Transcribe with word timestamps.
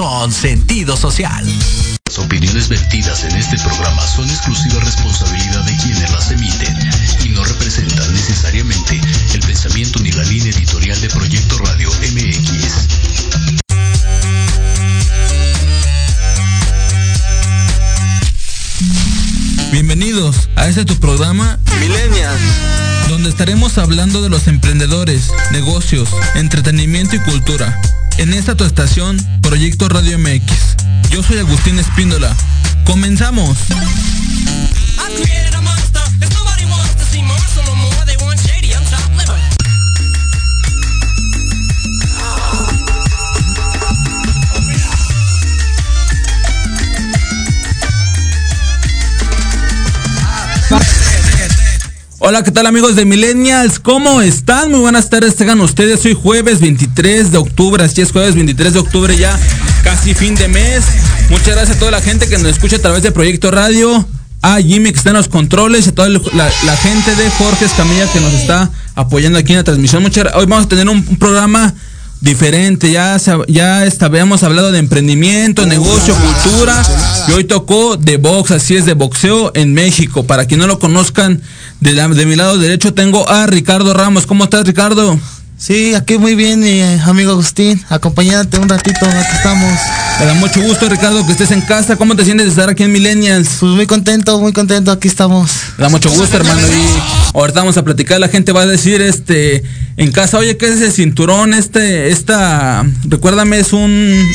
con 0.00 0.32
sentido 0.32 0.96
social. 0.96 1.44
Las 2.06 2.18
opiniones 2.18 2.70
vertidas 2.70 3.22
en 3.24 3.36
este 3.36 3.58
programa 3.58 4.00
son 4.06 4.30
exclusiva 4.30 4.80
responsabilidad 4.80 5.62
de 5.64 5.76
quienes 5.76 6.10
las 6.10 6.30
emiten 6.30 6.74
y 7.22 7.28
no 7.28 7.44
representan 7.44 8.10
necesariamente 8.14 8.98
el 9.34 9.40
pensamiento 9.40 10.00
ni 10.00 10.10
la 10.12 10.22
línea 10.24 10.52
editorial 10.52 10.98
de 11.02 11.08
Proyecto 11.10 11.58
Radio 11.58 11.90
MX. 11.90 12.88
Bienvenidos 19.70 20.48
a 20.56 20.66
este 20.66 20.86
tu 20.86 20.98
programa 20.98 21.58
Millennials, 21.78 22.40
donde 23.10 23.28
estaremos 23.28 23.76
hablando 23.76 24.22
de 24.22 24.30
los 24.30 24.48
emprendedores, 24.48 25.30
negocios, 25.52 26.08
entretenimiento 26.36 27.16
y 27.16 27.18
cultura. 27.18 27.78
En 28.20 28.34
esta 28.34 28.54
tu 28.54 28.64
estación, 28.64 29.16
Proyecto 29.40 29.88
Radio 29.88 30.18
MX. 30.18 30.52
Yo 31.08 31.22
soy 31.22 31.38
Agustín 31.38 31.78
Espíndola. 31.78 32.36
¡Comenzamos! 32.84 33.56
Hola, 52.30 52.44
¿qué 52.44 52.52
tal 52.52 52.66
amigos 52.66 52.94
de 52.94 53.04
Millennials? 53.04 53.80
¿Cómo 53.80 54.22
están? 54.22 54.70
Muy 54.70 54.78
buenas 54.78 55.10
tardes, 55.10 55.34
tengan 55.34 55.60
ustedes. 55.62 56.04
Hoy 56.04 56.14
jueves 56.14 56.60
23 56.60 57.32
de 57.32 57.38
octubre, 57.38 57.82
así 57.82 58.02
es 58.02 58.12
jueves 58.12 58.36
23 58.36 58.72
de 58.72 58.78
octubre 58.78 59.16
ya, 59.16 59.36
casi 59.82 60.14
fin 60.14 60.36
de 60.36 60.46
mes. 60.46 60.84
Muchas 61.28 61.56
gracias 61.56 61.76
a 61.76 61.80
toda 61.80 61.90
la 61.90 62.00
gente 62.00 62.28
que 62.28 62.38
nos 62.38 62.46
escucha 62.46 62.76
a 62.76 62.78
través 62.78 63.02
de 63.02 63.10
Proyecto 63.10 63.50
Radio, 63.50 64.06
a 64.42 64.60
Jimmy 64.60 64.92
que 64.92 64.98
está 64.98 65.10
en 65.10 65.16
los 65.16 65.26
controles, 65.26 65.88
a 65.88 65.92
toda 65.92 66.08
la, 66.08 66.76
gente 66.76 67.16
de 67.16 67.28
Jorge 67.30 67.64
Escamilla 67.64 68.06
que 68.12 68.20
nos 68.20 68.32
está 68.34 68.70
apoyando 68.94 69.36
aquí 69.36 69.50
en 69.50 69.58
la 69.58 69.64
transmisión. 69.64 70.00
Muchas, 70.00 70.32
hoy 70.36 70.46
vamos 70.46 70.66
a 70.66 70.68
tener 70.68 70.88
un, 70.88 71.02
programa 71.16 71.74
diferente. 72.20 72.90
Ya, 72.90 73.16
ya 73.48 73.88
habíamos 74.00 74.42
hablado 74.42 74.72
de 74.72 74.78
emprendimiento, 74.78 75.66
negocio, 75.66 76.14
cultura. 76.14 76.82
Y 77.28 77.32
hoy 77.32 77.44
tocó 77.44 77.96
de 77.96 78.16
box, 78.16 78.50
así 78.52 78.76
es, 78.76 78.86
de 78.86 78.94
boxeo 78.94 79.52
en 79.54 79.74
México. 79.74 80.24
Para 80.24 80.46
quien 80.46 80.60
no 80.60 80.66
lo 80.66 80.78
conozcan, 80.78 81.42
de, 81.80 81.94
de 81.94 82.26
mi 82.26 82.36
lado 82.36 82.58
derecho 82.58 82.94
tengo 82.94 83.28
a 83.28 83.46
Ricardo 83.46 83.94
Ramos. 83.94 84.26
¿Cómo 84.26 84.44
estás, 84.44 84.66
Ricardo? 84.66 85.18
Sí, 85.60 85.94
aquí 85.94 86.16
muy 86.16 86.34
bien, 86.36 86.60
mi 86.60 86.80
amigo 86.80 87.32
Agustín. 87.32 87.84
Acompañándote 87.90 88.58
un 88.58 88.66
ratito, 88.66 89.04
aquí 89.04 89.36
estamos. 89.36 89.78
Me 90.18 90.24
da 90.24 90.32
mucho 90.32 90.62
gusto, 90.62 90.88
Ricardo, 90.88 91.24
que 91.26 91.32
estés 91.32 91.50
en 91.50 91.60
casa. 91.60 91.96
¿Cómo 91.96 92.16
te 92.16 92.24
sientes 92.24 92.46
de 92.46 92.50
estar 92.50 92.70
aquí 92.70 92.84
en 92.84 92.92
Millennials? 92.92 93.58
Pues 93.60 93.72
muy 93.72 93.86
contento, 93.86 94.40
muy 94.40 94.54
contento, 94.54 94.90
aquí 94.90 95.06
estamos. 95.06 95.50
Me 95.76 95.82
da 95.82 95.90
mucho 95.90 96.08
gusto, 96.08 96.34
hermano. 96.34 96.62
Y 96.66 97.36
ahorita 97.36 97.60
vamos 97.60 97.76
a 97.76 97.84
platicar, 97.84 98.18
la 98.18 98.28
gente 98.28 98.52
va 98.52 98.62
a 98.62 98.66
decir, 98.66 99.02
este, 99.02 99.62
en 99.98 100.10
casa, 100.12 100.38
oye, 100.38 100.56
¿qué 100.56 100.64
es 100.64 100.80
ese 100.80 100.92
cinturón? 100.92 101.52
Este, 101.52 102.08
esta, 102.08 102.82
recuérdame, 103.04 103.58
es 103.58 103.74
un... 103.74 104.26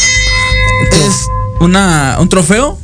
Es... 0.91 1.27
Una, 1.59 2.17
un 2.19 2.29
trofeo 2.29 2.77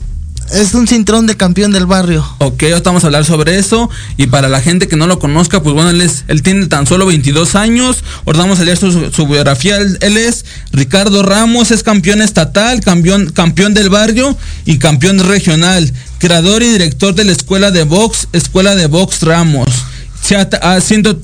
es 0.53 0.74
un 0.74 0.88
cinturón 0.88 1.27
de 1.27 1.38
campeón 1.38 1.72
del 1.72 1.86
barrio. 1.86 2.25
Ok, 2.39 2.63
ahorita 2.63 2.89
vamos 2.89 3.03
a 3.03 3.08
hablar 3.08 3.25
sobre 3.25 3.58
eso. 3.58 3.89
Y 4.17 4.27
para 4.27 4.50
la 4.50 4.62
gente 4.62 4.88
que 4.88 4.96
no 4.96 5.08
lo 5.08 5.20
conozca, 5.20 5.63
pues 5.63 5.74
bueno, 5.74 5.89
él, 5.89 6.01
es, 6.01 6.25
él 6.27 6.41
tiene 6.41 6.67
tan 6.67 6.86
solo 6.88 7.05
22 7.05 7.55
años. 7.55 8.03
Ahora 8.25 8.39
vamos 8.39 8.60
a 8.60 8.63
leer 8.63 8.77
su, 8.77 9.27
biografía. 9.27 9.77
Él, 9.77 10.17
es 10.17 10.46
Ricardo 10.72 11.24
Ramos, 11.24 11.72
es 11.72 11.84
campeón 11.84 12.22
estatal, 12.22 12.81
campeón, 12.81 13.31
campeón 13.31 13.74
del 13.74 13.89
barrio 13.89 14.38
y 14.65 14.77
campeón 14.77 15.20
regional. 15.20 15.91
Creador 16.20 16.63
y 16.63 16.70
director 16.70 17.15
de 17.15 17.25
la 17.25 17.31
escuela 17.31 17.72
de 17.72 17.84
box, 17.84 18.27
Escuela 18.34 18.75
de 18.75 18.88
Box 18.88 19.24
Ramos. 19.24 19.70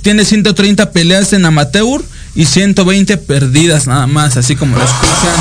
tiene 0.02 0.26
130 0.26 0.92
peleas 0.92 1.34
en 1.34 1.46
amateur 1.46 2.02
y 2.38 2.46
120 2.46 3.18
perdidas 3.18 3.88
nada 3.88 4.06
más, 4.06 4.38
así 4.38 4.56
como 4.56 4.78
lo 4.78 4.84
escuchan. 4.84 5.34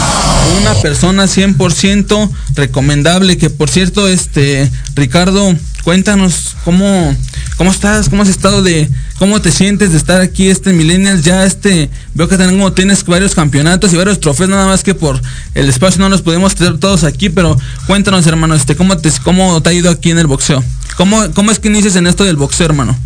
Una 0.63 0.75
persona 0.81 1.25
100% 1.25 2.31
recomendable, 2.55 3.37
que 3.37 3.51
por 3.51 3.69
cierto, 3.69 4.09
este, 4.09 4.71
Ricardo, 4.95 5.55
cuéntanos 5.85 6.57
cómo, 6.65 7.15
cómo 7.59 7.71
estás, 7.71 8.09
cómo 8.09 8.23
has 8.23 8.31
estado 8.31 8.63
de, 8.63 8.89
cómo 9.19 9.43
te 9.43 9.53
sientes 9.53 9.93
de 9.93 9.99
estar 9.99 10.23
aquí, 10.23 10.49
este 10.49 10.73
Millennials, 10.73 11.23
ya 11.23 11.45
este, 11.45 11.91
veo 12.15 12.29
que 12.29 12.39
tengo, 12.39 12.73
tienes 12.73 13.05
varios 13.05 13.35
campeonatos 13.35 13.93
y 13.93 13.97
varios 13.97 14.19
trofeos, 14.19 14.49
nada 14.49 14.65
más 14.65 14.83
que 14.83 14.95
por 14.95 15.21
el 15.55 15.69
espacio 15.69 16.01
no 16.01 16.09
los 16.09 16.23
podemos 16.23 16.55
tener 16.55 16.79
todos 16.79 17.05
aquí, 17.05 17.29
pero 17.29 17.59
cuéntanos 17.87 18.27
hermano, 18.27 18.55
este, 18.55 18.75
cómo 18.75 18.97
te, 18.97 19.13
cómo 19.23 19.61
te 19.61 19.69
ha 19.69 19.73
ido 19.75 19.91
aquí 19.91 20.13
en 20.13 20.19
el 20.19 20.29
boxeo. 20.29 20.65
¿Cómo, 20.97 21.31
cómo 21.35 21.51
es 21.51 21.59
que 21.59 21.69
inicias 21.69 21.97
en 21.97 22.07
esto 22.07 22.25
del 22.25 22.37
boxeo, 22.37 22.65
hermano? 22.65 22.97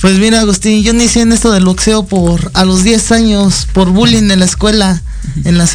Pues 0.00 0.18
mira, 0.18 0.40
Agustín, 0.40 0.82
yo 0.82 0.92
inicié 0.92 1.22
en 1.22 1.32
esto 1.32 1.50
del 1.52 1.64
boxeo 1.64 2.06
por 2.06 2.50
a 2.54 2.64
los 2.64 2.84
10 2.84 3.12
años, 3.12 3.66
por 3.72 3.90
bullying 3.90 4.30
en 4.30 4.38
la 4.38 4.44
escuela. 4.44 5.02
En 5.44 5.58
la, 5.58 5.68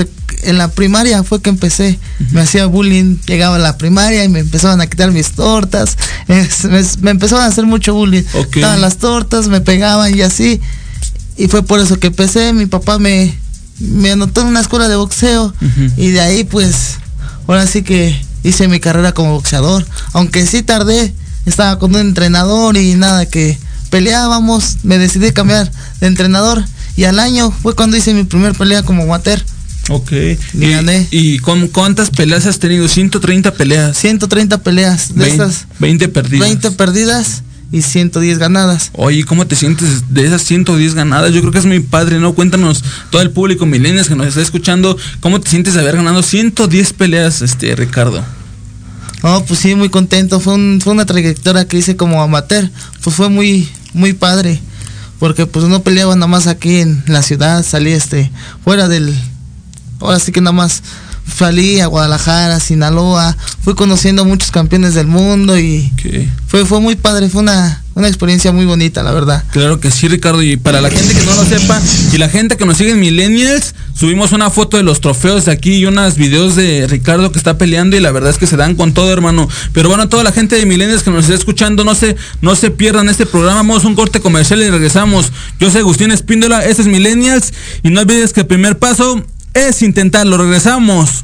en 0.44 0.58
la 0.58 0.70
primaria 0.70 1.24
fue 1.24 1.42
que 1.42 1.50
empecé. 1.50 2.00
Me 2.32 2.42
hacía 2.42 2.66
bullying, 2.68 3.18
llegaba 3.26 3.56
a 3.56 3.60
la 3.60 3.78
primaria 3.78 4.24
y 4.24 4.30
me 4.30 4.40
empezaban 4.40 4.80
a 4.80 4.88
quitar 4.88 5.12
mis 5.12 5.32
tortas. 5.32 5.98
me, 6.28 7.12
empezaban 7.12 7.46
a 7.46 7.48
hacer 7.48 7.66
mucho 7.66 7.94
bullying. 7.94 8.24
Estaban 8.34 8.82
las 8.82 8.98
tortas, 8.98 9.48
me 9.48 9.60
pegaban 9.60 10.16
y 10.16 10.22
así. 10.22 10.62
Y 11.38 11.48
fue 11.48 11.64
por 11.64 11.80
eso 11.80 12.00
que 12.00 12.08
empecé. 12.08 12.54
Mi 12.54 12.68
papá 12.68 13.00
me, 13.00 13.36
me 13.80 14.12
anotó 14.12 14.42
en 14.42 14.48
una 14.48 14.62
escuela 14.62 14.88
de 14.88 14.96
boxeo. 14.96 15.54
Y 15.98 16.12
de 16.12 16.22
ahí 16.22 16.44
pues, 16.44 16.98
ahora 17.48 17.66
sí 17.66 17.82
que 17.82 18.20
hice 18.44 18.68
mi 18.68 18.80
carrera 18.80 19.14
como 19.14 19.34
boxeador. 19.34 19.86
Aunque 20.14 20.46
sí 20.46 20.62
tardé, 20.62 21.14
estaba 21.46 21.80
con 21.80 21.96
un 21.96 22.02
entrenador 22.02 22.78
y 22.78 22.94
nada 22.96 23.26
que 23.26 23.58
peleábamos, 23.92 24.78
me 24.82 24.98
decidí 24.98 25.32
cambiar 25.32 25.72
de 26.00 26.08
entrenador 26.08 26.66
y 26.96 27.04
al 27.04 27.20
año 27.20 27.52
fue 27.52 27.76
cuando 27.76 27.98
hice 27.98 28.16
mi 28.16 28.24
primer 28.24 28.54
pelea 28.54 28.82
como 28.82 29.04
water. 29.04 29.44
Ok. 29.90 30.12
Y, 30.54 30.70
gané. 30.70 31.08
¿Y 31.12 31.40
con 31.40 31.68
cuántas 31.68 32.10
peleas 32.10 32.46
has 32.46 32.60
tenido? 32.60 32.88
130 32.88 33.54
peleas. 33.54 33.98
130 33.98 34.64
peleas. 34.64 35.14
De 35.14 35.26
20, 35.26 35.36
esas. 35.36 35.68
20 35.80 36.08
perdidas. 36.08 36.48
20 36.48 36.72
perdidas 36.72 37.44
y 37.72 37.82
110 37.82 38.38
ganadas. 38.38 38.92
Oye, 38.94 39.24
¿cómo 39.24 39.48
te 39.48 39.56
sientes 39.56 40.14
de 40.14 40.26
esas 40.26 40.44
110 40.44 40.94
ganadas? 40.94 41.34
Yo 41.34 41.42
creo 41.42 41.52
que 41.52 41.60
es 41.60 41.66
muy 41.66 41.80
padre, 41.80 42.20
¿no? 42.20 42.34
Cuéntanos, 42.34 42.84
todo 43.10 43.22
el 43.22 43.32
público 43.32 43.66
milenios 43.66 44.08
que 44.08 44.16
nos 44.16 44.28
está 44.28 44.42
escuchando, 44.42 44.98
¿cómo 45.20 45.42
te 45.42 45.50
sientes 45.50 45.74
de 45.74 45.82
haber 45.82 45.96
ganado 45.98 46.22
110 46.22 46.94
peleas, 46.94 47.42
este, 47.42 47.76
Ricardo? 47.76 48.24
Oh, 49.24 49.44
pues 49.48 49.60
sí, 49.60 49.76
muy 49.76 49.90
contento. 49.90 50.40
Fue, 50.40 50.56
fue 50.80 50.94
una 50.94 51.06
trayectoria 51.06 51.68
que 51.68 51.78
hice 51.78 51.96
como 51.96 52.22
amateur. 52.22 52.70
Pues 53.04 53.16
fue 53.16 53.30
muy, 53.30 53.70
muy 53.94 54.14
padre, 54.14 54.60
porque 55.20 55.46
pues 55.46 55.66
no 55.66 55.84
peleaba 55.84 56.16
nada 56.16 56.28
más 56.28 56.48
aquí 56.48 56.80
en 56.80 57.04
la 57.08 57.22
ciudad, 57.22 57.64
salí 57.64 57.92
este, 57.92 58.32
fuera 58.64 58.88
del, 58.88 59.16
ahora 60.00 60.20
sí 60.20 60.32
que 60.32 60.42
nada 60.42 60.54
más 60.54 60.82
salí 61.32 61.80
a 61.80 61.88
Guadalajara, 61.88 62.60
Sinaloa, 62.60 63.36
fui 63.64 63.76
conociendo 63.76 64.26
muchos 64.26 64.52
campeones 64.52 64.94
del 64.94 65.08
mundo 65.08 65.58
y 65.58 65.92
fue, 66.48 66.66
fue 66.66 66.80
muy 66.80 66.96
padre, 66.96 67.30
fue 67.30 67.42
una, 67.42 67.84
una 67.96 68.08
experiencia 68.08 68.52
muy 68.52 68.66
bonita, 68.66 69.04
la 69.04 69.12
verdad. 69.12 69.44
Claro 69.52 69.80
que 69.80 69.92
sí, 69.92 70.08
Ricardo. 70.08 70.42
Y 70.42 70.58
para 70.58 70.82
la 70.82 70.90
gente 70.90 71.14
que 71.14 71.26
no 71.26 71.36
lo 71.36 71.46
sepa, 71.46 71.82
y 72.14 72.18
la 72.18 72.30
gente 72.30 72.58
que 72.58 72.66
nos 72.66 72.78
sigue 72.78 72.92
en 72.92 73.00
Millennials, 73.00 73.74
subimos 74.02 74.32
una 74.32 74.50
foto 74.50 74.78
de 74.78 74.84
los 74.84 75.00
trofeos 75.00 75.46
de 75.46 75.52
aquí 75.52 75.76
y 75.76 75.86
unos 75.86 76.16
videos 76.16 76.56
de 76.56 76.88
Ricardo 76.88 77.32
que 77.32 77.38
está 77.38 77.60
peleando 77.60 77.96
y 77.96 78.00
la 78.00 78.10
verdad 78.10 78.32
es 78.32 78.40
que 78.40 78.48
se 78.48 78.58
dan 78.58 78.74
con 78.74 78.96
todo, 78.96 79.14
hermano. 79.14 79.48
Pero 79.74 79.90
bueno, 79.90 80.10
toda 80.10 80.24
la 80.24 80.32
gente 80.32 80.56
de 80.56 80.66
Millennials 80.66 81.04
que 81.04 81.12
nos 81.12 81.26
está 81.26 81.36
escuchando, 81.36 81.84
no 81.84 81.94
se, 81.94 82.16
no 82.42 82.56
se 82.56 82.72
pierdan 82.72 83.10
este 83.10 83.28
programa. 83.28 83.58
Vamos 83.58 83.86
a 83.86 83.88
un 83.88 83.94
corte 83.94 84.20
comercial 84.20 84.60
y 84.64 84.72
regresamos. 84.72 85.32
Yo 85.60 85.70
soy 85.70 85.82
Agustín 85.82 86.10
Espíndola, 86.10 86.66
este 86.66 86.82
es 86.82 86.88
Millennials. 86.88 87.54
Y 87.84 87.92
no 87.92 88.02
olvides 88.02 88.34
que 88.34 88.40
el 88.40 88.48
primer 88.48 88.80
paso 88.80 89.24
es 89.54 89.84
intentarlo. 89.84 90.36
Regresamos. 90.36 91.24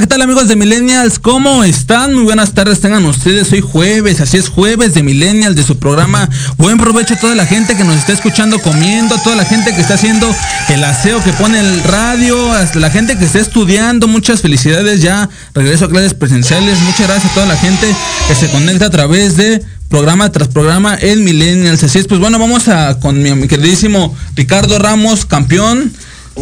¿Qué 0.00 0.06
tal 0.06 0.22
amigos 0.22 0.48
de 0.48 0.56
Millennials? 0.56 1.18
¿Cómo 1.18 1.62
están? 1.62 2.14
Muy 2.14 2.22
buenas 2.22 2.54
tardes 2.54 2.80
tengan 2.80 3.04
ustedes. 3.04 3.52
Hoy 3.52 3.60
jueves, 3.60 4.22
así 4.22 4.38
es 4.38 4.48
jueves 4.48 4.94
de 4.94 5.02
Millennials 5.02 5.54
de 5.54 5.62
su 5.62 5.78
programa. 5.78 6.26
Buen 6.56 6.78
provecho 6.78 7.12
a 7.12 7.18
toda 7.18 7.34
la 7.34 7.44
gente 7.44 7.76
que 7.76 7.84
nos 7.84 7.96
está 7.96 8.14
escuchando 8.14 8.58
comiendo, 8.60 9.14
a 9.14 9.22
toda 9.22 9.36
la 9.36 9.44
gente 9.44 9.74
que 9.74 9.80
está 9.82 9.94
haciendo 9.94 10.34
el 10.70 10.82
aseo, 10.84 11.22
que 11.22 11.34
pone 11.34 11.60
el 11.60 11.82
radio, 11.82 12.50
hasta 12.50 12.78
la 12.78 12.88
gente 12.88 13.18
que 13.18 13.26
está 13.26 13.40
estudiando. 13.40 14.08
Muchas 14.08 14.40
felicidades 14.40 15.02
ya. 15.02 15.28
Regreso 15.54 15.84
a 15.84 15.90
clases 15.90 16.14
presenciales. 16.14 16.80
Muchas 16.80 17.06
gracias 17.06 17.32
a 17.32 17.34
toda 17.34 17.46
la 17.46 17.56
gente 17.56 17.94
que 18.26 18.34
se 18.34 18.50
conecta 18.50 18.86
a 18.86 18.90
través 18.90 19.36
de 19.36 19.62
programa 19.90 20.32
tras 20.32 20.48
programa 20.48 20.96
en 20.98 21.24
Millennials. 21.24 21.82
Así 21.82 21.98
es, 21.98 22.06
pues 22.06 22.20
bueno, 22.20 22.38
vamos 22.38 22.68
a 22.68 22.98
con 23.00 23.22
mi 23.22 23.48
queridísimo 23.48 24.16
Ricardo 24.34 24.78
Ramos, 24.78 25.26
campeón 25.26 25.92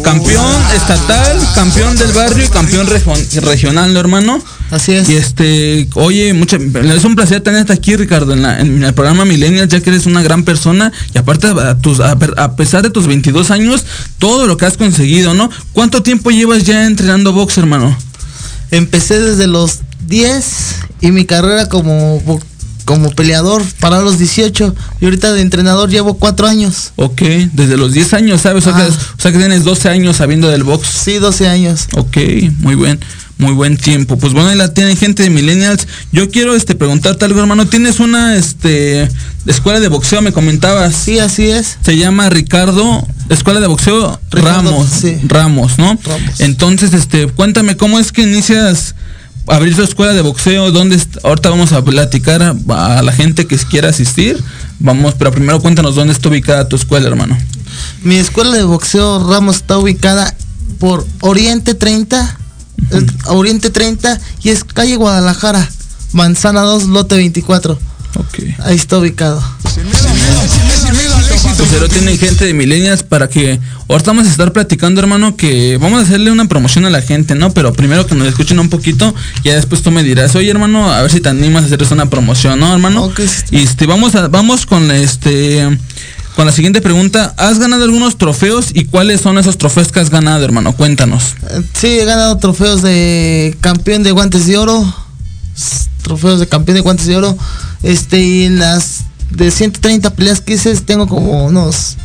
campeón 0.03 0.61
estatal, 0.75 1.37
campeón 1.55 1.97
del 1.97 2.11
barrio 2.11 2.45
y 2.45 2.49
campeón 2.49 2.87
regional, 3.41 3.93
¿no, 3.93 3.99
hermano? 3.99 4.41
Así 4.71 4.93
es. 4.93 5.09
Y 5.09 5.15
este, 5.15 5.87
oye, 5.95 6.33
mucha, 6.33 6.57
es 6.57 7.03
un 7.03 7.15
placer 7.15 7.41
tenerte 7.41 7.73
aquí, 7.73 7.95
Ricardo, 7.95 8.33
en, 8.33 8.43
la, 8.43 8.59
en 8.59 8.83
el 8.83 8.93
programa 8.93 9.25
Millennials, 9.25 9.71
ya 9.71 9.81
que 9.81 9.89
eres 9.89 10.05
una 10.05 10.21
gran 10.21 10.43
persona 10.43 10.91
y 11.13 11.17
aparte, 11.17 11.47
a, 11.47 11.77
tus, 11.77 11.99
a, 11.99 12.11
a, 12.11 12.55
pesar 12.55 12.83
de 12.83 12.89
tus 12.89 13.07
22 13.07 13.51
años, 13.51 13.85
todo 14.17 14.47
lo 14.47 14.57
que 14.57 14.65
has 14.65 14.77
conseguido, 14.77 15.33
¿no? 15.33 15.49
¿Cuánto 15.73 16.03
tiempo 16.03 16.29
llevas 16.29 16.63
ya 16.63 16.85
entrenando 16.85 17.33
box, 17.33 17.57
hermano? 17.57 17.97
Empecé 18.71 19.19
desde 19.19 19.47
los 19.47 19.79
10 20.07 20.75
y 21.01 21.11
mi 21.11 21.25
carrera 21.25 21.67
como 21.67 22.21
como 22.89 23.11
peleador 23.11 23.61
para 23.79 24.01
los 24.01 24.17
18 24.17 24.75
y 24.99 25.05
ahorita 25.05 25.31
de 25.31 25.41
entrenador 25.41 25.91
llevo 25.91 26.15
4 26.15 26.47
años. 26.47 26.91
Ok, 26.95 27.21
desde 27.53 27.77
los 27.77 27.93
10 27.93 28.15
años, 28.15 28.41
¿sabes? 28.41 28.65
Ah. 28.65 28.71
O, 28.71 28.73
sea 28.73 28.83
que, 28.83 28.91
o, 28.91 29.21
sea 29.21 29.31
que, 29.31 29.37
tienes 29.37 29.63
12 29.63 29.89
años 29.89 30.17
sabiendo 30.17 30.47
del 30.47 30.63
box. 30.63 30.87
Sí, 30.87 31.19
12 31.19 31.47
años. 31.47 31.87
Ok, 31.95 32.17
muy 32.57 32.73
bien. 32.73 32.99
Muy 33.37 33.53
buen 33.53 33.77
tiempo. 33.77 34.17
Pues 34.17 34.33
bueno, 34.33 34.49
ahí 34.49 34.57
la 34.57 34.73
tienen 34.73 34.97
gente 34.97 35.21
de 35.21 35.29
Millennials. 35.29 35.87
Yo 36.11 36.31
quiero 36.31 36.55
este 36.55 36.73
preguntarte 36.73 37.25
algo, 37.25 37.39
hermano. 37.39 37.67
¿Tienes 37.67 37.99
una 37.99 38.35
este 38.35 39.07
escuela 39.45 39.79
de 39.79 39.87
boxeo, 39.87 40.23
me 40.23 40.33
comentabas? 40.33 40.95
Sí, 40.95 41.19
así 41.19 41.47
es. 41.47 41.77
Se 41.83 41.95
llama 41.95 42.31
Ricardo 42.31 43.07
Escuela 43.29 43.59
de 43.59 43.67
Boxeo 43.67 44.19
Ricardo, 44.31 44.71
Ramos, 44.71 44.89
sí. 44.89 45.15
Ramos, 45.27 45.77
¿no? 45.77 45.97
Ramos. 46.03 46.39
Entonces, 46.39 46.93
este, 46.93 47.27
cuéntame 47.27 47.77
cómo 47.77 47.99
es 47.99 48.11
que 48.11 48.23
inicias 48.23 48.95
abrir 49.49 49.75
su 49.75 49.83
escuela 49.83 50.13
de 50.13 50.21
boxeo, 50.21 50.71
¿dónde 50.71 51.01
ahorita 51.23 51.49
vamos 51.49 51.71
a 51.71 51.83
platicar 51.83 52.41
a, 52.41 52.55
a, 52.99 53.01
la 53.01 53.11
gente 53.11 53.47
que 53.47 53.57
quiera 53.57 53.89
asistir. 53.89 54.41
Vamos, 54.79 55.15
pero 55.17 55.31
primero 55.31 55.59
cuéntanos 55.59 55.95
dónde 55.95 56.13
está 56.13 56.29
ubicada 56.29 56.67
tu 56.67 56.75
escuela, 56.75 57.07
hermano. 57.07 57.37
Mi 58.03 58.15
escuela 58.15 58.51
de 58.55 58.63
boxeo 58.63 59.29
Ramos 59.29 59.57
está 59.57 59.77
ubicada 59.77 60.35
por 60.79 61.05
Oriente 61.21 61.73
30, 61.73 62.37
uh 62.91 62.95
-huh. 62.95 63.35
Oriente 63.35 63.69
30 63.69 64.19
y 64.43 64.49
es 64.49 64.63
calle 64.63 64.95
Guadalajara, 64.95 65.69
Manzana 66.13 66.61
2, 66.61 66.85
lote 66.85 67.15
24. 67.15 67.79
Okay. 68.15 68.55
Ahí 68.63 68.75
está 68.75 68.97
ubicado. 68.97 69.43
Pero 71.71 71.87
tienen 71.87 72.17
gente 72.17 72.45
de 72.45 72.53
milenias 72.53 73.03
para 73.03 73.29
que 73.29 73.59
ahorita 73.87 74.11
vamos 74.11 74.27
a 74.27 74.31
estar 74.31 74.51
platicando, 74.51 75.01
hermano, 75.01 75.35
que 75.35 75.77
vamos 75.77 75.99
a 75.99 76.03
hacerle 76.03 76.31
una 76.31 76.45
promoción 76.45 76.85
a 76.85 76.89
la 76.89 77.01
gente, 77.01 77.35
¿no? 77.35 77.51
Pero 77.51 77.73
primero 77.73 78.05
que 78.05 78.15
nos 78.15 78.27
escuchen 78.27 78.59
un 78.59 78.69
poquito, 78.69 79.13
ya 79.43 79.55
después 79.55 79.81
tú 79.81 79.91
me 79.91 80.03
dirás, 80.03 80.35
oye, 80.35 80.49
hermano, 80.49 80.91
a 80.91 81.01
ver 81.01 81.11
si 81.11 81.21
te 81.21 81.29
animas 81.29 81.63
a 81.63 81.65
hacerles 81.67 81.91
una 81.91 82.09
promoción, 82.09 82.59
¿no, 82.59 82.73
hermano? 82.73 83.05
Okay. 83.05 83.27
Y 83.51 83.63
este, 83.63 83.85
vamos 83.85 84.15
a, 84.15 84.27
vamos 84.27 84.65
con 84.65 84.91
este 84.91 85.67
con 86.35 86.45
la 86.45 86.53
siguiente 86.53 86.79
pregunta, 86.79 87.33
¿has 87.37 87.59
ganado 87.59 87.83
algunos 87.83 88.17
trofeos 88.17 88.67
y 88.73 88.85
cuáles 88.85 89.19
son 89.19 89.37
esos 89.37 89.57
trofeos 89.57 89.91
que 89.91 89.99
has 89.99 90.09
ganado, 90.09 90.45
hermano? 90.45 90.73
Cuéntanos. 90.73 91.35
Sí, 91.73 91.99
he 91.99 92.05
ganado 92.05 92.37
trofeos 92.37 92.81
de 92.81 93.57
campeón 93.59 94.03
de 94.03 94.11
guantes 94.11 94.47
de 94.47 94.57
oro, 94.57 94.95
trofeos 96.01 96.39
de 96.39 96.47
campeón 96.47 96.75
de 96.75 96.81
guantes 96.81 97.07
de 97.07 97.17
oro, 97.17 97.37
este, 97.83 98.21
y 98.21 98.45
en 98.45 98.57
las 98.59 99.03
de 99.31 99.51
130 99.51 100.09
peleas 100.11 100.41
que 100.41 100.53
hice, 100.53 100.75
tengo 100.81 101.07
como 101.07 101.45
unos 101.45 101.97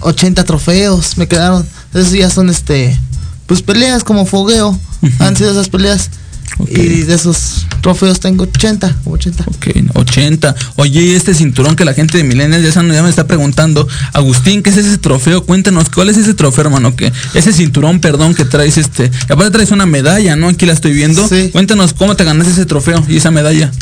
80 0.00 0.44
trofeos, 0.44 1.16
me 1.16 1.26
quedaron. 1.26 1.66
Esos 1.94 2.12
ya 2.12 2.30
son 2.30 2.50
este, 2.50 2.98
pues 3.46 3.62
peleas 3.62 4.04
como 4.04 4.26
fogueo, 4.26 4.70
uh 4.70 4.78
-huh. 5.06 5.20
han 5.20 5.36
sido 5.36 5.52
esas 5.52 5.68
peleas. 5.68 6.10
Okay. 6.58 6.84
Y 6.84 7.02
de 7.02 7.14
esos 7.14 7.66
trofeos 7.80 8.20
tengo 8.20 8.44
80, 8.44 8.96
80. 9.06 9.44
Ok, 9.46 9.68
80. 9.94 10.54
Oye, 10.76 11.16
este 11.16 11.32
cinturón 11.34 11.76
que 11.76 11.84
la 11.84 11.94
gente 11.94 12.18
de 12.18 12.24
Millennials 12.24 12.74
ya, 12.74 12.82
ya 12.82 13.02
me 13.02 13.08
está 13.08 13.26
preguntando, 13.26 13.88
Agustín, 14.12 14.62
¿qué 14.62 14.68
es 14.68 14.76
ese 14.76 14.98
trofeo? 14.98 15.44
Cuéntanos, 15.44 15.88
¿cuál 15.88 16.10
es 16.10 16.18
ese 16.18 16.34
trofeo, 16.34 16.64
hermano? 16.64 16.94
que 16.94 17.10
Ese 17.34 17.54
cinturón, 17.54 18.00
perdón, 18.00 18.34
que 18.34 18.44
traes 18.44 18.76
este. 18.76 19.10
Aparte 19.30 19.50
traes 19.50 19.70
una 19.70 19.86
medalla, 19.86 20.36
¿no? 20.36 20.48
Aquí 20.48 20.66
la 20.66 20.74
estoy 20.74 20.92
viendo. 20.92 21.26
Sí. 21.26 21.48
Cuéntanos 21.52 21.94
cómo 21.94 22.16
te 22.16 22.24
ganaste 22.24 22.52
ese 22.52 22.66
trofeo 22.66 23.02
y 23.08 23.16
esa 23.16 23.30
medalla. 23.30 23.72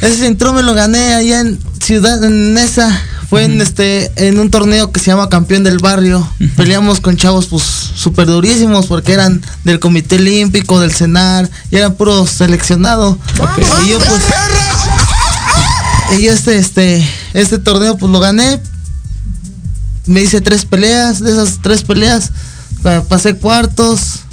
Ese 0.00 0.16
cinturón 0.26 0.56
me 0.56 0.62
lo 0.62 0.74
gané 0.74 1.14
allá 1.14 1.40
en 1.40 1.58
Ciudad 1.82 2.22
en 2.24 2.56
esa 2.56 2.88
fue 3.28 3.44
uh 3.44 3.48
-huh. 3.48 3.52
en 3.52 3.60
este 3.60 4.12
en 4.16 4.38
un 4.38 4.50
torneo 4.50 4.90
que 4.90 5.00
se 5.00 5.06
llama 5.06 5.28
Campeón 5.28 5.64
del 5.64 5.78
Barrio. 5.78 6.18
Uh 6.20 6.44
-huh. 6.44 6.54
Peleamos 6.56 7.00
con 7.00 7.16
chavos 7.16 7.46
pues 7.46 7.62
súper 7.62 8.26
durísimos 8.26 8.86
porque 8.86 9.12
eran 9.12 9.42
del 9.64 9.80
Comité 9.80 10.16
Olímpico, 10.16 10.80
del 10.80 10.92
CENAR, 10.92 11.50
y 11.70 11.76
eran 11.76 11.94
puros 11.94 12.30
seleccionados. 12.30 13.16
Okay. 13.38 13.64
Y 13.84 13.88
yo 13.90 13.98
pues 13.98 14.22
y 16.18 16.22
yo 16.22 16.32
este 16.32 16.58
este 16.58 17.08
este 17.34 17.58
torneo 17.58 17.96
pues 17.96 18.10
lo 18.12 18.20
gané. 18.20 18.60
Me 20.06 20.20
hice 20.20 20.40
tres 20.40 20.64
peleas, 20.64 21.20
de 21.20 21.32
esas 21.32 21.60
tres 21.62 21.82
peleas 21.82 22.30
pasé 23.08 23.34
cuartos, 23.36 24.23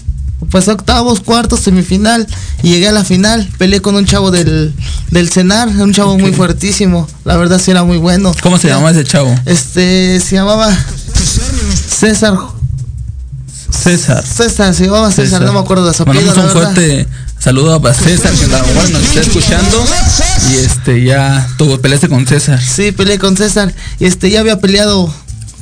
pasé 0.49 0.71
octavos, 0.71 1.19
cuartos, 1.21 1.59
semifinal 1.59 2.27
y 2.63 2.69
llegué 2.69 2.87
a 2.87 2.91
la 2.91 3.03
final. 3.03 3.47
Peleé 3.57 3.81
con 3.81 3.95
un 3.95 4.05
chavo 4.05 4.31
del, 4.31 4.73
del 5.11 5.29
CENAR, 5.29 5.69
un 5.69 5.93
chavo 5.93 6.13
okay. 6.13 6.25
muy 6.25 6.33
fuertísimo. 6.33 7.07
La 7.25 7.37
verdad 7.37 7.59
sí 7.63 7.71
era 7.71 7.83
muy 7.83 7.97
bueno. 7.97 8.33
¿Cómo 8.41 8.57
se 8.57 8.67
llamaba 8.67 8.91
ese 8.91 9.03
chavo? 9.03 9.33
Este 9.45 10.19
se 10.19 10.35
llamaba 10.35 10.69
César. 11.99 12.35
César. 13.71 14.23
César, 14.25 14.73
se 14.73 14.85
llamaba 14.85 15.09
César, 15.09 15.25
César. 15.25 15.41
no 15.43 15.53
me 15.53 15.59
acuerdo 15.59 15.87
de 15.87 15.93
su 15.93 16.03
apellido. 16.03 16.33
un 16.33 16.49
fuerte 16.49 17.07
saludo 17.39 17.75
a 17.75 17.93
César 17.93 18.31
que 18.33 18.47
la, 18.47 18.61
bueno, 18.61 18.99
nos 18.99 19.03
está 19.03 19.21
escuchando 19.21 19.83
y 20.51 20.57
este 20.57 21.03
ya 21.03 21.47
tuvo 21.57 21.79
peleaste 21.79 22.07
con 22.07 22.27
César. 22.27 22.61
Sí, 22.61 22.91
peleé 22.91 23.17
con 23.17 23.35
César 23.35 23.73
y 23.99 24.05
este 24.05 24.29
ya 24.29 24.41
había 24.41 24.59
peleado 24.59 25.11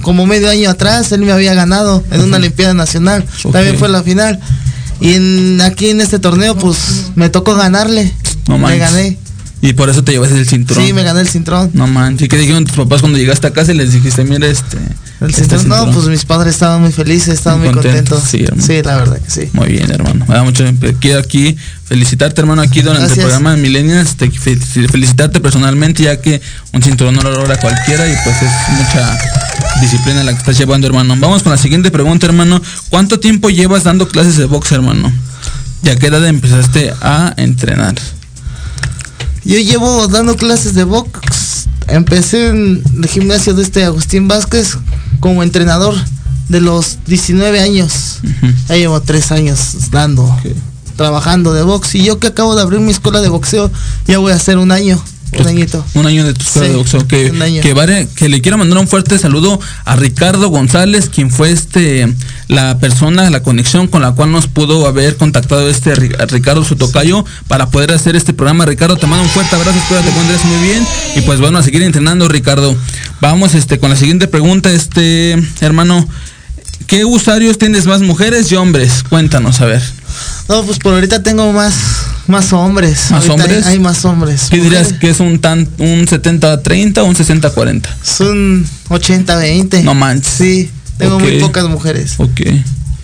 como 0.02 0.26
medio 0.26 0.50
año 0.50 0.70
atrás, 0.70 1.12
él 1.12 1.22
me 1.22 1.32
había 1.32 1.54
ganado 1.54 2.04
en 2.12 2.20
uh 2.20 2.24
-huh. 2.24 2.28
una 2.28 2.38
Olimpiada 2.38 2.74
Nacional. 2.74 3.26
Okay. 3.40 3.52
También 3.52 3.78
fue 3.78 3.90
la 3.90 4.04
final. 4.04 4.40
Y 5.02 5.14
en, 5.14 5.62
aquí 5.62 5.90
en 5.90 6.02
este 6.02 6.20
torneo, 6.20 6.56
pues 6.58 7.12
me 7.16 7.30
tocó 7.30 7.56
ganarle. 7.56 8.14
No 8.48 8.58
me 8.58 8.78
gané. 8.78 9.18
Y 9.62 9.74
por 9.74 9.90
eso 9.90 10.04
te 10.04 10.14
llevaste 10.14 10.38
el 10.38 10.48
cinturón. 10.48 10.86
Sí, 10.86 10.94
me 10.94 11.04
gané 11.04 11.22
el 11.22 11.28
cinturón. 11.28 11.70
No 11.74 11.86
manches. 11.86 12.26
¿Y 12.26 12.30
qué 12.30 12.38
dijeron 12.38 12.66
tus 12.66 12.78
papás 12.78 13.02
cuando 13.02 13.18
llegaste 13.18 13.48
a 13.48 13.52
casa 13.52 13.74
y 13.74 13.76
les 13.76 13.92
dijiste, 13.92 14.24
mira 14.24 14.48
este? 14.48 14.78
El 14.78 15.34
cinturón, 15.34 15.42
este 15.42 15.60
cinturón. 15.60 15.86
No, 15.88 15.94
pues 15.94 16.08
mis 16.08 16.24
padres 16.24 16.54
estaban 16.54 16.82
muy 16.82 16.94
felices, 16.94 17.34
estaban 17.34 17.60
muy, 17.60 17.70
muy 17.70 17.84
contentos. 17.84 18.24
Sí, 18.24 18.44
hermano. 18.44 18.66
sí, 18.66 18.82
la 18.82 18.96
verdad 18.96 19.20
que 19.20 19.30
sí. 19.30 19.50
Muy 19.52 19.68
bien, 19.70 19.92
hermano. 19.92 20.26
Me 20.28 20.34
da 20.34 20.44
mucho. 20.44 20.64
Quiero 21.00 21.20
aquí 21.20 21.58
felicitarte, 21.84 22.40
hermano, 22.40 22.62
aquí 22.62 22.82
durante 22.82 23.02
Gracias. 23.02 23.18
el 23.18 23.24
programa 23.26 23.56
de 23.56 23.62
Millennials. 23.62 24.16
Te 24.16 24.32
felicitarte 24.32 25.42
personalmente, 25.42 26.04
ya 26.04 26.22
que 26.22 26.42
un 26.72 26.82
cinturón 26.82 27.16
no 27.16 27.22
lo 27.22 27.34
logra 27.34 27.58
cualquiera 27.60 28.08
y 28.08 28.16
pues 28.24 28.36
es 28.42 28.52
mucha 28.78 29.20
disciplina 29.82 30.24
la 30.24 30.34
que 30.34 30.40
estás 30.40 30.58
llevando, 30.58 30.88
hermano. 30.88 31.16
Vamos 31.20 31.44
con 31.44 31.52
la 31.52 31.58
siguiente 31.58 31.92
pregunta, 31.92 32.26
hermano. 32.26 32.62
¿Cuánto 32.90 33.20
tiempo 33.20 33.50
llevas 33.50 33.84
dando 33.84 34.08
clases 34.08 34.38
de 34.38 34.46
box, 34.46 34.72
hermano? 34.72 35.12
¿Ya 35.82 35.96
qué 35.96 36.08
edad 36.08 36.26
empezaste 36.26 36.94
a 37.02 37.34
entrenar? 37.38 37.96
Yo 39.46 39.58
llevo 39.60 40.08
dando 40.08 40.36
clases 40.36 40.74
de 40.74 40.84
box. 40.84 41.68
Empecé 41.88 42.50
en 42.50 42.84
el 42.98 43.08
gimnasio 43.08 43.54
de 43.54 43.64
este 43.64 43.84
Agustín 43.84 44.28
Vázquez 44.28 44.78
como 45.20 45.44
entrenador 45.44 45.96
de 46.50 46.62
los 46.62 47.00
19 47.06 47.62
años. 47.62 48.20
Uh 48.24 48.28
-huh. 48.28 48.54
Ya 48.68 48.76
llevo 48.76 49.02
tres 49.02 49.32
años 49.32 49.90
dando, 49.92 50.24
okay. 50.24 50.56
trabajando 50.98 51.54
de 51.54 51.64
box. 51.64 51.96
Y 51.96 52.04
yo 52.04 52.20
que 52.20 52.28
acabo 52.28 52.56
de 52.56 52.62
abrir 52.62 52.80
mi 52.80 52.92
escuela 52.92 53.22
de 53.22 53.30
boxeo, 53.30 53.72
ya 54.08 54.20
voy 54.20 54.34
a 54.34 54.36
hacer 54.36 54.58
un 54.58 54.72
año. 54.72 55.02
Un 55.38 55.48
añito. 55.48 55.86
Un 55.94 56.08
año 56.08 56.26
de 56.26 56.34
tu 56.34 56.42
escuela 56.42 56.68
sí, 56.68 56.72
de 56.72 56.78
boxeo. 56.78 57.08
Que, 57.08 57.60
que, 57.62 57.74
vale, 57.74 58.08
que 58.16 58.30
le 58.30 58.42
quiero 58.42 58.58
mandar 58.58 58.80
un 58.80 58.88
fuerte 58.88 59.20
saludo 59.20 59.60
a 59.86 59.96
Ricardo 59.96 60.50
González, 60.50 61.10
quien 61.10 61.30
fue 61.30 61.52
este 61.52 62.08
la 62.48 62.80
persona, 62.80 63.30
la 63.30 63.44
conexión 63.44 63.88
con 63.88 64.02
la 64.02 64.14
cual 64.14 64.32
nos 64.32 64.48
pudo 64.48 64.88
haber 64.88 65.18
contactado 65.18 65.70
este 65.70 65.94
Ricardo 65.96 66.64
Sutocayo 66.64 67.26
para 67.48 67.70
poder 67.70 67.92
hacer 67.94 68.16
este 68.16 68.34
programa. 68.34 68.66
Ricardo, 68.66 68.98
te 68.98 69.06
mando 69.06 69.24
un 69.24 69.30
fuerte 69.30 69.56
abrazo, 69.56 69.78
espero 69.78 70.02
te 70.02 70.10
encuentres 70.10 70.44
muy 70.46 70.68
bien. 70.68 70.88
Y 71.16 71.22
pues 71.22 71.40
bueno, 71.40 71.60
a 71.60 71.64
seguir 71.64 71.84
entrenando, 71.84 72.28
Ricardo. 72.28 72.76
Vamos 73.22 73.54
este 73.54 73.80
con 73.80 73.90
la 73.90 73.96
siguiente 73.96 74.28
pregunta, 74.28 74.72
este 74.72 75.38
hermano. 75.62 76.08
¿Qué 76.88 77.06
usuarios 77.06 77.60
tienes 77.60 77.86
más 77.86 78.02
mujeres 78.02 78.52
y 78.52 78.56
hombres? 78.56 79.04
Cuéntanos, 79.08 79.62
a 79.62 79.66
ver. 79.66 79.84
No, 80.48 80.64
pues 80.64 80.80
por 80.80 80.96
ahorita 80.96 81.22
tengo 81.22 81.54
más 81.54 81.76
Más 82.30 82.54
hombres. 82.54 83.12
¿Más 83.12 83.28
hombres? 83.28 83.66
Hay, 83.66 83.74
hay 83.74 83.80
más 83.80 84.06
hombres. 84.06 84.48
¿Qué 84.50 84.58
dirías 84.60 84.94
que 84.94 85.10
es 85.10 85.20
un 85.20 85.40
tan 85.40 85.68
un 85.80 86.06
70-30 86.08 87.00
o 87.00 87.06
un 87.06 87.16
60-40? 87.16 87.82
Son 88.04 88.66
80-20. 88.90 89.84
No 89.84 89.94
manches. 89.96 90.34
Sí, 90.38 90.70
tengo 90.98 91.20
muy 91.20 91.40
pocas 91.40 91.68
mujeres. 91.68 92.14
Ok. 92.18 92.42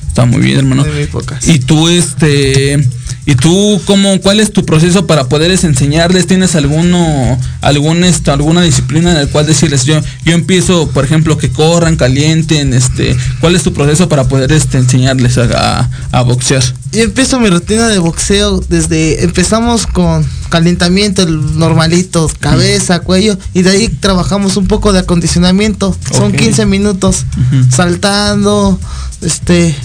Está 0.08 0.26
muy 0.26 0.42
bien, 0.42 0.60
hermano. 0.60 0.84
Muy, 0.86 0.94
muy 0.94 1.06
pocas. 1.08 1.46
Y 1.48 1.60
tú, 1.60 1.90
este, 1.90 2.88
y 3.26 3.36
tú, 3.36 3.82
cómo, 3.86 4.22
cuál 4.22 4.40
es 4.40 4.54
tu 4.54 4.64
proceso 4.66 5.08
para 5.08 5.28
poderles 5.28 5.64
enseñarles? 5.66 6.26
¿Tienes 6.28 6.56
alguno, 6.56 7.38
algún, 7.62 8.04
esto, 8.06 8.32
alguna 8.32 8.62
disciplina 8.62 9.12
en 9.12 9.18
la 9.18 9.28
cual 9.28 9.46
decirles, 9.46 9.84
yo, 9.84 10.00
yo 10.24 10.34
empiezo, 10.34 10.88
por 10.92 11.04
ejemplo, 11.04 11.38
que 11.38 11.50
corran, 11.50 11.98
calienten, 11.98 12.74
este, 12.74 13.18
cuál 13.42 13.56
es 13.56 13.64
tu 13.64 13.74
proceso 13.74 14.08
para 14.08 14.28
poder, 14.30 14.52
este, 14.54 14.78
enseñarles 14.78 15.38
a, 15.38 15.80
a- 15.82 15.90
a 16.12 16.22
boxear? 16.22 16.64
Yo 16.96 17.04
empiezo 17.04 17.40
mi 17.42 17.50
rutina 17.50 17.88
de 17.90 18.00
boxeo 18.00 18.64
desde 18.70 19.24
empezamos 19.26 19.86
con 19.86 20.26
calentamiento 20.50 21.24
el 21.24 21.60
normalito, 21.60 22.32
cabeza, 22.40 23.00
cuello 23.00 23.38
y 23.54 23.64
de 23.64 23.72
ahí 23.72 23.88
trabajamos 23.90 24.56
un 24.56 24.68
poco 24.68 24.94
de 24.94 25.00
acondicionamiento. 25.00 25.94
Son 26.14 26.32
Ok. 26.32 26.38
15 26.38 26.66
minutos 26.66 27.26
saltando, 27.70 28.80
este 29.22 29.76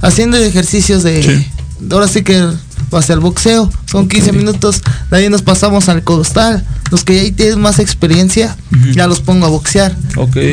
haciendo 0.00 0.36
ejercicios 0.38 1.02
de 1.02 1.22
Sí. 1.22 1.46
ahora 1.92 2.08
sí 2.08 2.22
que 2.22 2.48
hacia 2.92 3.12
el 3.14 3.20
boxeo, 3.20 3.70
son 3.84 4.08
15 4.08 4.30
Ok. 4.30 4.36
minutos, 4.36 4.80
de 5.10 5.16
ahí 5.18 5.28
nos 5.28 5.42
pasamos 5.42 5.88
al 5.90 6.02
costal. 6.02 6.64
Los 6.90 7.02
que 7.04 7.28
ya 7.28 7.36
tienen 7.36 7.60
más 7.60 7.78
experiencia, 7.78 8.56
ya 8.94 9.06
los 9.06 9.20
pongo 9.20 9.44
a 9.46 9.48
boxear. 9.50 9.94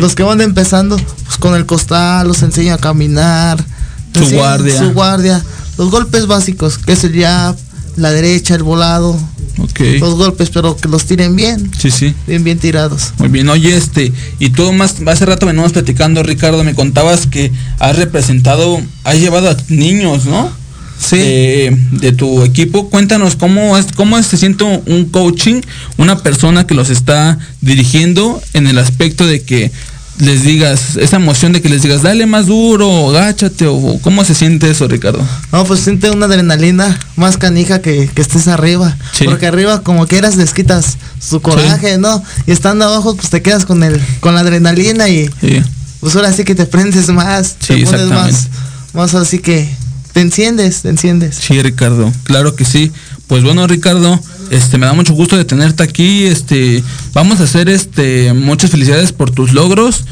Los 0.02 0.16
que 0.16 0.24
van 0.24 0.42
empezando, 0.42 0.98
pues 0.98 1.38
con 1.40 1.56
el 1.56 1.66
costal, 1.66 2.28
los 2.28 2.42
enseño 2.42 2.74
a 2.74 2.78
caminar. 2.80 3.64
Su 4.14 4.20
les 4.20 4.24
enseño 4.24 4.42
guardia. 4.42 4.80
Su 4.80 4.92
guardia. 4.94 5.44
Los 5.82 5.90
golpes 5.90 6.28
básicos, 6.28 6.78
que 6.78 6.92
es 6.92 7.04
el 7.04 7.20
jab, 7.20 7.56
la 7.98 8.12
derecha, 8.12 8.54
el 8.54 8.62
volado. 8.62 9.18
Ok. 9.58 9.80
Los 10.00 10.14
golpes, 10.14 10.52
pero 10.52 10.78
que 10.78 10.88
los 10.88 11.06
tiren 11.06 11.36
bien, 11.36 11.72
Sí, 11.76 11.90
sí. 11.90 12.14
bien, 12.28 12.44
bien 12.44 12.60
tirados. 12.60 13.14
Muy 13.18 13.30
bien, 13.30 13.50
oye, 13.50 13.76
este, 13.76 14.14
y 14.38 14.52
tú 14.52 14.72
más, 14.74 14.96
hace 15.08 15.26
rato 15.26 15.48
veníamos 15.48 15.74
platicando, 15.74 16.22
Ricardo, 16.22 16.64
me 16.64 16.76
contabas 16.76 17.26
que 17.26 17.52
has 17.80 17.96
representado, 17.98 18.80
has 19.04 19.16
llevado 19.16 19.50
a 19.50 19.58
niños, 19.70 20.26
¿no? 20.26 20.52
Sí. 21.00 21.18
De, 21.18 21.78
de 21.94 22.12
tu 22.12 22.44
equipo. 22.44 22.92
Cuéntanos 22.92 23.36
cómo 23.36 23.76
es, 23.76 23.88
cómo 23.96 24.20
es- 24.20 24.28
se 24.28 24.38
siente 24.38 24.64
un 24.64 25.06
coaching, 25.06 25.62
una 25.98 26.20
persona 26.20 26.68
que 26.68 26.76
los 26.76 26.92
está 26.92 27.40
dirigiendo 27.62 28.40
en 28.54 28.68
el 28.68 28.78
aspecto 28.78 29.26
de 29.26 29.42
que 29.42 29.72
les 30.22 30.44
digas, 30.44 30.98
esa 30.98 31.16
emoción 31.16 31.52
de 31.52 31.62
que 31.64 31.68
les 31.70 31.82
digas, 31.82 32.04
dale 32.04 32.28
más 32.28 32.46
duro, 32.46 33.10
agáchate, 33.10 33.66
o 33.66 34.00
cómo 34.04 34.24
se 34.24 34.36
siente 34.36 34.70
eso, 34.70 34.88
Ricardo. 34.88 35.28
No, 35.52 35.64
pues 35.66 35.80
siente 35.80 36.12
una 36.12 36.28
adrenalina 36.28 37.00
más 37.16 37.38
canija 37.38 37.82
que, 37.82 38.08
que 38.14 38.22
estés 38.22 38.48
arriba. 38.48 38.96
Sí. 39.14 39.26
Porque 39.26 39.48
arriba 39.48 39.82
como 39.82 40.06
quieras 40.06 40.36
les 40.38 40.54
quitas 40.54 40.98
su 41.20 41.42
coraje, 41.42 41.98
¿no? 41.98 42.24
Y 42.46 42.52
estando 42.52 42.86
abajo 42.86 43.16
pues 43.16 43.32
te 43.32 43.42
quedas 43.42 43.66
con 43.66 43.82
el, 43.84 44.00
con 44.20 44.36
la 44.36 44.42
adrenalina 44.42 45.10
y 45.10 45.28
Sí. 45.42 45.62
pues 46.00 46.16
ahora 46.16 46.32
sí 46.32 46.44
que 46.44 46.54
te 46.54 46.68
prendes 46.68 47.10
más, 47.10 47.56
te 47.56 47.84
pones 47.84 48.08
más, 48.08 48.48
más 48.94 49.16
así 49.16 49.40
que 49.40 49.68
te 50.14 50.22
enciendes, 50.22 50.84
te 50.84 50.90
enciendes. 50.90 51.36
Sí, 51.36 51.60
Ricardo, 51.64 52.14
claro 52.26 52.56
que 52.56 52.64
sí. 52.66 52.92
Pues 53.26 53.44
bueno, 53.44 53.66
Ricardo, 53.66 54.22
este 54.52 54.78
me 54.78 54.86
da 54.86 54.94
mucho 54.94 55.14
gusto 55.14 55.38
de 55.38 55.46
tenerte 55.46 55.82
aquí. 55.82 56.26
Este, 56.26 56.84
vamos 57.14 57.40
a 57.40 57.44
hacer 57.44 57.70
este 57.70 58.34
muchas 58.34 58.70
felicidades 58.70 59.14
por 59.14 59.32
tus 59.32 59.54
logros 59.54 60.04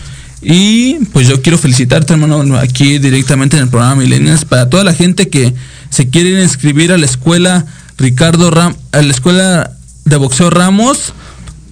y 0.42 0.96
pues 1.12 1.28
yo 1.28 1.42
quiero 1.42 1.58
felicitarte, 1.58 2.14
hermano, 2.14 2.58
aquí 2.58 2.98
directamente 3.00 3.58
en 3.58 3.64
el 3.64 3.70
programa 3.70 3.96
Millennials 3.96 4.46
para 4.46 4.70
toda 4.70 4.86
la 4.86 4.94
gente 4.94 5.28
que 5.28 5.54
se 5.90 6.10
quiere 6.10 6.42
inscribir 6.42 6.94
a 6.94 6.98
la 6.98 7.06
escuela 7.06 7.66
Ricardo 7.98 8.50
Ram, 8.50 8.76
a 8.94 9.02
la 9.02 9.12
escuela 9.12 9.72
de 10.06 10.16
boxeo 10.16 10.50
Ramos. 10.50 11.14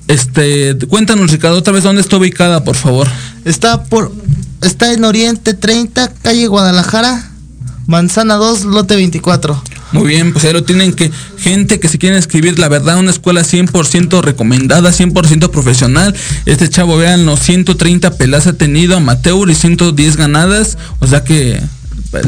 Este, 0.10 0.78
cuéntanos, 0.90 1.32
Ricardo, 1.32 1.58
otra 1.58 1.72
vez 1.72 1.84
dónde 1.84 2.02
está 2.02 2.18
ubicada, 2.18 2.66
por 2.66 2.76
favor. 2.76 3.08
Está 3.46 3.86
por 3.86 4.14
está 4.62 4.92
en 4.92 5.06
Oriente 5.06 5.54
30, 5.54 6.14
calle 6.22 6.48
Guadalajara, 6.48 7.32
Manzana 7.86 8.36
2, 8.36 8.66
lote 8.66 8.98
24. 8.98 9.64
Muy 9.92 10.08
bien, 10.08 10.34
pues 10.34 10.44
ahí 10.46 10.54
lo 10.54 10.64
tienen 10.64 10.94
que 10.94 11.12
gente 11.38 11.80
que 11.80 11.88
se 11.88 11.98
quiere 11.98 12.18
inscribir, 12.18 12.60
la 12.60 12.68
verdad, 12.68 13.00
una 13.00 13.12
escuela 13.12 13.42
100% 13.42 14.22
recomendada, 14.22 14.92
100% 14.92 15.50
profesional. 15.50 16.14
Este 16.46 16.70
chavo, 16.70 16.98
vean, 16.98 17.26
los 17.26 17.40
130 17.40 18.12
pelas 18.18 18.48
ha 18.48 18.54
tenido, 18.54 18.98
amateur 18.98 19.50
y 19.50 19.56
110 19.56 20.18
ganadas, 20.18 20.78
o 21.00 21.08
sea 21.08 21.24
que 21.24 21.62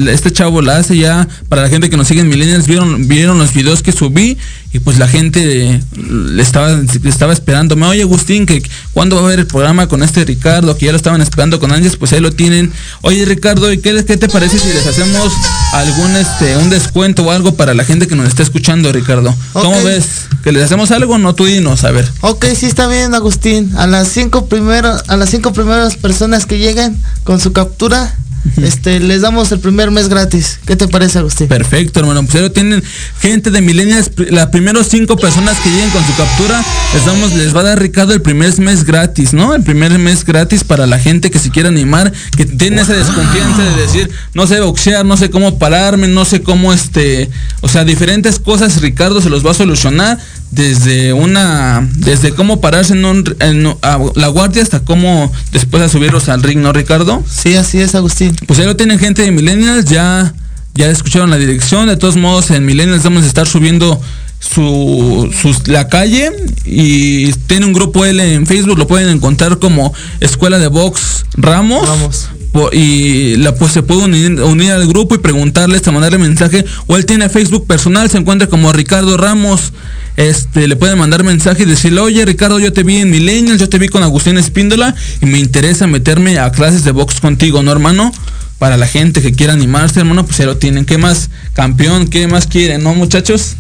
este 0.10 0.32
chavo 0.32 0.62
la 0.62 0.78
hace 0.78 0.98
ya 0.98 1.28
para 1.48 1.62
la 1.62 1.70
gente 1.70 1.90
que 1.90 1.98
nos 1.98 2.08
sigue 2.08 2.22
en 2.22 2.30
Millennials 2.30 2.68
vieron 2.68 3.08
vieron 3.08 3.38
los 3.38 3.54
videos 3.54 3.82
que 3.82 3.92
subí 3.92 4.38
y 4.72 4.80
pues 4.80 5.00
la 5.00 5.08
gente 5.08 5.82
le 5.96 6.42
estaba 6.44 6.70
le 6.70 7.10
estaba 7.10 7.34
esperando 7.34 7.76
me 7.76 7.86
oye 7.88 8.02
Agustín 8.02 8.46
que 8.46 8.62
cuándo 8.94 9.16
va 9.16 9.24
a 9.24 9.26
haber 9.26 9.40
el 9.40 9.48
programa 9.48 9.88
con 9.88 10.04
este 10.04 10.26
Ricardo 10.26 10.78
que 10.78 10.86
ya 10.88 10.92
lo 10.92 10.98
estaban 10.98 11.22
esperando 11.22 11.60
con 11.60 11.72
Ángeles 11.72 11.98
pues 11.98 12.14
ahí 12.14 12.20
lo 12.20 12.32
tienen 12.32 12.72
oye 13.02 13.26
Ricardo 13.26 13.72
¿y 13.72 13.80
qué, 13.80 14.04
qué 14.06 14.18
te 14.18 14.30
parece 14.30 14.60
si 14.60 14.68
les 14.68 14.86
hacemos 14.86 15.32
algún 15.74 16.16
este 16.16 16.58
un 16.58 16.70
descuento 16.70 17.24
o 17.24 17.32
algo 17.32 17.56
para 17.56 17.74
la 17.74 17.84
gente 17.86 18.08
que 18.08 18.16
nos 18.16 18.28
está 18.28 18.44
escuchando 18.44 18.92
Ricardo 18.92 19.36
¿cómo 19.54 19.78
Ok. 19.78 19.84
ves? 19.86 20.08
¿que 20.44 20.52
les 20.52 20.64
hacemos 20.64 20.92
algo? 20.92 21.18
No 21.18 21.36
tú 21.36 21.46
dinos 21.46 21.84
a 21.84 21.92
ver 21.92 22.10
Ok, 22.22 22.46
sí 22.56 22.66
está 22.66 22.88
bien, 22.88 23.14
Agustín. 23.14 23.72
A 23.78 23.88
las 23.88 24.08
cinco 24.10 24.46
primeras, 24.48 25.04
a 25.08 25.18
las 25.18 25.30
cinco 25.30 25.54
primeras 25.54 25.96
personas 25.98 26.46
que 26.46 26.58
lleguen 26.60 26.98
con 27.24 27.40
su 27.40 27.52
captura, 27.54 28.16
este, 28.62 29.00
les 29.00 29.22
damos 29.22 29.52
el 29.52 29.60
primer 29.60 29.92
mes 29.92 30.10
gratis. 30.10 30.60
¿Qué 30.66 30.76
te 30.76 30.88
parece, 30.88 31.20
Agustín? 31.20 31.48
Perfecto, 31.48 32.00
hermano. 32.00 32.26
Pues 32.26 32.44
ahí 32.44 32.50
tienen 32.50 32.84
gente 33.22 33.52
de 33.52 33.62
Millennials. 33.62 34.12
Las 34.30 34.48
primeros 34.48 34.88
cinco 34.88 35.18
personas 35.18 35.58
que 35.60 35.70
lleguen 35.70 35.90
con 35.92 36.06
su 36.06 36.16
captura, 36.16 36.64
les 36.94 37.06
damos, 37.06 37.34
les 37.34 37.56
va 37.56 37.62
a 37.62 37.64
dar 37.64 37.80
Ricardo 37.80 38.14
el 38.14 38.22
primer 38.22 38.58
mes 38.60 38.84
gratis, 38.84 39.34
¿no? 39.34 39.54
El 39.54 39.64
primer 39.64 39.98
mes 40.00 40.26
gratis 40.26 40.64
para 40.64 40.88
la 40.88 41.00
gente 41.00 41.30
que 41.30 41.40
se 41.40 41.52
quiera 41.52 41.70
animar, 41.70 42.12
que 42.36 42.46
tiene 42.46 42.82
esa 42.82 42.94
desconfianza 42.94 43.64
de 43.64 43.82
decir, 43.82 44.10
no 44.34 44.48
sé 44.48 44.60
boxear, 44.60 45.06
no 45.06 45.18
sé 45.18 45.30
cómo 45.30 45.60
pararme, 45.60 46.08
no 46.08 46.26
sé 46.26 46.42
cómo 46.42 46.74
este, 46.74 47.30
o 47.62 47.68
sea, 47.68 47.84
diferentes 47.84 48.40
cosas 48.40 48.82
Ricardo 48.82 49.22
se 49.22 49.30
los 49.30 49.46
va 49.46 49.52
a 49.52 49.56
solucionar 49.56 50.20
desde 50.52 51.14
una, 51.14 51.88
desde 51.98 52.32
cómo 52.32 52.60
pararse 52.62 52.94
en, 52.94 53.06
un, 53.06 53.36
en 53.40 53.68
a 53.82 54.00
la 54.16 54.28
guardia 54.28 54.64
hasta 54.64 54.80
cómo 54.80 55.32
después 55.52 55.84
a 55.84 55.90
subirlos 55.90 56.28
al 56.30 56.42
ring, 56.44 56.60
¿no, 56.60 56.74
Ricardo? 56.74 57.24
Sí, 57.30 57.56
así 57.56 57.80
es, 57.80 57.94
Agustín. 57.96 58.36
Pues 58.48 58.60
ahí 58.60 58.66
lo 58.66 58.76
tienen 58.76 58.98
gente 59.00 59.22
de 59.22 59.32
Millennials, 59.32 59.86
ya, 59.86 60.34
ya 60.76 60.88
escucharon 60.90 61.30
la 61.30 61.38
dirección, 61.38 61.88
de 61.88 61.98
todos 61.98 62.16
modos 62.16 62.50
en 62.52 62.66
Millennials 62.66 63.04
vamos 63.04 63.24
a 63.24 63.28
estar 63.28 63.48
subiendo 63.48 64.02
su, 64.40 65.30
sus- 65.42 65.68
la 65.68 65.88
calle 65.90 66.32
y 66.66 67.32
tiene 67.34 67.66
un 67.66 67.74
grupo 67.74 68.06
L 68.06 68.34
en 68.34 68.48
Facebook, 68.48 68.78
lo 68.78 68.88
pueden 68.88 69.10
encontrar 69.10 69.60
como 69.60 69.94
Escuela 70.20 70.58
de 70.60 70.68
Box 70.68 71.26
Ramos. 71.34 71.88
Ramos. 71.88 72.30
Y 72.72 73.38
la, 73.38 73.56
pues 73.56 73.72
se 73.72 73.84
puede 73.84 74.04
unir, 74.04 74.72
al 74.72 74.88
grupo 74.88 75.16
y 75.16 75.20
preguntarle, 75.20 75.78
hasta 75.78 75.92
mandarle 75.92 76.18
mensaje. 76.18 76.66
O 76.88 76.98
él 76.98 77.06
tiene 77.06 77.30
Facebook 77.30 77.66
personal, 77.68 78.10
se 78.10 78.18
encuentra 78.18 78.48
como 78.48 78.72
Ricardo 78.74 79.18
Ramos. 79.18 79.74
Este, 80.18 80.68
le 80.68 80.76
pueden 80.76 80.98
mandar 80.98 81.24
mensaje 81.24 81.64
y 81.64 81.66
decirle, 81.66 82.02
oye 82.02 82.26
Ricardo, 82.26 82.60
yo 82.60 82.74
te 82.74 82.84
vi 82.84 82.98
en 82.98 83.10
Millennials, 83.10 83.60
yo 83.60 83.70
te 83.70 83.80
vi 83.80 83.88
con 83.88 84.04
Agustín 84.04 84.38
Espíndola 84.38 84.94
y 85.22 85.26
me 85.26 85.40
interesa 85.40 85.88
meterme 85.88 86.40
a 86.40 86.52
clases 86.52 86.84
de 86.84 86.92
box 86.92 87.22
contigo, 87.22 87.64
¿no, 87.64 87.72
hermano? 87.72 88.12
Para 88.58 88.76
la 88.76 88.86
gente 88.86 89.22
que 89.22 89.32
quiera 89.32 89.54
animarse, 89.54 90.02
hermano, 90.02 90.26
pues 90.26 90.38
ya 90.38 90.46
lo 90.46 90.58
tienen. 90.58 90.86
¿Qué 90.86 90.98
más, 90.98 91.30
campeón? 91.54 92.08
¿Qué 92.08 92.28
más 92.28 92.48
quieren, 92.48 92.84
no, 92.84 92.94
muchachos? 92.94 93.56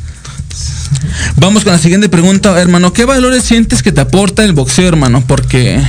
Vamos 1.37 1.63
con 1.63 1.73
la 1.73 1.79
siguiente 1.79 2.09
pregunta, 2.09 2.59
hermano. 2.59 2.91
¿Qué 2.91 3.05
valores 3.05 3.43
sientes 3.43 3.81
que 3.81 3.91
te 3.91 4.01
aporta 4.01 4.43
el 4.43 4.53
boxeo, 4.53 4.87
hermano? 4.87 5.23
Porque 5.25 5.81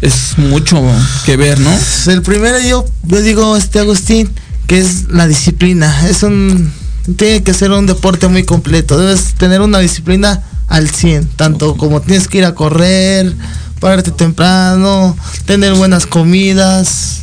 es 0.00 0.38
mucho 0.38 0.82
que 1.24 1.36
ver, 1.36 1.58
¿no? 1.60 1.70
El 2.06 2.22
primero 2.22 2.58
yo, 2.60 2.86
yo 3.04 3.22
digo, 3.22 3.56
este 3.56 3.78
Agustín, 3.78 4.30
que 4.66 4.78
es 4.78 5.08
la 5.08 5.26
disciplina. 5.26 6.08
Es 6.08 6.22
un, 6.22 6.72
tiene 7.16 7.42
que 7.42 7.54
ser 7.54 7.70
un 7.70 7.86
deporte 7.86 8.28
muy 8.28 8.44
completo. 8.44 8.98
Debes 8.98 9.34
tener 9.34 9.60
una 9.60 9.78
disciplina 9.78 10.42
al 10.68 10.90
100, 10.90 11.28
tanto 11.36 11.76
como 11.76 12.00
tienes 12.00 12.28
que 12.28 12.38
ir 12.38 12.44
a 12.44 12.54
correr, 12.54 13.34
pararte 13.80 14.10
temprano, 14.10 15.16
tener 15.44 15.74
buenas 15.74 16.06
comidas. 16.06 17.20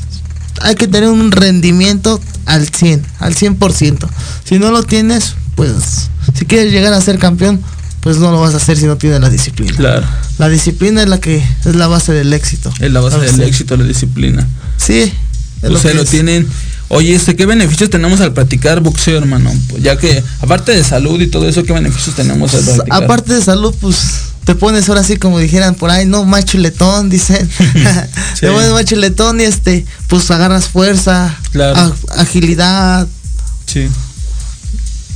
Hay 0.62 0.76
que 0.76 0.88
tener 0.88 1.10
un 1.10 1.32
rendimiento 1.32 2.22
al 2.46 2.68
100, 2.70 3.06
al 3.20 3.36
100%. 3.36 4.08
Si 4.46 4.60
no 4.60 4.72
lo 4.72 4.84
tienes, 4.84 5.36
pues 5.56 6.10
si 6.34 6.46
quieres 6.46 6.72
llegar 6.72 6.94
a 6.94 7.02
ser 7.02 7.20
campeón, 7.20 7.62
pues 8.04 8.18
no 8.18 8.32
lo 8.32 8.40
vas 8.40 8.54
a 8.54 8.58
hacer 8.58 8.78
si 8.78 8.86
no 8.86 8.98
tienes 8.98 9.22
la 9.22 9.30
disciplina. 9.30 9.74
Claro. 9.76 10.06
La 10.38 10.50
disciplina 10.50 11.02
es 11.02 11.10
la 11.10 11.20
que 11.20 11.38
es 11.66 11.76
la 11.76 11.88
base 11.88 12.12
del 12.14 12.34
éxito. 12.34 12.72
Es 12.80 12.92
la 12.92 13.00
base 13.00 13.18
del 13.18 13.26
Agustín. 13.30 13.48
éxito, 13.48 13.78
la 13.78 13.86
disciplina. 13.86 14.48
Sí. 14.78 15.14
es 15.62 15.70
Ustedes 15.72 15.82
que 15.82 15.94
lo 15.94 16.06
tienen. 16.06 16.48
Oye, 16.90 17.16
este, 17.16 17.36
¿qué 17.36 17.46
beneficios 17.46 17.90
tenemos 17.90 18.20
al 18.22 18.34
practicar 18.34 18.82
boxeo, 18.82 19.18
hermano? 19.18 19.52
Ya 19.82 19.98
que, 19.98 20.24
aparte 20.42 20.74
de 20.74 20.84
salud 20.84 21.20
y 21.22 21.28
todo 21.28 21.48
eso, 21.48 21.64
¿qué 21.64 21.74
beneficios 21.74 22.16
tenemos 22.16 22.54
al 22.54 22.62
practicar? 22.64 23.04
aparte 23.04 23.34
de 23.34 23.42
salud, 23.42 23.74
pues 23.82 23.98
te 24.44 24.54
pones 24.54 24.88
ahora 24.90 25.04
sí 25.04 25.16
como 25.16 25.40
dijeran 25.40 25.74
por 25.76 25.90
ahí, 25.90 26.06
no, 26.06 26.26
más 26.26 26.44
chuletón, 26.46 27.10
dicen. 27.10 27.50
Sí. 28.36 28.42
Te 28.42 28.52
pones 28.52 28.72
más 28.72 28.84
chuletón 28.86 29.40
y 29.40 29.44
este, 29.46 29.86
pues 30.10 30.30
agarras 30.30 30.68
fuerza, 30.68 31.36
Claro. 31.52 31.76
ag- 31.78 32.20
agilidad, 32.20 33.08
Sí. 33.66 33.88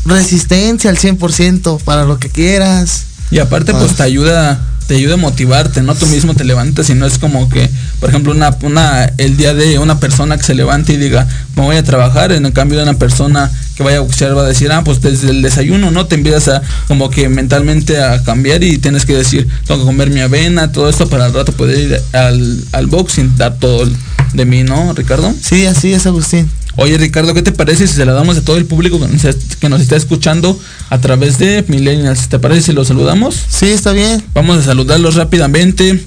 Resistencia 0.07 0.89
al 0.89 0.97
100% 0.97 1.81
para 1.83 2.05
lo 2.05 2.19
que 2.19 2.29
quieras. 2.29 3.05
Y 3.29 3.39
aparte, 3.39 3.73
pues 3.73 3.95
te 3.95 4.03
ayuda, 4.03 4.59
te 4.87 4.95
ayuda 4.95 5.15
a 5.15 5.17
motivarte, 5.17 5.81
¿no? 5.81 5.95
Tú 5.95 6.05
mismo 6.07 6.33
te 6.33 6.45
levantas 6.45 6.89
y 6.89 6.95
no 6.95 7.05
es 7.05 7.17
como 7.17 7.49
que, 7.49 7.69
por 7.99 8.09
ejemplo, 8.09 8.31
una, 8.31 8.55
una, 8.61 9.05
el 9.17 9.35
día 9.35 9.53
de 9.53 9.79
una 9.79 9.99
persona 9.99 10.37
que 10.37 10.43
se 10.43 10.55
levante 10.55 10.93
y 10.93 10.97
diga, 10.97 11.27
me 11.55 11.63
voy 11.63 11.75
a 11.75 11.83
trabajar, 11.83 12.31
en 12.31 12.45
el 12.45 12.53
cambio 12.53 12.77
de 12.77 12.83
una 12.83 12.97
persona 12.97 13.51
que 13.75 13.83
vaya 13.83 13.97
a 13.97 14.01
boxear 14.01 14.35
va 14.35 14.43
a 14.43 14.47
decir, 14.47 14.71
ah, 14.71 14.81
pues 14.83 15.01
desde 15.01 15.29
el 15.29 15.41
desayuno, 15.41 15.91
¿no? 15.91 16.05
Te 16.05 16.15
empiezas 16.15 16.47
a 16.47 16.61
como 16.87 17.09
que 17.09 17.27
mentalmente 17.27 18.01
a 18.01 18.23
cambiar 18.23 18.63
y 18.63 18.77
tienes 18.77 19.05
que 19.05 19.13
decir, 19.13 19.47
tengo 19.65 19.81
que 19.81 19.85
comer 19.85 20.09
mi 20.09 20.21
avena, 20.21 20.71
todo 20.71 20.89
esto 20.89 21.09
para 21.09 21.27
el 21.27 21.33
rato 21.33 21.51
poder 21.51 21.79
ir 21.79 22.01
al, 22.13 22.63
al 22.71 22.87
boxing, 22.87 23.35
dar 23.35 23.57
todo 23.57 23.85
de 24.33 24.45
mí, 24.45 24.63
¿no, 24.63 24.93
Ricardo? 24.93 25.33
Sí, 25.41 25.65
así 25.65 25.93
es, 25.93 26.05
Agustín. 26.05 26.49
Oye 26.79 26.95
Ricardo, 26.99 27.33
¿qué 27.33 27.41
te 27.41 27.51
parece 27.51 27.87
si 27.87 27.95
se 27.95 28.05
la 28.05 28.13
damos 28.13 28.37
a 28.37 28.45
todo 28.45 28.57
el 28.57 28.65
público 28.65 28.99
que 29.59 29.67
nos 29.67 29.81
está 29.81 29.95
escuchando 29.95 30.59
a 30.89 30.99
través 30.99 31.39
de 31.39 31.65
Millennials? 31.67 32.29
¿Te 32.29 32.37
parece 32.37 32.61
si 32.61 32.73
los 32.73 32.87
saludamos? 32.87 33.35
Sí, 33.49 33.69
está 33.69 33.93
bien. 33.93 34.23
Vamos 34.35 34.59
a 34.59 34.63
saludarlos 34.63 35.15
rápidamente. 35.15 36.05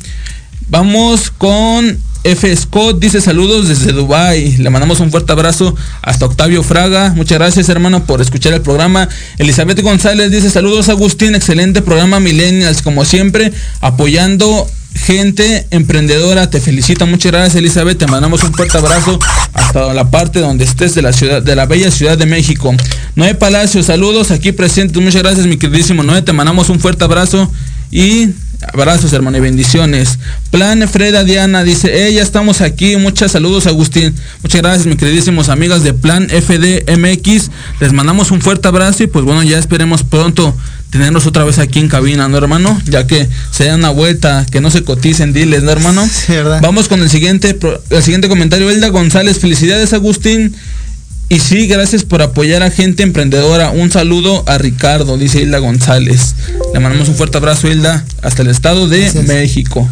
Vamos 0.69 1.33
con 1.37 1.99
F. 2.23 2.57
Scott, 2.57 3.01
dice 3.01 3.21
saludos 3.21 3.67
desde 3.67 3.91
Dubai. 3.91 4.59
Le 4.59 4.71
mandamos 4.71 5.01
un 5.01 5.11
fuerte 5.11 5.33
abrazo 5.33 5.75
hasta 6.03 6.27
Octavio 6.27 6.63
Fraga. 6.63 7.15
Muchas 7.17 7.39
gracias 7.39 7.69
hermano 7.69 8.05
por 8.05 8.21
escuchar 8.21 8.53
el 8.53 8.61
programa. 8.61 9.09
Elizabeth 9.39 9.81
González 9.81 10.31
dice 10.31 10.51
saludos 10.51 10.89
Agustín, 10.89 11.35
excelente 11.35 11.83
programa 11.83 12.21
Millennials, 12.21 12.83
como 12.83 13.05
siempre, 13.05 13.53
apoyando 13.81 14.71
gente 14.95 15.67
emprendedora, 15.71 16.51
te 16.51 16.61
felicito, 16.61 17.07
muchas 17.07 17.33
gracias 17.33 17.57
Elizabeth, 17.57 17.99
te 17.99 18.07
mandamos 18.07 18.43
un 18.45 18.53
fuerte 18.53 18.79
abrazo 18.79 19.19
hasta 19.53 19.93
la 19.95 20.11
parte 20.11 20.41
donde 20.41 20.65
estés 20.65 20.95
de 20.95 21.03
la 21.03 21.13
ciudad, 21.13 21.43
de 21.43 21.57
la 21.57 21.67
bella 21.67 21.91
ciudad 21.91 22.19
de 22.19 22.27
México. 22.27 22.75
Noé 23.17 23.35
Palacio, 23.35 23.83
saludos. 23.83 24.31
Aquí 24.31 24.53
presentes, 24.53 25.03
muchas 25.03 25.23
gracias 25.23 25.47
mi 25.47 25.57
queridísimo 25.57 26.03
Noé, 26.03 26.23
te 26.23 26.33
mandamos 26.33 26.69
un 26.69 26.81
fuerte 26.81 27.05
abrazo 27.05 27.51
y 27.91 28.29
abrazos 28.73 29.13
hermano 29.13 29.39
y 29.39 29.41
bendiciones. 29.41 30.19
Plan 30.51 30.87
Freda 30.89 31.25
Diana 31.25 31.65
dice, 31.65 31.91
hey, 31.93 32.15
ya 32.15 32.23
estamos 32.23 32.61
aquí, 32.61 32.97
muchas 32.97 33.33
saludos 33.33 33.67
Agustín, 33.67 34.15
muchas 34.43 34.63
gracias 34.63 34.87
mis 34.87 34.97
queridísimos 34.97 35.49
amigas 35.49 35.83
de 35.83 35.95
Plan 35.95 36.29
FDMX, 36.29 37.51
les 37.81 37.93
mandamos 37.93 38.31
un 38.31 38.41
fuerte 38.41 38.69
abrazo 38.69 39.05
y 39.05 39.07
pues 39.07 39.25
bueno, 39.25 39.43
ya 39.43 39.59
esperemos 39.59 40.03
pronto 40.03 40.57
tenernos 40.91 41.27
otra 41.27 41.45
vez 41.45 41.59
aquí 41.59 41.79
en 41.79 41.89
cabina, 41.89 42.29
¿no, 42.29 42.37
hermano? 42.37 42.81
Ya 42.85 43.07
que 43.07 43.29
se 43.51 43.65
den 43.65 43.75
una 43.75 43.91
vuelta, 43.91 44.45
que 44.51 44.61
no 44.61 44.71
se 44.71 44.83
coticen, 44.83 45.33
diles, 45.33 45.63
¿no, 45.63 45.71
hermano? 45.71 46.07
Sí, 46.07 46.33
¿verdad? 46.33 46.61
Vamos 46.61 46.89
con 46.89 47.01
el 47.01 47.09
siguiente, 47.09 47.57
el 47.91 48.03
siguiente 48.03 48.29
comentario. 48.29 48.69
Elda 48.69 48.89
González, 48.89 49.39
felicidades, 49.39 49.93
Agustín. 49.93 50.57
Y 51.33 51.39
sí, 51.39 51.69
gracias 51.69 52.03
por 52.03 52.23
apoyar 52.23 52.65
a 52.65 52.73
gente 52.73 53.05
emprendedora. 53.05 53.71
Un 53.71 53.93
saludo 53.93 54.43
a 54.49 54.59
Ricardo, 54.59 55.17
dice 55.17 55.41
Hilda 55.41 55.59
González. 55.59 56.35
Le 56.75 56.81
mandamos 56.81 57.09
un 57.09 57.15
fuerte 57.15 57.39
abrazo, 57.39 57.69
Hilda, 57.69 58.05
hasta 58.21 58.43
el 58.43 58.49
Estado 58.49 58.89
de 58.89 59.13
México. 59.29 59.89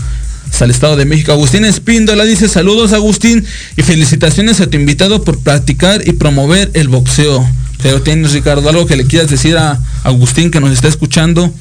Hasta 0.51 0.65
el 0.65 0.73
Estado 0.73 0.97
de 0.97 1.05
México. 1.05 1.31
Agustín 1.31 1.65
Espíndola 1.65 2.25
dice 2.25 2.49
saludos, 2.49 2.93
Agustín, 2.93 3.47
y 3.77 3.83
felicitaciones 3.83 4.61
a 4.61 4.67
tu 4.67 4.79
invitado 4.79 5.23
por 5.23 5.39
practicar 5.39 6.03
y 6.09 6.15
promover 6.15 6.73
el 6.75 6.89
boxeo. 6.89 7.49
Pero 7.85 8.03
tienes, 8.03 8.33
Ricardo, 8.33 8.69
algo 8.69 8.87
que 8.87 8.97
le 8.97 9.07
quieras 9.07 9.31
decir 9.31 9.57
a 9.57 9.81
Agustín 10.03 10.51
que 10.51 10.59
nos 10.59 10.73
está 10.73 10.89
escuchando. 10.89 11.55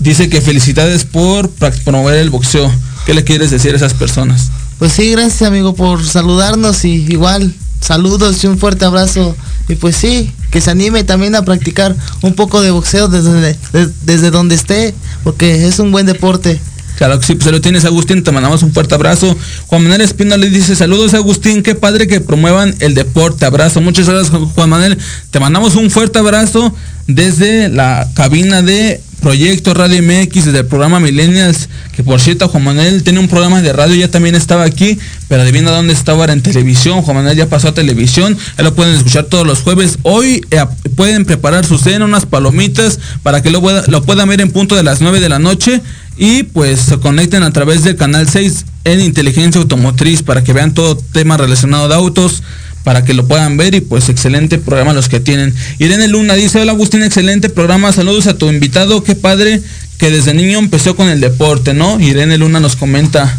Dice 0.00 0.28
que 0.28 0.40
felicidades 0.40 1.04
por 1.04 1.48
promover 1.84 2.16
el 2.16 2.30
boxeo. 2.30 2.72
¿Qué 3.06 3.14
le 3.14 3.22
quieres 3.22 3.52
decir 3.52 3.72
a 3.72 3.76
esas 3.76 3.94
personas? 3.94 4.50
Pues 4.80 4.94
sí, 4.94 5.12
gracias 5.12 5.42
amigo 5.42 5.76
por 5.76 6.04
saludarnos 6.04 6.84
y 6.84 7.06
igual 7.08 7.54
saludos 7.80 8.42
y 8.44 8.46
un 8.46 8.58
fuerte 8.58 8.84
abrazo. 8.84 9.36
Y 9.68 9.74
pues 9.76 9.96
sí, 9.96 10.32
que 10.50 10.60
se 10.60 10.70
anime 10.70 11.04
también 11.04 11.34
a 11.34 11.44
practicar 11.44 11.96
un 12.22 12.34
poco 12.34 12.60
de 12.60 12.70
boxeo 12.70 13.08
desde, 13.08 13.56
desde 14.02 14.30
donde 14.30 14.54
esté, 14.54 14.94
porque 15.24 15.66
es 15.66 15.78
un 15.78 15.92
buen 15.92 16.06
deporte. 16.06 16.60
Claro 17.00 17.18
que 17.18 17.24
sí, 17.24 17.34
pues 17.34 17.50
lo 17.50 17.62
tienes 17.62 17.86
Agustín, 17.86 18.22
te 18.22 18.30
mandamos 18.30 18.62
un 18.62 18.74
fuerte 18.74 18.94
abrazo. 18.94 19.34
Juan 19.68 19.82
Manuel 19.82 20.02
Espino 20.02 20.36
le 20.36 20.50
dice, 20.50 20.76
saludos 20.76 21.14
Agustín, 21.14 21.62
qué 21.62 21.74
padre 21.74 22.06
que 22.06 22.20
promuevan 22.20 22.74
el 22.80 22.94
deporte, 22.94 23.46
abrazo. 23.46 23.80
Muchas 23.80 24.06
gracias 24.06 24.30
Juan 24.54 24.68
Manuel, 24.68 24.98
te 25.30 25.40
mandamos 25.40 25.76
un 25.76 25.90
fuerte 25.90 26.18
abrazo 26.18 26.74
desde 27.06 27.70
la 27.70 28.06
cabina 28.14 28.60
de 28.60 29.00
Proyecto 29.20 29.74
Radio 29.74 30.02
MX, 30.02 30.46
desde 30.46 30.60
el 30.60 30.66
programa 30.66 30.98
Millennials, 30.98 31.68
que 31.94 32.02
por 32.02 32.20
cierto 32.20 32.48
Juan 32.48 32.64
Manuel 32.64 33.02
tiene 33.02 33.20
un 33.20 33.28
programa 33.28 33.60
de 33.60 33.72
radio, 33.72 33.94
ya 33.94 34.10
también 34.10 34.34
estaba 34.34 34.64
aquí, 34.64 34.98
pero 35.28 35.42
adivina 35.42 35.70
dónde 35.70 35.92
estaba, 35.92 36.24
en 36.24 36.42
televisión, 36.42 37.02
Juan 37.02 37.18
Manuel 37.18 37.36
ya 37.36 37.46
pasó 37.46 37.68
a 37.68 37.74
televisión, 37.74 38.36
ya 38.56 38.64
lo 38.64 38.74
pueden 38.74 38.94
escuchar 38.94 39.24
todos 39.24 39.46
los 39.46 39.60
jueves. 39.60 39.98
Hoy 40.02 40.44
eh, 40.50 40.64
pueden 40.96 41.24
preparar 41.24 41.64
su 41.66 41.78
cena, 41.78 42.04
unas 42.04 42.26
palomitas, 42.26 42.98
para 43.22 43.42
que 43.42 43.50
lo, 43.50 43.62
lo 43.86 44.02
puedan 44.02 44.28
ver 44.28 44.40
en 44.40 44.50
punto 44.50 44.74
de 44.74 44.82
las 44.82 45.00
9 45.00 45.20
de 45.20 45.28
la 45.28 45.38
noche 45.38 45.80
y 46.16 46.42
pues 46.42 46.80
se 46.80 46.98
conecten 46.98 47.42
a 47.42 47.52
través 47.52 47.84
del 47.84 47.96
canal 47.96 48.28
6 48.28 48.64
en 48.84 49.00
inteligencia 49.00 49.60
automotriz 49.60 50.22
para 50.22 50.44
que 50.44 50.52
vean 50.52 50.74
todo 50.74 50.96
tema 50.96 51.36
relacionado 51.36 51.88
de 51.88 51.94
autos 51.94 52.42
para 52.84 53.04
que 53.04 53.14
lo 53.14 53.26
puedan 53.26 53.56
ver 53.56 53.74
y 53.74 53.80
pues 53.80 54.08
excelente 54.08 54.58
programa 54.58 54.92
los 54.92 55.08
que 55.08 55.20
tienen. 55.20 55.54
Irene 55.78 56.08
Luna 56.08 56.34
dice, 56.34 56.60
hola 56.60 56.72
Agustín, 56.72 57.02
excelente 57.02 57.48
programa, 57.48 57.92
saludos 57.92 58.26
a 58.26 58.38
tu 58.38 58.50
invitado, 58.50 59.02
qué 59.02 59.14
padre 59.14 59.62
que 59.98 60.10
desde 60.10 60.32
niño 60.34 60.58
empezó 60.58 60.96
con 60.96 61.08
el 61.08 61.20
deporte, 61.20 61.74
¿no? 61.74 62.00
Irene 62.00 62.38
Luna 62.38 62.58
nos 62.58 62.76
comenta, 62.76 63.38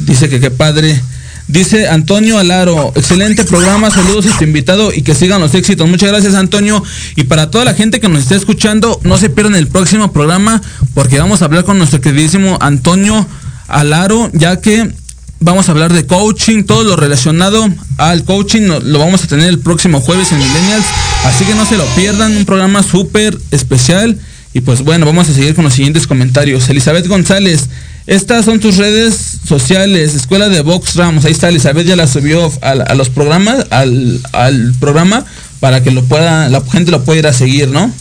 dice 0.00 0.28
que 0.28 0.40
qué 0.40 0.50
padre. 0.50 1.00
Dice 1.48 1.88
Antonio 1.88 2.38
Alaro, 2.38 2.92
excelente 2.94 3.42
programa, 3.42 3.90
saludos 3.90 4.26
a 4.26 4.36
tu 4.36 4.44
invitado 4.44 4.92
y 4.92 5.00
que 5.00 5.14
sigan 5.14 5.40
los 5.40 5.54
éxitos. 5.54 5.88
Muchas 5.88 6.10
gracias 6.10 6.34
Antonio. 6.34 6.82
Y 7.16 7.24
para 7.24 7.50
toda 7.50 7.64
la 7.64 7.72
gente 7.72 8.00
que 8.00 8.08
nos 8.10 8.20
está 8.20 8.36
escuchando, 8.36 9.00
no 9.02 9.16
se 9.16 9.30
pierdan 9.30 9.54
el 9.54 9.66
próximo 9.66 10.12
programa 10.12 10.60
porque 10.92 11.18
vamos 11.18 11.40
a 11.40 11.46
hablar 11.46 11.64
con 11.64 11.78
nuestro 11.78 12.02
queridísimo 12.02 12.58
Antonio 12.60 13.26
Alaro, 13.66 14.30
ya 14.34 14.60
que 14.60 14.92
vamos 15.40 15.68
a 15.68 15.72
hablar 15.72 15.92
de 15.92 16.06
coaching, 16.06 16.64
todo 16.64 16.84
lo 16.84 16.96
relacionado 16.96 17.68
al 17.96 18.24
coaching 18.24 18.62
lo 18.62 18.98
vamos 18.98 19.24
a 19.24 19.26
tener 19.26 19.48
el 19.48 19.58
próximo 19.58 20.00
jueves 20.00 20.32
en 20.32 20.38
Millennials. 20.38 20.84
Así 21.24 21.44
que 21.44 21.54
no 21.54 21.66
se 21.66 21.76
lo 21.76 21.84
pierdan, 21.94 22.36
un 22.36 22.44
programa 22.44 22.82
súper 22.82 23.38
especial. 23.50 24.18
Y 24.54 24.60
pues 24.60 24.82
bueno, 24.82 25.06
vamos 25.06 25.28
a 25.28 25.34
seguir 25.34 25.54
con 25.54 25.64
los 25.64 25.74
siguientes 25.74 26.06
comentarios. 26.06 26.68
Elizabeth 26.68 27.06
González, 27.06 27.68
estas 28.06 28.46
son 28.46 28.58
tus 28.60 28.76
redes 28.76 29.38
sociales, 29.46 30.14
Escuela 30.14 30.48
de 30.48 30.62
Box 30.62 30.96
Ramos. 30.96 31.24
Ahí 31.24 31.32
está 31.32 31.50
Elizabeth, 31.50 31.86
ya 31.86 31.96
la 31.96 32.06
subió 32.06 32.50
a, 32.62 32.94
los 32.94 33.10
programas, 33.10 33.66
al, 33.70 34.74
programa, 34.80 35.24
para 35.60 35.82
que 35.82 35.90
lo 35.90 36.02
pueda, 36.04 36.48
la 36.48 36.62
gente 36.62 36.90
lo 36.90 37.04
pueda 37.04 37.18
ir 37.18 37.26
a 37.26 37.32
seguir, 37.32 37.68
¿no? 37.68 37.92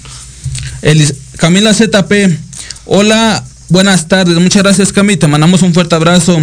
Camila 1.38 1.73
ZP, 1.73 2.38
hola, 2.86 3.43
buenas 3.67 4.08
tardes, 4.08 4.38
muchas 4.39 4.63
gracias 4.63 4.93
Cami, 4.93 5.17
te 5.17 5.28
mandamos 5.28 5.62
un 5.62 5.73
fuerte 5.73 5.95
abrazo. 5.95 6.39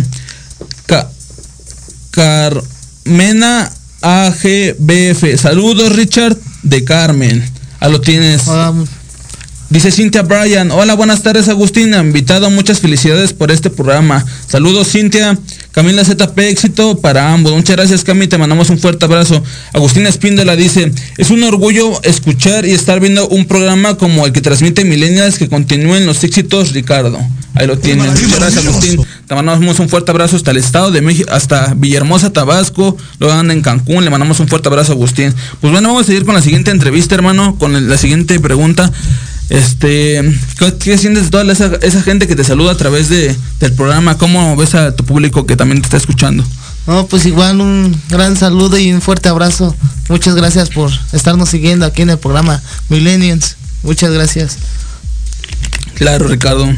Carmena 2.10 3.70
AGBF, 4.02 5.36
saludos 5.36 5.96
Richard 5.96 6.36
de 6.62 6.84
Carmen. 6.84 7.42
A 7.80 7.88
lo 7.88 8.00
tienes. 8.00 8.42
Dice 9.70 9.90
Cintia 9.90 10.22
Bryan, 10.22 10.70
hola, 10.70 10.94
buenas 10.94 11.22
tardes 11.22 11.48
Agustín, 11.48 11.94
invitado, 11.94 12.50
muchas 12.50 12.80
felicidades 12.80 13.32
por 13.32 13.50
este 13.50 13.70
programa. 13.70 14.24
Saludos 14.46 14.92
Cintia, 14.92 15.38
Camila 15.74 16.04
ZP, 16.04 16.38
éxito 16.50 17.00
para 17.00 17.32
ambos. 17.32 17.52
Muchas 17.52 17.74
gracias 17.74 18.04
Cami, 18.04 18.28
te 18.28 18.38
mandamos 18.38 18.70
un 18.70 18.78
fuerte 18.78 19.06
abrazo. 19.06 19.42
Agustín 19.72 20.06
Espíndola 20.06 20.54
dice, 20.54 20.92
es 21.18 21.30
un 21.30 21.42
orgullo 21.42 22.00
escuchar 22.04 22.64
y 22.64 22.70
estar 22.70 23.00
viendo 23.00 23.26
un 23.26 23.46
programa 23.46 23.96
como 23.96 24.24
el 24.24 24.32
que 24.32 24.40
transmite 24.40 24.84
Millennials 24.84 25.36
que 25.36 25.48
continúen 25.48 26.06
los 26.06 26.22
éxitos, 26.22 26.72
Ricardo. 26.72 27.18
Ahí 27.54 27.66
lo 27.66 27.76
tienen. 27.76 28.06
Muchas 28.06 28.38
gracias 28.38 28.64
Agustín. 28.64 29.00
Te 29.26 29.34
mandamos 29.34 29.80
un 29.80 29.88
fuerte 29.88 30.12
abrazo 30.12 30.36
hasta 30.36 30.52
el 30.52 30.58
estado 30.58 30.92
de 30.92 31.00
México, 31.00 31.28
hasta 31.32 31.74
Villahermosa, 31.74 32.32
Tabasco, 32.32 32.96
luego 33.18 33.34
anda 33.34 33.52
en 33.52 33.60
Cancún, 33.60 34.04
le 34.04 34.10
mandamos 34.10 34.38
un 34.38 34.46
fuerte 34.46 34.68
abrazo 34.68 34.92
a 34.92 34.94
Agustín. 34.94 35.34
Pues 35.60 35.72
bueno, 35.72 35.88
vamos 35.88 36.04
a 36.04 36.06
seguir 36.06 36.24
con 36.24 36.36
la 36.36 36.42
siguiente 36.42 36.70
entrevista, 36.70 37.16
hermano, 37.16 37.56
con 37.58 37.88
la 37.88 37.98
siguiente 37.98 38.38
pregunta. 38.38 38.92
Este, 39.50 40.22
¿qué, 40.80 40.98
sientes 40.98 41.24
de 41.24 41.30
toda 41.30 41.52
esa, 41.52 42.02
gente 42.02 42.26
que 42.26 42.34
te 42.34 42.44
saluda 42.44 42.72
a 42.72 42.76
través 42.76 43.08
de, 43.08 43.36
del 43.60 43.72
programa? 43.72 44.16
¿Cómo 44.16 44.56
ves 44.56 44.74
a 44.74 44.96
tu 44.96 45.04
público 45.04 45.46
que 45.46 45.56
también 45.56 45.82
te 45.82 45.86
está 45.86 45.96
escuchando? 45.96 46.44
No, 46.86 47.06
pues 47.06 47.26
igual 47.26 47.60
un 47.60 47.98
gran 48.10 48.36
saludo 48.36 48.78
y 48.78 48.92
un 48.92 49.00
fuerte 49.00 49.28
abrazo. 49.28 49.74
Muchas 50.08 50.34
gracias 50.34 50.70
por 50.70 50.90
estarnos 51.12 51.48
siguiendo 51.48 51.86
aquí 51.86 52.02
en 52.02 52.10
el 52.10 52.18
programa 52.18 52.62
Millennials. 52.88 53.56
Muchas 53.82 54.12
gracias. 54.12 54.58
Claro, 55.94 56.28
Ricardo. 56.28 56.68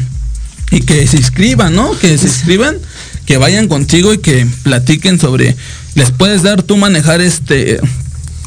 Y 0.71 0.81
que 0.81 1.07
se 1.07 1.17
inscriban, 1.17 1.73
¿no? 1.73 1.97
Que 1.97 2.17
se 2.17 2.27
inscriban, 2.27 2.77
que 3.25 3.37
vayan 3.37 3.67
contigo 3.67 4.13
y 4.13 4.19
que 4.19 4.45
platiquen 4.63 5.19
sobre. 5.19 5.55
Les 5.95 6.11
puedes 6.11 6.43
dar 6.43 6.63
tú 6.63 6.77
manejar 6.77 7.21
este 7.21 7.79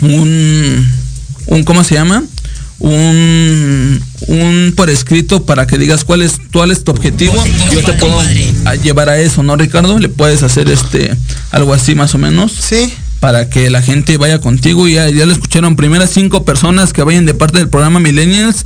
un 0.03 0.87
un 1.47 1.65
¿cómo 1.65 1.85
se 1.85 1.95
llama? 1.95 2.23
Un, 2.81 4.03
un 4.27 4.73
por 4.77 4.90
escrito 4.90 5.45
para 5.45 5.66
que 5.66 5.79
digas 5.79 6.05
cuál 6.05 6.23
es, 6.23 6.40
cuál 6.53 6.71
es 6.73 6.83
tu 6.83 6.90
objetivo. 6.90 7.35
Yo 7.73 7.83
te 7.83 7.93
puedo 7.95 8.19
llevar 8.83 9.09
a 9.09 9.19
eso, 9.21 9.43
¿no, 9.43 9.57
Ricardo? 9.57 9.99
¿Le 9.99 10.09
puedes 10.09 10.43
hacer 10.43 10.69
este 10.69 11.14
algo 11.51 11.73
así 11.75 11.95
más 11.95 12.14
o 12.14 12.19
menos? 12.19 12.53
Sí, 12.53 12.93
para 13.21 13.51
que 13.51 13.71
la 13.71 13.83
gente 13.83 14.16
vaya 14.16 14.40
contigo. 14.40 14.88
Ya, 14.88 15.09
ya 15.11 15.27
lo 15.27 15.33
escucharon, 15.33 15.77
primeras 15.77 16.11
cinco 16.11 16.45
personas 16.45 16.93
que 16.93 17.03
vayan 17.03 17.27
de 17.27 17.35
parte 17.35 17.59
del 17.59 17.69
programa 17.69 18.01
Millennials. 18.01 18.64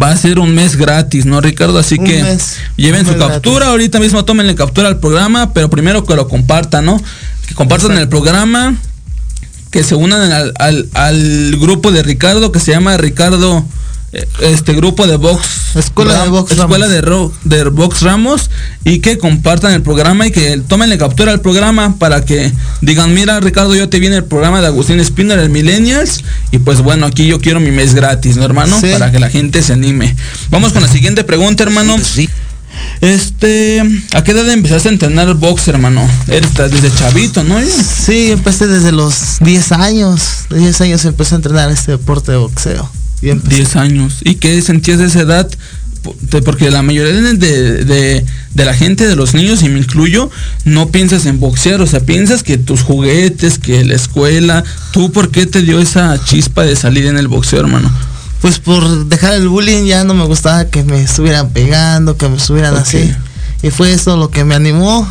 Va 0.00 0.10
a 0.10 0.16
ser 0.16 0.38
un 0.38 0.54
mes 0.54 0.76
gratis, 0.76 1.24
¿no, 1.24 1.40
Ricardo? 1.40 1.78
Así 1.78 1.96
Un 1.98 2.04
que 2.04 2.22
mes, 2.22 2.56
lleven 2.76 3.06
su 3.06 3.16
captura, 3.16 3.40
gratis. 3.40 3.68
ahorita 3.70 4.00
mismo 4.00 4.24
tómenle 4.26 4.54
captura 4.54 4.88
al 4.88 4.98
programa, 5.00 5.54
pero 5.54 5.70
primero 5.70 6.04
que 6.04 6.14
lo 6.14 6.28
compartan, 6.28 6.84
¿no? 6.84 7.02
Que 7.48 7.54
compartan 7.54 7.96
el 7.96 8.06
programa, 8.08 8.74
que 9.76 9.84
se 9.84 9.94
unan 9.94 10.32
al, 10.32 10.54
al- 10.58 10.88
al 10.94 11.56
grupo 11.60 11.92
de 11.92 12.02
Ricardo, 12.02 12.50
que 12.50 12.60
se 12.60 12.70
llama 12.70 12.96
Ricardo, 12.96 13.62
eh, 14.14 14.26
este 14.40 14.72
grupo 14.72 15.06
de 15.06 15.16
Box. 15.16 15.76
Escuela 15.76 16.22
de 16.22 16.30
Box 16.30 16.52
Escuela 16.52 16.86
Ramos. 16.86 16.90
de, 16.90 17.00
Ro- 17.02 17.32
de 17.44 17.64
Box 17.64 18.00
Ramos, 18.00 18.50
y 18.84 19.00
que 19.00 19.18
compartan 19.18 19.74
el 19.74 19.82
programa 19.82 20.26
y 20.26 20.30
que 20.30 20.62
tómenle 20.66 20.96
captura 20.96 21.32
al 21.32 21.42
programa 21.42 21.96
para 21.98 22.24
que 22.24 22.50
digan, 22.80 23.12
mira 23.12 23.38
Ricardo, 23.40 23.74
yo 23.74 23.90
te 23.90 24.00
viene 24.00 24.16
el 24.16 24.24
programa 24.24 24.62
de 24.62 24.68
Agustín 24.68 25.04
Spinner, 25.04 25.38
el 25.38 25.50
Millennials, 25.50 26.24
y 26.52 26.58
pues 26.58 26.80
bueno, 26.80 27.04
aquí 27.04 27.26
yo 27.26 27.38
quiero 27.38 27.60
mi 27.60 27.70
mes 27.70 27.94
gratis, 27.94 28.38
¿no, 28.38 28.46
hermano? 28.46 28.80
Sí. 28.80 28.88
Para 28.92 29.12
que 29.12 29.18
la 29.18 29.28
gente 29.28 29.60
se 29.60 29.74
anime. 29.74 30.16
Vamos 30.48 30.72
con 30.72 30.80
la 30.80 30.88
siguiente 30.88 31.22
pregunta, 31.22 31.64
hermano. 31.64 31.96
Sí. 32.02 32.30
Este, 33.00 33.82
¿a 34.14 34.24
qué 34.24 34.32
edad 34.32 34.48
empezaste 34.50 34.88
a 34.88 34.92
entrenar 34.92 35.32
box, 35.34 35.68
hermano? 35.68 36.08
Eres 36.28 36.54
desde 36.54 36.90
chavito, 36.94 37.44
¿no? 37.44 37.58
Sí, 37.60 38.32
empecé 38.32 38.66
desde 38.66 38.92
los 38.92 39.38
10 39.40 39.72
años. 39.72 40.46
De 40.50 40.58
10 40.58 40.80
años 40.80 41.04
empecé 41.04 41.34
a 41.34 41.36
entrenar 41.36 41.70
este 41.70 41.92
deporte 41.92 42.32
de 42.32 42.38
boxeo. 42.38 42.90
Y 43.22 43.30
empecé- 43.30 43.56
10 43.56 43.76
años. 43.76 44.16
¿Y 44.24 44.36
qué 44.36 44.60
sentías 44.62 44.98
de 44.98 45.06
esa 45.06 45.20
edad? 45.20 45.48
Porque 46.44 46.70
la 46.70 46.82
mayoría 46.82 47.12
de, 47.14 47.34
de, 47.84 48.24
de 48.54 48.64
la 48.64 48.74
gente, 48.74 49.08
de 49.08 49.16
los 49.16 49.34
niños, 49.34 49.62
y 49.64 49.68
me 49.68 49.80
incluyo, 49.80 50.30
no 50.64 50.88
piensas 50.90 51.26
en 51.26 51.40
boxear, 51.40 51.80
o 51.80 51.86
sea, 51.86 51.98
piensas 52.00 52.44
que 52.44 52.58
tus 52.58 52.82
juguetes, 52.82 53.58
que 53.58 53.84
la 53.84 53.96
escuela, 53.96 54.62
¿tú 54.92 55.10
por 55.10 55.30
qué 55.32 55.46
te 55.46 55.62
dio 55.62 55.80
esa 55.80 56.16
chispa 56.24 56.62
de 56.62 56.76
salir 56.76 57.06
en 57.06 57.18
el 57.18 57.26
boxeo, 57.26 57.58
hermano? 57.60 57.92
Pues 58.40 58.58
por 58.58 59.06
dejar 59.06 59.32
el 59.34 59.48
bullying 59.48 59.84
ya 59.86 60.04
no 60.04 60.14
me 60.14 60.24
gustaba 60.24 60.66
que 60.66 60.84
me 60.84 61.00
estuvieran 61.02 61.50
pegando, 61.50 62.16
que 62.16 62.28
me 62.28 62.36
estuvieran 62.36 62.76
así. 62.76 63.12
Y 63.62 63.70
fue 63.70 63.92
eso 63.92 64.16
lo 64.16 64.30
que 64.30 64.44
me 64.44 64.54
animó 64.54 65.08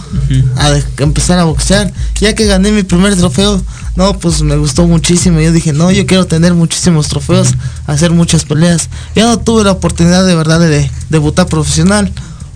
a 0.57 0.69
de- 0.71 0.83
empezar 0.99 1.39
a 1.39 1.43
boxear. 1.45 1.91
Ya 2.21 2.33
que 2.35 2.45
gané 2.45 2.71
mi 2.71 2.83
primer 2.83 3.15
trofeo, 3.15 3.61
no, 3.95 4.17
pues 4.19 4.41
me 4.43 4.55
gustó 4.55 4.87
muchísimo. 4.87 5.39
Yo 5.41 5.51
dije, 5.51 5.73
no, 5.73 5.91
yo 5.91 6.05
quiero 6.05 6.25
tener 6.27 6.53
muchísimos 6.53 7.07
trofeos, 7.07 7.55
hacer 7.87 8.11
muchas 8.11 8.45
peleas. 8.45 8.89
Ya 9.15 9.25
no 9.25 9.39
tuve 9.39 9.63
la 9.63 9.71
oportunidad 9.71 10.25
de 10.25 10.35
verdad 10.35 10.59
de, 10.59 10.67
de 10.69 10.91
debutar 11.09 11.47
profesional 11.47 12.11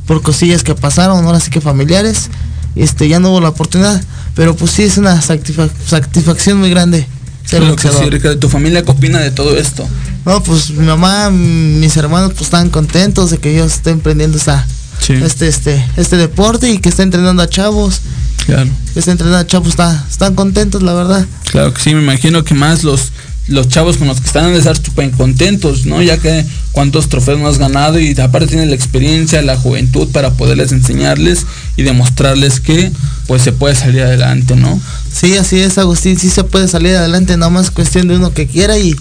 por 0.05 0.21
cosillas 0.21 0.63
que 0.63 0.75
pasaron, 0.75 1.25
ahora 1.25 1.39
sí 1.39 1.49
que 1.49 1.60
familiares. 1.60 2.29
Este, 2.75 3.10
ya 3.10 3.19
no 3.19 3.32
hubo 3.32 3.41
la 3.41 3.49
oportunidad, 3.49 4.01
pero 4.36 4.55
pues 4.55 4.71
sí 4.71 4.84
es 4.84 4.97
una 4.97 5.19
satisfa- 5.21 5.69
satisfacción 5.86 6.60
muy 6.60 6.69
grande 6.69 7.08
ser 7.45 7.62
Claro 7.62 7.75
que 7.75 7.82
Ricardo. 8.12 8.38
¿Tu 8.38 8.47
familia 8.47 8.84
qué 8.86 8.91
opina 8.91 9.19
de 9.19 9.32
todo 9.32 9.58
esto? 9.58 9.86
No, 10.25 10.43
pues 10.43 10.71
mi 10.71 10.86
mamá, 10.86 11.29
mis 11.29 11.95
hermanos 11.97 12.32
pues 12.34 12.43
están 12.43 12.69
contentos 12.69 13.32
de 13.32 13.38
que 13.38 13.55
yo 13.55 13.65
esté 13.65 13.91
emprendiendo 13.91 14.38
esta, 14.38 14.65
Sí. 14.99 15.13
este, 15.13 15.47
este, 15.47 15.86
este 15.95 16.17
deporte 16.17 16.69
y 16.69 16.79
que 16.79 16.89
esté 16.89 17.03
entrenando 17.03 17.41
a 17.41 17.49
chavos, 17.49 18.01
Claro. 18.45 18.69
que 18.93 18.99
esté 18.99 19.12
entrenando 19.12 19.39
a 19.39 19.47
chavos, 19.47 19.69
está, 19.69 20.05
están 20.10 20.36
contentos 20.36 20.84
la 20.84 20.93
verdad. 20.93 21.25
Claro 21.51 21.73
que 21.73 21.82
sí, 21.82 21.93
me 21.95 22.01
imagino 22.01 22.43
que 22.43 22.53
más 22.53 22.84
los 22.84 23.12
los 23.47 23.67
chavos 23.67 23.97
con 23.97 24.08
los 24.08 24.21
que 24.21 24.27
están 24.27 24.53
de 24.53 24.60
estar 24.60 24.77
súper 24.77 25.10
contentos, 25.10 25.88
¿no? 25.88 26.03
Ya 26.03 26.19
que 26.19 26.45
cuántos 26.71 27.10
trofeos 27.10 27.39
no 27.39 27.47
has 27.47 27.58
ganado 27.58 27.99
y 27.99 28.12
aparte 28.21 28.45
tienes 28.45 28.67
la 28.69 28.75
experiencia, 28.75 29.41
la 29.41 29.58
juventud 29.58 30.08
para 30.12 30.29
poderles 30.34 30.71
enseñarles 30.71 31.47
y 31.75 31.82
demostrarles 31.82 32.60
que 32.60 32.91
pues 33.25 33.41
se 33.41 33.51
puede 33.51 33.73
salir 33.73 34.03
adelante, 34.03 34.55
¿no? 34.55 34.79
Sí, 35.12 35.36
así 35.36 35.60
es 35.60 35.79
Agustín, 35.79 36.19
sí 36.19 36.29
se 36.29 36.43
puede 36.43 36.67
salir 36.67 36.95
adelante, 36.95 37.38
nada 37.38 37.49
más 37.49 37.71
cuestión 37.71 38.08
de 38.08 38.17
uno 38.17 38.34
que 38.36 38.45
quiera 38.45 38.77
y, 38.77 38.95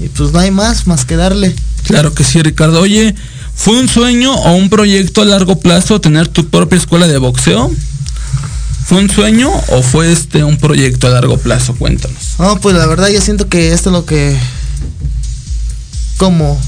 y 0.00 0.08
pues 0.08 0.32
no 0.32 0.38
hay 0.38 0.50
más, 0.50 0.86
más 0.86 1.04
que 1.04 1.16
darle. 1.16 1.54
Claro 1.84 2.14
que 2.14 2.24
sí, 2.24 2.42
Ricardo. 2.42 2.80
Oye, 2.80 3.14
¿fue 3.54 3.78
un 3.78 3.88
sueño 3.88 4.32
o 4.34 4.52
un 4.54 4.68
proyecto 4.68 5.22
a 5.22 5.24
largo 5.24 5.58
plazo 5.58 6.00
tener 6.00 6.28
tu 6.28 6.48
propia 6.48 6.78
escuela 6.78 7.06
de 7.06 7.18
boxeo? 7.18 7.70
¿Fue 8.86 8.98
un 8.98 9.10
sueño 9.10 9.50
o 9.68 9.82
fue 9.82 10.12
este 10.12 10.44
un 10.44 10.58
proyecto 10.58 11.08
a 11.08 11.10
largo 11.10 11.38
plazo? 11.38 11.74
Cuéntanos. 11.74 12.36
No, 12.38 12.60
pues 12.60 12.76
la 12.76 12.86
verdad 12.86 13.08
yo 13.08 13.20
siento 13.20 13.48
que 13.48 13.72
esto 13.72 13.90
es 13.90 13.92
lo 13.92 14.04
que 14.04 14.36
como 16.18 16.58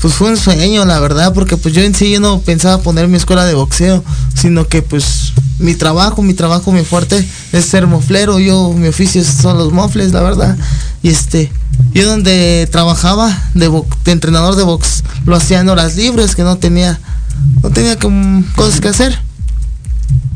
pues 0.00 0.14
fue 0.14 0.28
un 0.28 0.36
sueño, 0.36 0.84
la 0.84 1.00
verdad, 1.00 1.32
porque 1.32 1.56
pues 1.56 1.74
yo 1.74 1.80
en 1.80 1.94
sí 1.94 2.10
yo 2.10 2.20
no 2.20 2.38
pensaba 2.40 2.82
poner 2.82 3.08
mi 3.08 3.16
escuela 3.16 3.46
de 3.46 3.54
boxeo, 3.54 4.04
sino 4.34 4.68
que 4.68 4.82
pues 4.82 5.32
mi 5.58 5.74
trabajo, 5.74 6.20
mi 6.20 6.34
trabajo 6.34 6.72
muy 6.72 6.84
fuerte 6.84 7.26
es 7.52 7.64
ser 7.64 7.86
moflero, 7.86 8.38
yo 8.38 8.74
mi 8.74 8.88
oficio 8.88 9.24
son 9.24 9.56
los 9.56 9.72
mofles, 9.72 10.12
la 10.12 10.20
verdad. 10.20 10.58
Y 11.02 11.08
este, 11.08 11.50
yo 11.92 12.08
donde 12.08 12.68
trabajaba 12.70 13.36
de, 13.54 13.70
entrenador 14.06 14.56
de 14.56 14.64
box, 14.64 15.04
lo 15.26 15.36
hacía 15.36 15.60
en 15.60 15.68
horas 15.68 15.96
libres, 15.96 16.34
que 16.34 16.42
no 16.42 16.56
tenía 16.56 16.98
no 17.62 17.70
tenía 17.70 17.98
como 17.98 18.44
cosas 18.54 18.80
que 18.80 18.88
hacer. 18.88 19.18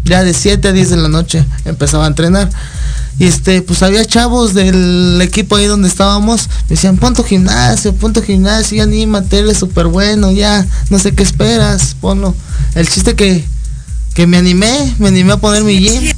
Ya 0.05 0.25
de 0.25 0.33
7 0.33 0.69
a 0.69 0.73
10 0.73 0.91
de 0.91 0.97
la 0.97 1.09
noche 1.09 1.45
empezaba 1.65 2.05
a 2.05 2.09
entrenar. 2.09 2.49
Y 3.19 3.27
este, 3.27 3.63
pues 3.63 3.83
había 3.83 4.05
chavos 4.05 4.55
del 4.55 5.19
equipo 5.21 5.57
ahí 5.57 5.67
donde 5.67 5.89
estábamos, 5.89 6.49
me 6.65 6.77
decían, 6.77 6.97
pon 6.97 7.15
tu 7.15 7.25
gimnasio, 7.25 7.93
pon 7.95 8.15
gimnasio, 8.15 8.77
ya 8.77 8.85
anímate, 8.85 9.41
eres 9.41 9.59
súper 9.59 9.87
bueno, 9.87 10.31
ya, 10.31 10.65
no 10.89 11.01
sé 11.01 11.13
qué 11.13 11.25
esperas, 11.25 11.97
ponlo. 12.01 12.35
El 12.77 12.89
chiste 12.89 13.17
que, 13.17 13.45
que 14.15 14.29
me 14.29 14.37
animé, 14.37 14.95
me 14.99 15.09
animé 15.09 15.33
a 15.33 15.37
poner 15.39 15.65
mi 15.65 15.79
gym. 15.79 16.13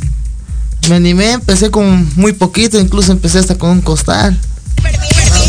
Me 0.89 0.97
animé, 0.97 1.33
empecé 1.33 1.71
con 1.71 2.09
muy 2.17 2.33
poquito, 2.33 2.79
incluso 2.79 3.13
empecé 3.13 3.39
hasta 3.39 3.57
con 3.57 3.71
un 3.71 3.81
costal. 3.81 4.39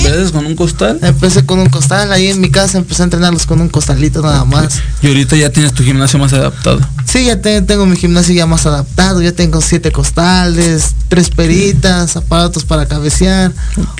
¿Ves 0.04 0.32
con 0.32 0.46
un 0.46 0.56
costal? 0.56 1.00
Empecé 1.02 1.46
con 1.46 1.60
un 1.60 1.70
costal, 1.70 2.12
ahí 2.12 2.28
en 2.28 2.40
mi 2.42 2.50
casa 2.50 2.78
empecé 2.78 3.02
a 3.04 3.06
entrenarlos 3.06 3.46
con 3.46 3.62
un 3.62 3.70
costalito 3.70 4.22
nada 4.22 4.44
más. 4.46 4.82
Y 5.02 5.08
ahorita 5.08 5.36
ya 5.36 5.50
tienes 5.52 5.74
tu 5.74 5.84
gimnasio 5.84 6.20
más 6.20 6.34
adaptado. 6.34 6.80
Sí, 7.06 7.26
ya 7.26 7.42
te- 7.42 7.62
tengo 7.62 7.86
mi 7.86 7.96
gimnasio 7.96 8.34
ya 8.34 8.46
más 8.46 8.66
adaptado, 8.66 9.22
ya 9.22 9.32
tengo 9.32 9.62
siete 9.62 9.92
costales, 9.92 10.96
tres 11.08 11.30
peritas, 11.30 12.16
aparatos 12.18 12.66
para 12.66 12.88
cabecear. 12.88 13.52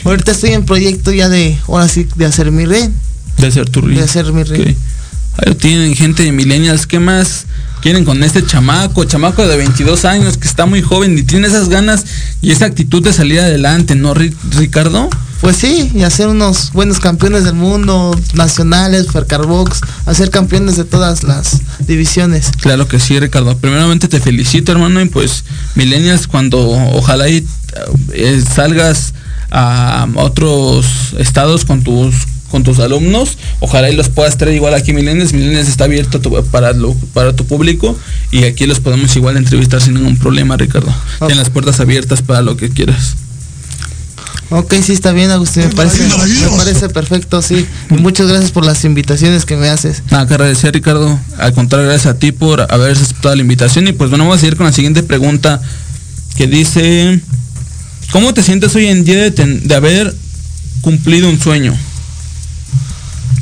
Ahorita 0.04 0.32
estoy 0.32 0.52
en 0.52 0.66
proyecto 0.66 1.12
ya 1.12 1.30
de, 1.30 1.58
ahora 1.68 1.88
sí, 1.88 2.08
de 2.16 2.26
hacer 2.26 2.52
mi 2.52 2.66
ring, 2.66 2.92
De 3.38 3.48
hacer 3.48 3.70
tu 3.70 3.82
ring. 3.82 3.98
de 3.98 4.04
hacer 4.04 4.32
mi 4.34 4.44
ring. 4.44 4.62
Ok. 4.62 4.78
Ahí 5.48 5.56
tienen 5.56 5.96
gente 5.96 6.24
de 6.24 6.32
millennials, 6.34 6.86
¿qué 6.88 7.00
más 7.00 7.46
quieren 7.82 8.04
con 8.06 8.22
este 8.24 8.46
chamaco? 8.46 9.06
Chamaco 9.06 9.48
de 9.48 9.56
22 9.56 10.04
años 10.06 10.38
que 10.38 10.48
está 10.48 10.66
muy 10.66 10.82
joven 10.82 11.18
y 11.18 11.24
tiene 11.24 11.48
esas 11.48 11.70
ganas 11.70 12.04
y 12.42 12.52
esa 12.52 12.66
actitud 12.66 13.02
de 13.02 13.14
salir 13.14 13.40
adelante, 13.40 13.96
¿no, 13.96 14.14
Ri- 14.14 14.36
Ricardo? 14.58 15.10
Pues 15.42 15.58
sí, 15.58 15.92
y 15.96 16.04
hacer 16.04 16.28
unos 16.28 16.72
buenos 16.72 17.00
campeones 17.00 17.44
del 17.46 17.56
mundo, 17.56 18.16
nacionales, 18.36 19.08
Fercarbox, 19.12 19.82
hacer 20.06 20.30
campeones 20.30 20.78
de 20.78 20.84
todas 20.86 21.24
las 21.24 21.62
divisiones. 21.80 22.52
Claro 22.62 22.88
que 22.88 23.00
sí, 23.00 23.20
Ricardo. 23.20 23.58
Primeramente 23.58 24.08
te 24.08 24.20
felicito, 24.20 24.72
hermano, 24.72 25.02
y 25.02 25.06
pues 25.10 25.44
millennials 25.74 26.28
cuando 26.28 26.60
ojalá 26.70 27.28
y 27.28 27.44
eh, 28.14 28.44
salgas 28.54 29.16
a 29.50 30.08
otros 30.16 30.86
estados 31.18 31.66
con 31.66 31.84
tus 31.84 32.14
con 32.52 32.64
tus 32.64 32.80
alumnos, 32.80 33.38
ojalá 33.62 33.90
y 33.90 33.96
los 33.96 34.10
puedas 34.10 34.38
traer 34.38 34.56
igual 34.58 34.74
aquí 34.74 34.92
Millennials, 34.92 35.32
Millennials 35.32 35.70
está 35.70 35.86
abierto 35.86 36.20
tu- 36.20 36.44
para 36.52 36.74
lo, 36.74 36.94
para 37.14 37.34
tu 37.34 37.46
público 37.46 37.98
y 38.30 38.44
aquí 38.44 38.66
los 38.66 38.82
podemos 38.82 39.16
igual 39.16 39.38
entrevistar 39.38 39.82
sin 39.82 39.94
ningún 39.94 40.18
problema, 40.18 40.58
Ricardo. 40.58 40.94
Tienen 41.20 41.38
las 41.38 41.50
puertas 41.50 41.80
abiertas 41.80 42.22
para 42.22 42.42
lo 42.42 42.58
que 42.58 42.70
quieras. 42.70 43.16
Ok, 44.54 44.74
sí 44.84 44.92
está 44.92 45.14
bien, 45.14 45.32
Agustín, 45.32 45.64
me 45.64 45.74
parece, 45.74 46.04
me 46.04 46.58
parece 46.58 46.90
perfecto, 46.90 47.42
sí. 47.42 47.66
Y 47.90 47.94
muchas 47.96 48.28
gracias 48.28 48.52
por 48.52 48.66
las 48.66 48.84
invitaciones 48.84 49.46
que 49.46 49.56
me 49.56 49.70
haces. 49.70 50.04
Nada 50.12 50.28
que 50.28 50.34
agradecer, 50.34 50.74
Ricardo. 50.74 51.18
Al 51.38 51.54
contrario, 51.54 51.88
gracias 51.88 52.14
a 52.14 52.20
ti 52.20 52.34
por 52.34 52.62
haber 52.70 52.92
aceptado 52.92 53.34
la 53.34 53.42
invitación. 53.42 53.88
Y 53.88 53.94
pues 53.94 54.10
bueno, 54.10 54.26
vamos 54.26 54.38
a 54.38 54.42
seguir 54.42 54.58
con 54.58 54.66
la 54.66 54.74
siguiente 54.74 55.04
pregunta 55.04 55.62
que 56.36 56.48
dice, 56.48 57.22
¿cómo 58.12 58.34
te 58.34 58.44
sientes 58.44 58.76
hoy 58.76 58.88
en 58.88 59.06
día 59.06 59.22
de, 59.22 59.32
ten- 59.32 59.66
de 59.68 59.74
haber 59.76 60.14
cumplido 60.82 61.30
un 61.30 61.40
sueño? 61.40 61.74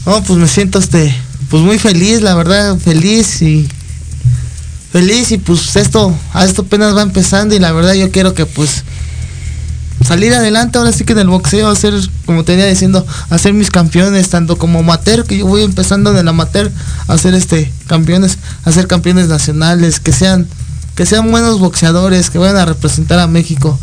No, 0.06 0.24
pues 0.24 0.38
me 0.38 0.48
siento 0.48 0.78
este, 0.78 1.16
pues 1.50 1.64
muy 1.64 1.80
feliz, 1.80 2.22
la 2.22 2.36
verdad, 2.36 2.78
feliz 2.78 3.42
y 3.42 3.68
feliz 4.92 5.32
y 5.32 5.38
pues 5.40 5.76
esto, 5.76 6.16
a 6.34 6.46
esto 6.46 6.62
apenas 6.64 6.96
va 6.96 7.02
empezando 7.02 7.56
y 7.56 7.60
la 7.60 7.72
verdad 7.72 7.94
yo 7.94 8.12
quiero 8.12 8.34
que 8.34 8.46
pues 8.46 8.84
salir 10.06 10.34
adelante 10.34 10.78
ahora 10.78 10.92
sí 10.92 11.04
que 11.04 11.14
en 11.14 11.20
el 11.20 11.28
boxeo, 11.28 11.70
hacer, 11.70 11.94
como 12.26 12.44
te 12.44 12.54
venía 12.54 12.68
diciendo, 12.68 13.06
hacer 13.30 13.54
mis 13.54 13.70
campeones, 13.70 14.30
tanto 14.30 14.58
como 14.58 14.80
amateur, 14.80 15.26
que 15.26 15.38
yo 15.38 15.46
voy 15.46 15.64
empezando 15.64 16.12
en 16.12 16.18
el 16.18 16.28
amateur, 16.28 16.72
a 17.08 17.14
hacer 17.14 17.34
este 17.34 17.72
campeones, 17.88 18.38
hacer 18.66 18.88
campeones 18.88 19.28
nacionales, 19.28 20.00
que 20.00 20.12
sean, 20.12 20.48
que 20.96 21.06
sean 21.06 21.30
buenos 21.32 21.60
boxeadores, 21.60 22.30
que 22.30 22.38
vayan 22.38 22.58
a 22.58 22.66
representar 22.66 23.20
a 23.20 23.28
México 23.28 23.80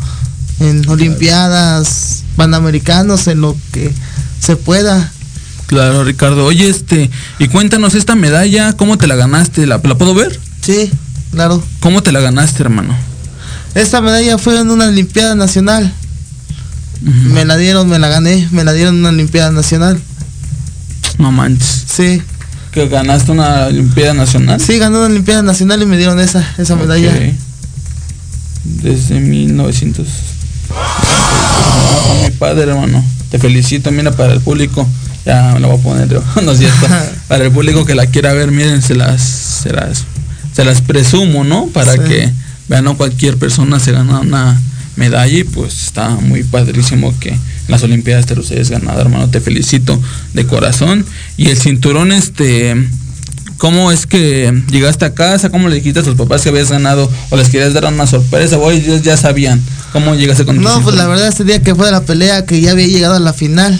en 0.59 0.87
olimpiadas, 0.89 2.23
panamericanos, 2.35 3.27
en 3.27 3.41
lo 3.41 3.55
que 3.71 3.93
se 4.39 4.55
pueda. 4.55 5.11
Claro, 5.67 6.03
Ricardo. 6.03 6.45
Oye, 6.45 6.69
este, 6.69 7.11
y 7.39 7.47
cuéntanos 7.49 7.93
esta 7.93 8.15
medalla, 8.15 8.73
¿cómo 8.73 8.97
te 8.97 9.05
la 9.05 9.15
ganaste? 9.15 9.67
¿La, 9.67 9.81
la 9.83 9.97
puedo 9.97 10.13
ver? 10.13 10.39
Sí, 10.61 10.91
claro. 11.31 11.61
¿Cómo 11.81 12.01
te 12.01 12.11
la 12.11 12.21
ganaste, 12.21 12.63
hermano? 12.63 12.97
Esta 13.75 14.01
medalla 14.01 14.37
fue 14.37 14.59
en 14.59 14.71
una 14.71 14.87
Olimpiada 14.87 15.35
Nacional. 15.35 15.93
Me 17.01 17.45
la 17.45 17.57
dieron, 17.57 17.87
me 17.89 17.99
la 17.99 18.07
gané, 18.09 18.47
me 18.51 18.63
la 18.63 18.73
dieron 18.73 18.95
en 18.95 18.99
una 19.01 19.09
Olimpiada 19.09 19.51
Nacional. 19.51 19.99
No 21.17 21.31
manches. 21.31 21.83
Sí. 21.87 22.21
¿Que 22.71 22.87
ganaste 22.87 23.31
una 23.31 23.65
Olimpiada 23.67 24.13
Nacional? 24.13 24.59
Sí, 24.59 24.77
gané 24.77 24.97
una 24.97 25.05
Olimpiada 25.07 25.41
Nacional 25.43 25.81
y 25.81 25.85
me 25.85 25.97
dieron 25.97 26.19
esa, 26.19 26.43
esa 26.57 26.75
medalla. 26.75 27.13
Desde 28.63 29.19
1900. 29.19 30.07
Ah, 30.75 32.13
mi 32.23 32.31
padre, 32.31 32.63
hermano. 32.71 33.03
Te 33.29 33.39
felicito, 33.39 33.91
mira, 33.91 34.11
para 34.11 34.33
el 34.33 34.41
público. 34.41 34.87
Ya 35.25 35.51
me 35.53 35.59
la 35.59 35.67
voy 35.67 35.79
a 35.79 35.83
poner 35.83 36.09
yo. 36.09 36.23
No 36.43 36.51
es 36.51 36.59
cierto. 36.59 36.87
Para 37.27 37.45
el 37.45 37.51
público 37.51 37.85
que 37.85 37.95
la 37.95 38.05
quiera 38.07 38.31
ver, 38.33 38.51
miren, 38.51 38.81
se 38.81 38.95
las, 38.95 39.21
se 39.21 39.73
las, 39.73 40.05
se 40.53 40.63
las 40.63 40.81
presumo, 40.81 41.43
¿no? 41.43 41.67
Para 41.67 41.93
Sí. 41.93 41.99
que 42.07 42.31
vean, 42.69 42.85
no 42.85 42.95
cualquier 42.95 43.37
persona 43.37 43.79
se 43.81 43.91
gana 43.91 44.19
una 44.21 44.61
medalla 44.97 45.37
y 45.37 45.43
pues 45.43 45.83
está 45.85 46.09
muy 46.09 46.43
padrísimo 46.43 47.17
que 47.19 47.29
en 47.29 47.39
las 47.67 47.83
Olimpiadas 47.83 48.25
te 48.25 48.35
los 48.35 48.51
hayas 48.51 48.69
ganado, 48.69 48.99
hermano. 48.99 49.29
Te 49.29 49.39
felicito 49.39 50.01
de 50.33 50.45
corazón. 50.45 51.05
Y 51.37 51.49
el 51.49 51.57
cinturón, 51.57 52.11
este, 52.11 52.75
¿Cómo 53.57 53.91
es 53.91 54.05
que 54.05 54.63
llegaste 54.69 55.05
a 55.05 55.13
casa? 55.15 55.49
¿Cómo 55.49 55.67
le 55.67 55.75
dijiste 55.75 56.01
a 56.01 56.03
tus 56.03 56.15
papás 56.15 56.43
que 56.43 56.49
habías 56.49 56.69
ganado? 56.69 57.09
¿O 57.31 57.37
les 57.37 57.49
querías 57.49 57.73
dar 57.73 57.85
una 57.85 58.05
sorpresa? 58.05 58.57
¿O 58.57 58.69
ellos 58.69 59.01
ya 59.01 59.17
sabían? 59.17 59.61
¿Cómo 59.93 60.13
llegaste 60.13 60.45
con 60.45 60.61
No, 60.61 60.81
pues 60.83 60.95
la 60.95 61.07
verdad 61.07 61.27
ese 61.27 61.43
día 61.43 61.61
que 61.63 61.73
fue 61.73 61.89
la 61.89 62.01
pelea 62.01 62.45
que 62.45 62.61
ya 62.61 62.71
había 62.71 62.85
llegado 62.85 63.15
a 63.15 63.19
la 63.19 63.33
final. 63.33 63.79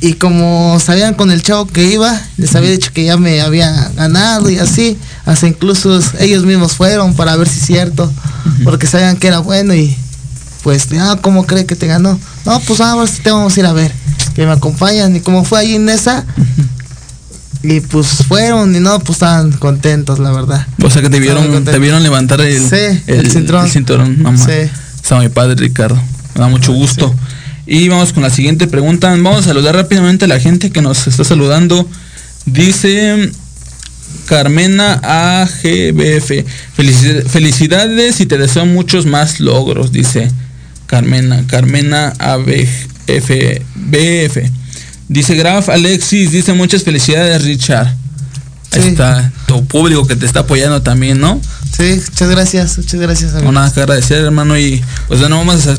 Y 0.00 0.14
como 0.14 0.78
sabían 0.80 1.14
con 1.14 1.30
el 1.30 1.42
chavo 1.42 1.66
que 1.66 1.92
iba, 1.92 2.18
les 2.38 2.54
había 2.54 2.70
dicho 2.70 2.90
que 2.94 3.04
ya 3.04 3.18
me 3.18 3.42
había 3.42 3.90
ganado 3.96 4.48
y 4.48 4.56
así, 4.56 4.96
hasta 5.26 5.46
incluso 5.46 6.00
ellos 6.20 6.46
mismos 6.46 6.72
fueron 6.72 7.14
para 7.14 7.36
ver 7.36 7.48
si 7.48 7.58
es 7.58 7.66
cierto, 7.66 8.10
porque 8.64 8.86
sabían 8.86 9.18
que 9.18 9.26
era 9.26 9.40
bueno 9.40 9.74
y 9.74 9.94
pues, 10.62 10.86
ah, 10.98 11.18
¿cómo 11.20 11.46
cree 11.46 11.66
que 11.66 11.76
te 11.76 11.86
ganó? 11.86 12.18
No, 12.44 12.60
pues 12.60 12.80
ahora 12.80 13.06
sí 13.06 13.20
te 13.22 13.30
vamos 13.30 13.56
a 13.56 13.60
ir 13.60 13.66
a 13.66 13.72
ver, 13.72 13.92
que 14.34 14.46
me 14.46 14.52
acompañan 14.52 15.14
y 15.16 15.20
como 15.20 15.44
fue 15.44 15.60
ahí 15.60 15.74
en 15.74 15.88
esa, 15.88 16.24
y 17.62 17.80
pues 17.80 18.08
fueron 18.28 18.74
y 18.74 18.80
no, 18.80 18.98
pues 19.00 19.16
estaban 19.16 19.52
contentos, 19.52 20.18
la 20.18 20.32
verdad. 20.32 20.66
O 20.82 20.90
sea 20.90 21.02
que 21.02 21.10
te 21.10 21.20
vieron, 21.20 21.64
te 21.64 21.78
vieron 21.78 22.02
levantar 22.02 22.40
el, 22.40 22.60
Sí, 22.60 23.02
el 23.06 23.30
cinturón. 23.30 23.68
cinturón, 23.68 24.22
mamá. 24.22 24.38
Sí. 24.38 24.68
Está 25.02 25.18
mi 25.20 25.28
padre 25.28 25.54
Ricardo. 25.56 25.96
Me 26.34 26.40
da 26.40 26.48
mucho 26.48 26.72
gusto. 26.72 27.14
Y 27.66 27.88
vamos 27.88 28.12
con 28.12 28.22
la 28.22 28.30
siguiente 28.30 28.66
pregunta. 28.66 29.10
Vamos 29.10 29.40
a 29.40 29.42
saludar 29.42 29.74
rápidamente 29.76 30.24
a 30.24 30.28
la 30.28 30.40
gente 30.40 30.70
que 30.70 30.82
nos 30.82 31.06
está 31.06 31.22
saludando. 31.24 31.88
Dice 32.46 33.30
Carmena 34.26 34.94
AGBF. 35.02 36.44
Felici- 36.76 37.24
Felicidades 37.28 38.20
y 38.20 38.26
te 38.26 38.38
deseo 38.38 38.66
muchos 38.66 39.06
más 39.06 39.40
logros, 39.40 39.92
dice 39.92 40.30
Carmena. 40.92 41.46
Carmena 41.46 42.12
ABF. 42.18 43.30
Dice 45.08 45.34
Graf 45.36 45.70
Alexis, 45.70 46.32
dice 46.32 46.52
muchas 46.52 46.82
felicidades 46.82 47.42
Richard. 47.44 47.96
Ahí 48.72 48.88
está 48.88 49.32
tu 49.46 49.64
público 49.64 50.06
que 50.06 50.16
te 50.16 50.26
está 50.26 50.40
apoyando 50.40 50.82
también, 50.82 51.18
¿no? 51.18 51.40
Sí, 51.74 51.98
muchas 52.10 52.28
gracias, 52.28 52.76
muchas 52.76 53.00
gracias. 53.00 53.32
No 53.32 53.38
amigo. 53.38 53.52
nada 53.52 53.72
que 53.72 53.80
agradecer, 53.80 54.18
hermano. 54.18 54.58
Y 54.58 54.84
pues 55.08 55.20
bueno, 55.20 55.38
vamos, 55.38 55.66
a, 55.66 55.78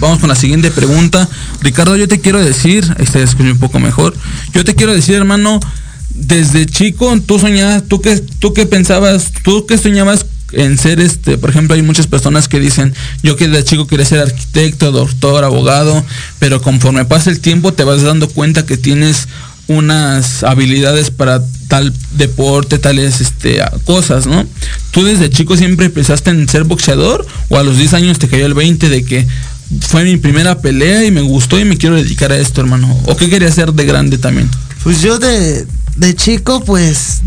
vamos 0.00 0.18
con 0.18 0.28
la 0.28 0.34
siguiente 0.34 0.72
pregunta. 0.72 1.28
Ricardo, 1.60 1.94
yo 1.94 2.08
te 2.08 2.18
quiero 2.18 2.44
decir, 2.44 2.84
ahí 2.98 3.06
se 3.06 3.22
escucha 3.22 3.52
un 3.52 3.60
poco 3.60 3.78
mejor. 3.78 4.12
Yo 4.54 4.64
te 4.64 4.74
quiero 4.74 4.92
decir, 4.92 5.14
hermano, 5.14 5.60
desde 6.10 6.66
chico, 6.66 7.16
tú 7.24 7.38
soñabas, 7.38 7.84
tú 7.84 8.00
que, 8.00 8.16
tú 8.40 8.52
que 8.52 8.66
pensabas, 8.66 9.30
tú 9.44 9.66
que 9.66 9.78
soñabas 9.78 10.26
en 10.52 10.78
ser 10.78 11.00
este, 11.00 11.38
por 11.38 11.50
ejemplo, 11.50 11.74
hay 11.74 11.82
muchas 11.82 12.06
personas 12.06 12.48
que 12.48 12.60
dicen, 12.60 12.94
yo 13.22 13.36
que 13.36 13.48
de 13.48 13.64
chico 13.64 13.86
quería 13.86 14.06
ser 14.06 14.20
arquitecto, 14.20 14.92
doctor, 14.92 15.44
abogado, 15.44 16.04
pero 16.38 16.62
conforme 16.62 17.04
pasa 17.04 17.30
el 17.30 17.40
tiempo 17.40 17.72
te 17.72 17.84
vas 17.84 18.02
dando 18.02 18.28
cuenta 18.28 18.64
que 18.64 18.76
tienes 18.76 19.28
unas 19.68 20.44
habilidades 20.44 21.10
para 21.10 21.42
tal 21.68 21.92
deporte, 22.12 22.78
tales 22.78 23.20
este, 23.20 23.62
cosas, 23.84 24.26
¿no? 24.26 24.46
¿Tú 24.90 25.04
desde 25.04 25.28
chico 25.28 25.56
siempre 25.56 25.90
pensaste 25.90 26.30
en 26.30 26.48
ser 26.48 26.64
boxeador 26.64 27.26
o 27.50 27.58
a 27.58 27.62
los 27.62 27.76
10 27.76 27.94
años 27.94 28.18
te 28.18 28.28
cayó 28.28 28.46
el 28.46 28.54
20 28.54 28.88
de 28.88 29.04
que 29.04 29.26
fue 29.80 30.04
mi 30.04 30.16
primera 30.16 30.60
pelea 30.60 31.04
y 31.04 31.10
me 31.10 31.20
gustó 31.20 31.58
y 31.58 31.66
me 31.66 31.76
quiero 31.76 31.96
dedicar 31.96 32.32
a 32.32 32.38
esto, 32.38 32.62
hermano? 32.62 32.98
¿O 33.04 33.16
qué 33.16 33.28
querías 33.28 33.52
hacer 33.52 33.74
de 33.74 33.84
grande 33.84 34.16
también? 34.16 34.48
Pues 34.82 35.02
yo 35.02 35.18
de, 35.18 35.66
de 35.96 36.14
chico, 36.14 36.64
pues, 36.64 37.20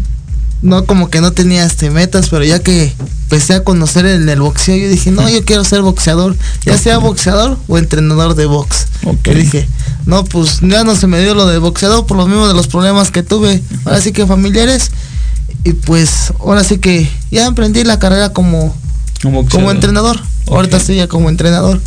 no 0.62 0.86
como 0.86 1.10
que 1.10 1.22
no 1.22 1.32
tenía 1.32 1.66
este 1.66 1.90
metas, 1.90 2.30
pero 2.30 2.44
ya 2.44 2.60
que 2.60 2.94
empecé 3.24 3.56
a 3.56 3.64
conocer 3.64 4.06
en 4.06 4.28
el 4.28 4.42
boxeo, 4.42 4.76
yo 4.76 4.90
dije, 4.90 5.12
no, 5.12 5.28
yo 5.30 5.44
quiero 5.44 5.64
ser 5.64 5.82
boxeador, 5.82 6.36
ya 6.66 6.78
sea 6.78 6.98
boxeador 6.98 7.58
o 7.68 7.78
entrenador 7.78 8.36
de 8.36 8.46
box. 8.46 8.88
Ok. 9.06 9.28
Y 9.28 9.36
dije, 9.36 9.68
no, 10.06 10.24
pues 10.26 10.60
ya 10.62 10.84
no 10.84 10.96
se 10.96 11.08
me 11.08 11.20
dio 11.20 11.34
lo 11.34 11.48
de 11.48 11.58
boxeador 11.58 12.06
por 12.06 12.18
lo 12.18 12.28
mismo 12.28 12.48
de 12.48 12.54
los 12.54 12.68
problemas 12.68 13.10
que 13.10 13.24
tuve, 13.24 13.62
ahora 13.86 14.02
sí 14.02 14.12
que 14.12 14.28
familiares, 14.28 14.92
y 15.64 15.74
pues 15.74 16.34
ahora 16.40 16.64
sí 16.64 16.78
que 16.78 17.10
ya 17.32 17.46
emprendí 17.46 17.84
la 17.84 18.00
carrera 18.00 18.34
como, 18.34 18.76
Como, 19.22 19.72
entrenador, 19.72 20.20
ahorita 20.48 20.78
estoy 20.78 20.98
ya 20.98 21.08
como 21.08 21.30
entrenador. 21.30 21.80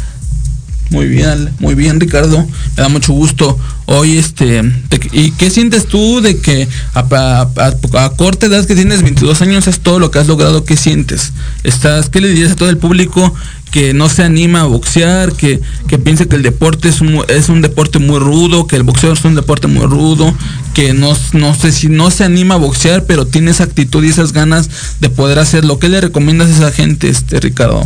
Muy 0.90 1.06
bien, 1.06 1.50
muy 1.58 1.74
bien 1.74 1.98
Ricardo, 1.98 2.38
me 2.76 2.82
da 2.82 2.88
mucho 2.88 3.12
gusto. 3.14 3.58
Hoy 3.86 4.16
este, 4.16 4.62
te- 4.88 5.00
¿y 5.12 5.32
qué 5.32 5.50
sientes 5.50 5.86
tú 5.86 6.20
de 6.20 6.38
que 6.38 6.68
a- 6.94 7.48
a 7.50 8.10
corta 8.16 8.46
edad 8.46 8.64
que 8.66 8.74
tienes 8.76 9.02
22 9.02 9.42
años 9.42 9.66
es 9.66 9.80
todo 9.80 9.98
lo 9.98 10.10
que 10.10 10.18
has 10.20 10.26
logrado? 10.28 10.64
¿Qué 10.64 10.76
sientes? 10.76 11.32
Estás, 11.64 12.10
¿Qué 12.10 12.20
le 12.20 12.28
dirías 12.28 12.52
a 12.52 12.56
todo 12.56 12.70
el 12.70 12.78
público 12.78 13.34
que 13.72 13.92
no 13.92 14.08
se 14.08 14.22
anima 14.22 14.60
a 14.60 14.64
boxear, 14.64 15.32
que, 15.32 15.60
que 15.88 15.98
piensa 15.98 16.26
que 16.26 16.36
el 16.36 16.42
deporte 16.44 16.88
es 16.88 17.00
un, 17.00 17.24
es 17.28 17.48
un 17.48 17.60
deporte 17.60 17.98
muy 17.98 18.20
rudo, 18.20 18.68
que 18.68 18.76
el 18.76 18.84
boxeo 18.84 19.12
es 19.14 19.24
un 19.24 19.34
deporte 19.34 19.66
muy 19.66 19.84
rudo, 19.86 20.32
que 20.74 20.92
no, 20.94 21.16
no 21.32 21.54
sé 21.56 21.72
si 21.72 21.88
no 21.88 22.12
se 22.12 22.22
anima 22.22 22.54
a 22.54 22.58
boxear, 22.58 23.04
pero 23.04 23.26
tiene 23.26 23.50
esa 23.50 23.64
actitud 23.64 24.04
y 24.04 24.10
esas 24.10 24.32
ganas 24.32 24.70
de 25.00 25.10
poder 25.10 25.40
hacerlo? 25.40 25.80
¿Qué 25.80 25.88
le 25.88 26.00
recomiendas 26.00 26.50
a 26.50 26.54
esa 26.56 26.70
gente, 26.72 27.08
este 27.08 27.40
Ricardo? 27.40 27.82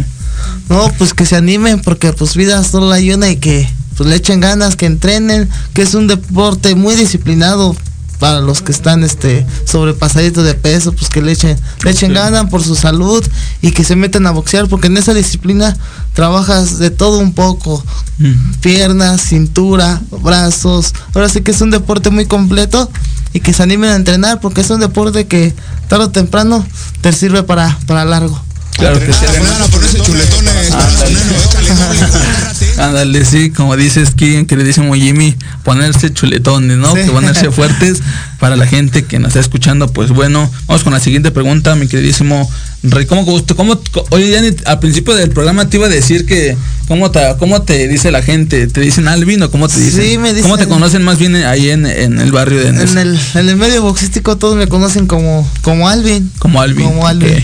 No, 0.68 0.92
pues 0.98 1.14
que 1.14 1.26
se 1.26 1.36
animen 1.36 1.80
porque 1.80 2.12
pues 2.12 2.36
vida 2.36 2.62
solo 2.64 2.90
hay 2.92 3.12
una 3.12 3.28
y 3.30 3.36
que 3.36 3.68
pues 3.96 4.08
le 4.08 4.16
echen 4.16 4.40
ganas, 4.40 4.76
que 4.76 4.86
entrenen, 4.86 5.48
que 5.74 5.82
es 5.82 5.94
un 5.94 6.06
deporte 6.06 6.74
muy 6.74 6.94
disciplinado 6.94 7.74
para 8.18 8.40
los 8.40 8.62
que 8.62 8.72
están 8.72 9.04
este 9.04 9.46
sobrepasaditos 9.64 10.44
de 10.44 10.54
peso, 10.54 10.92
pues 10.92 11.08
que 11.08 11.22
le 11.22 11.32
echen, 11.32 11.56
le 11.84 11.90
echen 11.92 12.10
Sí. 12.10 12.14
ganas 12.14 12.50
por 12.50 12.62
su 12.64 12.74
salud 12.74 13.24
y 13.62 13.70
que 13.70 13.84
se 13.84 13.94
metan 13.96 14.26
a 14.26 14.32
boxear 14.32 14.66
porque 14.68 14.88
en 14.88 14.96
esa 14.96 15.14
disciplina 15.14 15.76
trabajas 16.14 16.78
de 16.78 16.90
todo 16.90 17.18
un 17.18 17.32
poco, 17.32 17.84
piernas, 18.60 19.22
cintura, 19.22 20.00
brazos. 20.22 20.92
Ahora 21.14 21.28
sí 21.28 21.42
que 21.42 21.52
es 21.52 21.60
un 21.60 21.70
deporte 21.70 22.10
muy 22.10 22.26
completo 22.26 22.90
y 23.32 23.40
que 23.40 23.52
se 23.52 23.62
animen 23.62 23.90
a 23.90 23.96
entrenar 23.96 24.40
porque 24.40 24.62
es 24.62 24.70
un 24.70 24.80
deporte 24.80 25.26
que 25.26 25.54
tarde 25.88 26.04
o 26.06 26.10
temprano 26.10 26.66
te 27.00 27.12
sirve 27.12 27.42
para, 27.44 27.78
para 27.86 28.04
largo. 28.04 28.40
Claro 28.78 28.98
que 29.00 29.12
sí. 29.12 29.18
Ponerse 29.72 30.00
chuletones. 30.00 30.72
Ándale, 32.78 33.24
sí, 33.24 33.50
como 33.50 33.76
dices, 33.76 34.10
que 34.16 34.46
queridísimo 34.46 34.94
Jimmy, 34.94 35.36
ponerse 35.64 36.12
chuletones, 36.12 36.76
¿no? 36.78 36.94
Sí. 36.94 37.02
Que 37.02 37.10
ponerse 37.10 37.50
fuertes 37.50 37.98
para 38.38 38.54
la 38.56 38.66
gente 38.66 39.04
que 39.04 39.18
nos 39.18 39.28
está 39.30 39.40
escuchando. 39.40 39.88
Pues 39.92 40.10
bueno, 40.10 40.48
vamos 40.66 40.84
con 40.84 40.92
la 40.92 41.00
siguiente 41.00 41.30
pregunta, 41.32 41.74
mi 41.74 41.88
queridísimo 41.88 42.48
Rey. 42.84 43.06
¿Cómo, 43.06 43.24
cómo, 43.26 43.42
cómo- 43.56 43.80
oye, 44.10 44.54
al 44.64 44.78
principio 44.78 45.14
del 45.16 45.30
programa 45.30 45.68
te 45.68 45.76
iba 45.78 45.86
a 45.86 45.90
decir 45.90 46.24
que, 46.24 46.56
¿cómo 46.86 47.10
te, 47.10 47.20
cómo 47.40 47.62
te 47.62 47.88
dice 47.88 48.12
la 48.12 48.22
gente? 48.22 48.68
¿Te 48.68 48.80
dicen 48.80 49.08
Alvin 49.08 49.42
o 49.42 49.50
cómo 49.50 49.66
te 49.68 49.80
dicen? 49.80 50.00
Sí, 50.02 50.18
me 50.18 50.32
¿Cómo 50.42 50.56
te 50.56 50.66
dicen- 50.66 50.74
conocen 50.74 51.02
más 51.02 51.18
bien 51.18 51.34
ahí 51.34 51.70
en, 51.70 51.84
en 51.86 52.20
el 52.20 52.30
barrio 52.30 52.60
de? 52.60 52.68
En 52.68 52.78
el, 52.98 53.18
en 53.34 53.48
el 53.48 53.56
medio 53.56 53.82
boxístico 53.82 54.36
todos 54.36 54.54
me 54.56 54.68
conocen 54.68 55.08
como, 55.08 55.50
como 55.62 55.88
Alvin. 55.88 56.30
Como 56.38 56.60
Alvin. 56.60 56.86
Como 56.86 57.06
Alvin. 57.08 57.34
ok. 57.34 57.42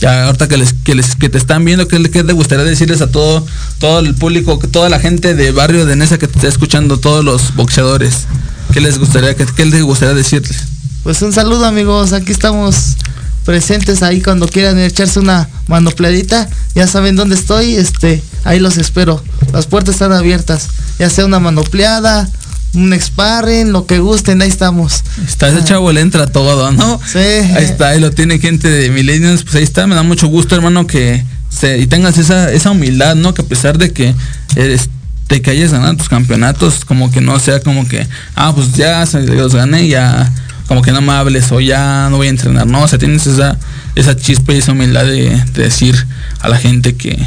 Ya 0.00 0.24
ahorita 0.26 0.48
que 0.48 0.56
les, 0.56 0.72
que 0.72 0.94
les 0.94 1.14
que 1.14 1.28
te 1.28 1.36
están 1.36 1.64
viendo, 1.64 1.86
¿qué, 1.86 2.02
qué 2.10 2.24
te 2.24 2.32
gustaría 2.32 2.64
decirles 2.64 3.02
a 3.02 3.10
todo, 3.10 3.46
todo 3.78 4.00
el 4.00 4.14
público, 4.14 4.58
toda 4.58 4.88
la 4.88 4.98
gente 4.98 5.34
de 5.34 5.52
barrio 5.52 5.84
de 5.84 5.96
Nesa 5.96 6.18
que 6.18 6.26
te 6.26 6.36
está 6.36 6.48
escuchando, 6.48 6.98
todos 6.98 7.24
los 7.24 7.54
boxeadores? 7.54 8.26
¿Qué 8.72 8.80
les 8.80 8.98
gustaría, 8.98 9.34
qué, 9.34 9.46
qué 9.54 9.66
les 9.66 9.82
gustaría 9.82 10.14
decirles? 10.14 10.56
Pues 11.02 11.20
un 11.22 11.32
saludo 11.32 11.66
amigos, 11.66 12.12
aquí 12.12 12.32
estamos 12.32 12.96
presentes 13.44 14.02
ahí 14.02 14.20
cuando 14.20 14.46
quieran 14.48 14.78
echarse 14.78 15.18
una 15.18 15.48
manopleadita, 15.66 16.48
ya 16.74 16.86
saben 16.86 17.16
dónde 17.16 17.34
estoy, 17.34 17.74
este, 17.74 18.22
ahí 18.44 18.58
los 18.58 18.78
espero. 18.78 19.22
Las 19.52 19.66
puertas 19.66 19.94
están 19.94 20.12
abiertas, 20.12 20.68
ya 20.98 21.10
sea 21.10 21.26
una 21.26 21.40
manopleada, 21.40 22.28
un 22.74 22.98
sparring, 22.98 23.72
lo 23.72 23.86
que 23.86 23.98
gusten, 23.98 24.42
ahí 24.42 24.48
estamos. 24.48 25.02
Está 25.26 25.48
ese 25.48 25.64
chavo, 25.64 25.90
le 25.92 26.00
entra 26.00 26.26
todo, 26.26 26.70
¿no? 26.72 27.00
Sí. 27.04 27.18
Ahí 27.18 27.64
está, 27.64 27.88
ahí 27.88 28.00
lo 28.00 28.10
tiene 28.12 28.38
gente 28.38 28.68
de 28.68 28.90
Millennials, 28.90 29.42
pues 29.42 29.56
ahí 29.56 29.62
está, 29.62 29.86
me 29.86 29.94
da 29.94 30.02
mucho 30.02 30.28
gusto, 30.28 30.54
hermano, 30.54 30.86
que 30.86 31.24
se, 31.48 31.78
y 31.78 31.86
tengas 31.86 32.16
esa, 32.18 32.52
esa 32.52 32.70
humildad, 32.70 33.16
¿no? 33.16 33.34
Que 33.34 33.42
a 33.42 33.44
pesar 33.44 33.76
de 33.78 33.92
que 33.92 34.14
eres, 34.54 34.88
de 35.28 35.42
que 35.42 35.50
hayas 35.50 35.72
ganado 35.72 35.96
tus 35.96 36.08
campeonatos, 36.08 36.84
como 36.84 37.10
que 37.10 37.20
no 37.20 37.38
sea 37.40 37.60
como 37.60 37.88
que, 37.88 38.06
ah, 38.36 38.52
pues 38.54 38.72
ya 38.74 39.04
los 39.14 39.54
gané, 39.54 39.88
ya, 39.88 40.30
como 40.68 40.82
que 40.82 40.92
no 40.92 41.00
me 41.00 41.12
hables, 41.12 41.50
o 41.50 41.60
ya 41.60 42.08
no 42.10 42.18
voy 42.18 42.28
a 42.28 42.30
entrenar, 42.30 42.66
no, 42.66 42.82
o 42.82 42.88
sea, 42.88 42.98
tienes 42.98 43.26
esa, 43.26 43.58
esa 43.96 44.16
chispa 44.16 44.52
y 44.52 44.58
esa 44.58 44.72
humildad 44.72 45.04
de, 45.04 45.42
de 45.52 45.62
decir 45.62 45.96
a 46.40 46.48
la 46.48 46.56
gente 46.56 46.94
que, 46.94 47.18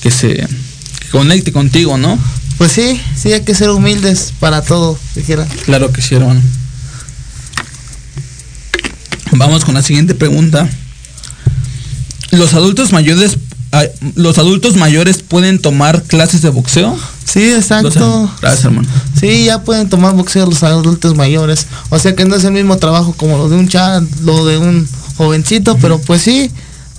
que 0.00 0.10
se 0.12 0.34
que 0.36 1.08
conecte 1.10 1.52
contigo, 1.52 1.98
¿no? 1.98 2.18
Pues 2.60 2.72
sí, 2.72 3.00
sí 3.16 3.32
hay 3.32 3.40
que 3.40 3.54
ser 3.54 3.70
humildes 3.70 4.34
para 4.38 4.60
todo, 4.60 4.98
dijera. 5.14 5.46
Claro 5.64 5.94
que 5.94 6.02
sí, 6.02 6.14
hermano. 6.14 6.42
Vamos 9.32 9.64
con 9.64 9.72
la 9.72 9.82
siguiente 9.82 10.14
pregunta. 10.14 10.68
¿Los 12.32 12.52
adultos 12.52 12.92
mayores 12.92 13.38
los 14.14 14.36
adultos 14.36 14.76
mayores 14.76 15.22
pueden 15.22 15.58
tomar 15.58 16.02
clases 16.02 16.42
de 16.42 16.50
boxeo? 16.50 16.98
Sí, 17.24 17.50
exacto. 17.50 18.30
Gracias, 18.42 18.66
hermano. 18.66 18.88
Sí, 19.18 19.46
ya 19.46 19.62
pueden 19.62 19.88
tomar 19.88 20.14
boxeo 20.14 20.44
los 20.44 20.62
adultos 20.62 21.16
mayores. 21.16 21.66
O 21.88 21.98
sea 21.98 22.14
que 22.14 22.26
no 22.26 22.36
es 22.36 22.44
el 22.44 22.52
mismo 22.52 22.76
trabajo 22.76 23.14
como 23.14 23.38
lo 23.38 23.48
de 23.48 23.56
un 23.56 23.68
chat, 23.68 24.04
lo 24.22 24.44
de 24.44 24.58
un 24.58 24.86
jovencito, 25.16 25.78
pero 25.78 25.98
pues 25.98 26.20
sí, 26.20 26.50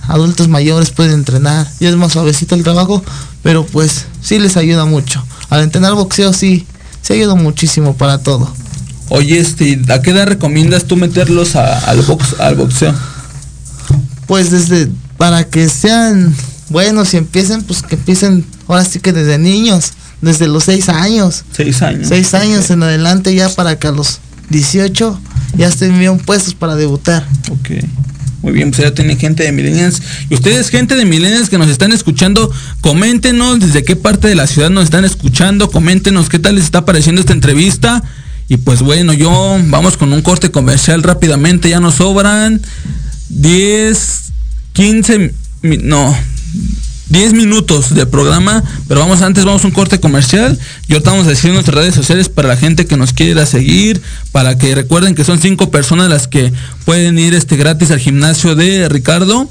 adultos 0.08 0.48
mayores 0.48 0.90
pueden 0.90 1.14
entrenar. 1.14 1.72
Y 1.80 1.86
es 1.86 1.96
más 1.98 2.14
suavecito 2.14 2.56
el 2.56 2.64
trabajo, 2.64 3.04
pero 3.44 3.64
pues 3.64 4.08
sí 4.24 4.40
les 4.40 4.58
ayuda 4.58 4.86
mucho. 4.86 5.24
Al 5.52 5.62
entrenar 5.62 5.94
boxeo 5.94 6.34
sí, 6.34 6.66
sí 7.04 7.14
ayuda 7.14 7.36
muchísimo 7.36 7.94
para 7.96 8.18
todo. 8.18 8.52
Oye, 9.10 9.40
este, 9.40 9.80
¿a 9.94 10.02
qué 10.02 10.10
edad 10.12 10.26
recomiendas 10.26 10.86
tú 10.86 10.96
meterlos 10.98 11.56
a- 11.56 11.78
al 11.80 12.02
box 12.02 12.36
al 12.40 12.56
boxeo? 12.56 12.96
Pues 14.28 14.52
desde, 14.52 14.90
para 15.18 15.44
que 15.44 15.68
sean 15.70 16.34
buenos 16.70 17.14
y 17.14 17.18
empiecen, 17.18 17.64
pues 17.64 17.82
que 17.84 17.96
empiecen 17.96 18.46
ahora 18.68 18.86
sí 18.86 19.00
que 19.00 19.12
desde 19.12 19.38
niños, 19.38 19.92
desde 20.22 20.48
los 20.48 20.64
seis 20.64 20.88
años. 20.88 21.44
Seis 21.56 21.82
años. 21.82 22.08
Seis 22.08 22.34
años 22.34 22.70
en 22.70 22.82
adelante 22.84 23.36
ya 23.36 23.50
para 23.50 23.78
que 23.78 23.88
a 23.88 23.92
los 23.92 24.20
18 24.50 25.20
ya 25.58 25.68
estén 25.68 26.00
bien 26.00 26.18
puestos 26.18 26.56
para 26.56 26.76
debutar. 26.76 27.28
Ok. 27.52 27.84
Muy 28.42 28.54
bien, 28.54 28.72
pues 28.72 28.82
ya 28.82 28.94
tienen 28.94 29.18
gente 29.20 29.44
de 29.44 29.52
Millennials. 29.52 30.02
Y 30.30 30.34
ustedes, 30.34 30.70
gente 30.70 30.96
de 30.96 31.06
Millennials 31.06 31.50
que 31.50 31.58
nos 31.60 31.70
están 31.70 31.92
escuchando, 31.92 32.52
coméntenos 32.82 33.60
desde 33.60 33.84
qué 33.84 33.96
parte 33.96 34.28
de 34.28 34.36
la 34.36 34.48
ciudad 34.48 34.70
nos 34.72 34.86
están 34.86 35.06
escuchando, 35.06 35.70
coméntenos 35.70 36.28
qué 36.30 36.40
tal 36.40 36.56
les 36.56 36.64
está 36.66 36.84
pareciendo 36.86 37.22
esta 37.22 37.34
entrevista. 37.34 38.04
Y 38.48 38.58
pues 38.58 38.82
bueno, 38.82 39.14
yo 39.14 39.30
vamos 39.68 39.96
con 39.96 40.12
un 40.12 40.22
corte 40.22 40.50
comercial 40.52 41.04
rápidamente, 41.04 41.70
ya 41.70 41.80
nos 41.80 41.96
sobran 41.96 42.62
10, 43.30 44.22
15, 44.74 45.34
mi- 45.62 45.78
no, 45.78 46.18
10 47.12 47.34
minutos 47.34 47.94
de 47.94 48.06
programa, 48.06 48.64
pero 48.88 49.02
vamos 49.02 49.22
antes, 49.22 49.44
vamos 49.44 49.66
a 49.66 49.68
un 49.68 49.74
corte 49.74 50.00
comercial 50.00 50.58
y 50.88 50.94
ahorita 50.94 51.12
vamos 51.12 51.28
a 51.28 51.32
decir 51.32 51.52
nuestras 51.52 51.76
redes 51.76 51.94
sociales 51.94 52.30
para 52.30 52.48
la 52.48 52.56
gente 52.56 52.86
que 52.86 52.96
nos 52.96 53.12
quiera 53.12 53.46
seguir, 53.46 54.02
para 54.32 54.58
que 54.58 54.74
recuerden 54.74 55.14
que 55.14 55.26
son 55.26 55.42
cinco 55.42 55.72
personas 55.72 56.10
las 56.10 56.30
que 56.30 56.54
pueden 56.86 57.20
ir 57.20 57.34
este 57.34 57.58
gratis 57.58 57.92
al 57.92 58.00
gimnasio 58.00 58.56
de 58.56 58.88
Ricardo. 58.88 59.50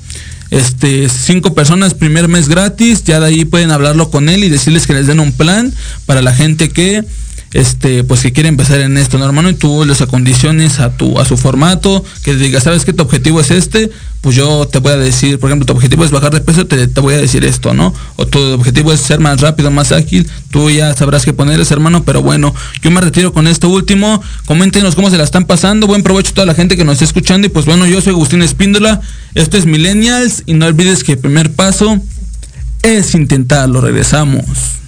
Este, 0.50 1.08
cinco 1.08 1.54
personas, 1.54 1.94
primer 1.94 2.26
mes 2.26 2.48
gratis, 2.48 3.04
ya 3.04 3.20
de 3.20 3.26
ahí 3.26 3.44
pueden 3.44 3.70
hablarlo 3.70 4.10
con 4.10 4.28
él 4.28 4.42
y 4.42 4.48
decirles 4.48 4.86
que 4.86 4.94
les 4.94 5.06
den 5.06 5.20
un 5.20 5.30
plan 5.30 5.72
para 6.06 6.22
la 6.22 6.34
gente 6.34 6.70
que 6.70 7.04
este 7.52 8.04
pues 8.04 8.22
que 8.22 8.32
quiere 8.32 8.48
empezar 8.48 8.80
en 8.80 8.96
esto, 8.96 9.18
¿no, 9.18 9.24
hermano? 9.24 9.50
Y 9.50 9.54
tú 9.54 9.84
les 9.84 10.00
acondiciones 10.00 10.78
a 10.78 10.96
tu 10.96 11.18
a 11.18 11.24
su 11.24 11.36
formato, 11.36 12.04
que 12.22 12.36
digas, 12.36 12.64
¿sabes 12.64 12.84
qué? 12.84 12.92
Tu 12.92 13.02
objetivo 13.02 13.40
es 13.40 13.50
este, 13.50 13.90
pues 14.20 14.36
yo 14.36 14.68
te 14.68 14.78
voy 14.78 14.92
a 14.92 14.96
decir, 14.96 15.38
por 15.40 15.50
ejemplo, 15.50 15.66
tu 15.66 15.72
objetivo 15.72 16.04
es 16.04 16.12
bajar 16.12 16.32
de 16.32 16.40
peso, 16.40 16.66
te, 16.66 16.86
te 16.86 17.00
voy 17.00 17.14
a 17.14 17.18
decir 17.18 17.44
esto, 17.44 17.74
¿no? 17.74 17.92
O 18.16 18.26
tu 18.26 18.38
objetivo 18.38 18.92
es 18.92 19.00
ser 19.00 19.18
más 19.18 19.40
rápido, 19.40 19.70
más 19.70 19.90
ágil, 19.90 20.30
tú 20.50 20.70
ya 20.70 20.94
sabrás 20.94 21.24
qué 21.24 21.32
ponerles, 21.32 21.70
hermano, 21.70 22.04
pero 22.04 22.22
bueno, 22.22 22.54
yo 22.82 22.90
me 22.90 23.00
retiro 23.00 23.32
con 23.32 23.48
esto 23.48 23.68
último, 23.68 24.22
coméntenos 24.46 24.94
cómo 24.94 25.10
se 25.10 25.16
la 25.16 25.24
están 25.24 25.44
pasando, 25.44 25.86
buen 25.88 26.02
provecho 26.02 26.30
a 26.30 26.34
toda 26.34 26.46
la 26.46 26.54
gente 26.54 26.76
que 26.76 26.84
nos 26.84 26.94
está 26.94 27.06
escuchando 27.06 27.46
y 27.46 27.50
pues 27.50 27.66
bueno, 27.66 27.86
yo 27.86 28.00
soy 28.00 28.12
Agustín 28.12 28.42
Espíndola, 28.42 29.00
esto 29.34 29.56
es 29.56 29.66
Millennials 29.66 30.44
y 30.46 30.54
no 30.54 30.66
olvides 30.66 31.02
que 31.02 31.12
el 31.12 31.18
primer 31.18 31.52
paso 31.52 32.00
es 32.82 33.14
intentarlo, 33.14 33.80
regresamos. 33.80 34.79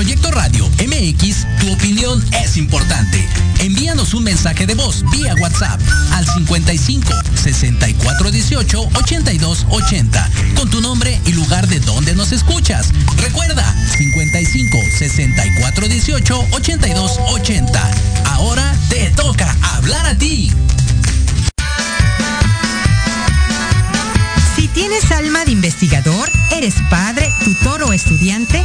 Proyecto 0.00 0.30
Radio 0.30 0.66
MX, 0.78 1.46
tu 1.60 1.70
opinión 1.70 2.24
es 2.42 2.56
importante. 2.56 3.22
Envíanos 3.58 4.14
un 4.14 4.24
mensaje 4.24 4.66
de 4.66 4.74
voz 4.74 5.04
vía 5.10 5.34
WhatsApp 5.34 5.78
al 6.12 6.24
55 6.24 7.12
64 7.34 8.30
18 8.30 8.80
82 8.94 9.66
80 9.68 10.30
con 10.56 10.70
tu 10.70 10.80
nombre 10.80 11.20
y 11.26 11.32
lugar 11.34 11.68
de 11.68 11.80
donde 11.80 12.14
nos 12.14 12.32
escuchas. 12.32 12.92
Recuerda 13.18 13.76
55 13.98 14.78
64 14.98 15.88
18 15.88 16.46
82 16.50 17.18
80. 17.34 17.90
Ahora 18.24 18.74
te 18.88 19.10
toca 19.10 19.54
hablar 19.74 20.06
a 20.06 20.16
ti. 20.16 20.50
Si 24.56 24.66
tienes 24.68 25.12
alma 25.12 25.44
de 25.44 25.50
investigador, 25.50 26.30
eres 26.52 26.76
padre, 26.88 27.30
tutor 27.44 27.82
o 27.82 27.92
estudiante, 27.92 28.64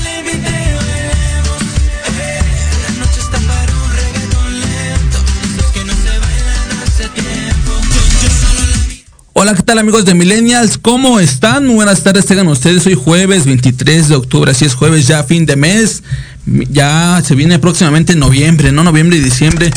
Hola, 9.43 9.55
¿qué 9.55 9.63
tal 9.63 9.79
amigos 9.79 10.05
de 10.05 10.13
Millennials? 10.13 10.77
¿Cómo 10.77 11.19
están? 11.19 11.67
Buenas 11.73 12.03
tardes, 12.03 12.27
tengan 12.27 12.47
ustedes. 12.47 12.85
Hoy 12.85 12.93
jueves 12.93 13.45
23 13.45 14.09
de 14.09 14.15
octubre, 14.15 14.51
así 14.51 14.65
es 14.65 14.75
jueves, 14.75 15.07
ya 15.07 15.23
fin 15.23 15.47
de 15.47 15.55
mes. 15.55 16.03
Ya 16.45 17.19
se 17.25 17.33
viene 17.33 17.57
próximamente 17.57 18.15
noviembre, 18.15 18.71
¿no? 18.71 18.83
Noviembre 18.83 19.17
y 19.17 19.19
diciembre. 19.19 19.71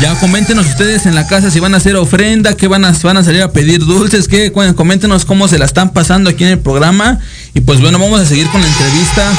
Ya 0.00 0.14
coméntenos 0.20 0.66
ustedes 0.66 1.04
en 1.06 1.16
la 1.16 1.26
casa 1.26 1.50
si 1.50 1.58
van 1.58 1.74
a 1.74 1.78
hacer 1.78 1.96
ofrenda, 1.96 2.56
que 2.56 2.68
van 2.68 2.84
a, 2.84 2.92
van 3.02 3.16
a 3.16 3.24
salir 3.24 3.42
a 3.42 3.50
pedir 3.50 3.84
dulces, 3.84 4.28
que 4.28 4.52
coméntenos 4.52 5.24
cómo 5.24 5.48
se 5.48 5.58
la 5.58 5.64
están 5.64 5.92
pasando 5.92 6.30
aquí 6.30 6.44
en 6.44 6.50
el 6.50 6.60
programa. 6.60 7.18
Y 7.54 7.60
pues 7.60 7.80
bueno, 7.80 7.98
vamos 7.98 8.20
a 8.20 8.24
seguir 8.24 8.46
con 8.50 8.60
la 8.60 8.68
entrevista. 8.68 9.32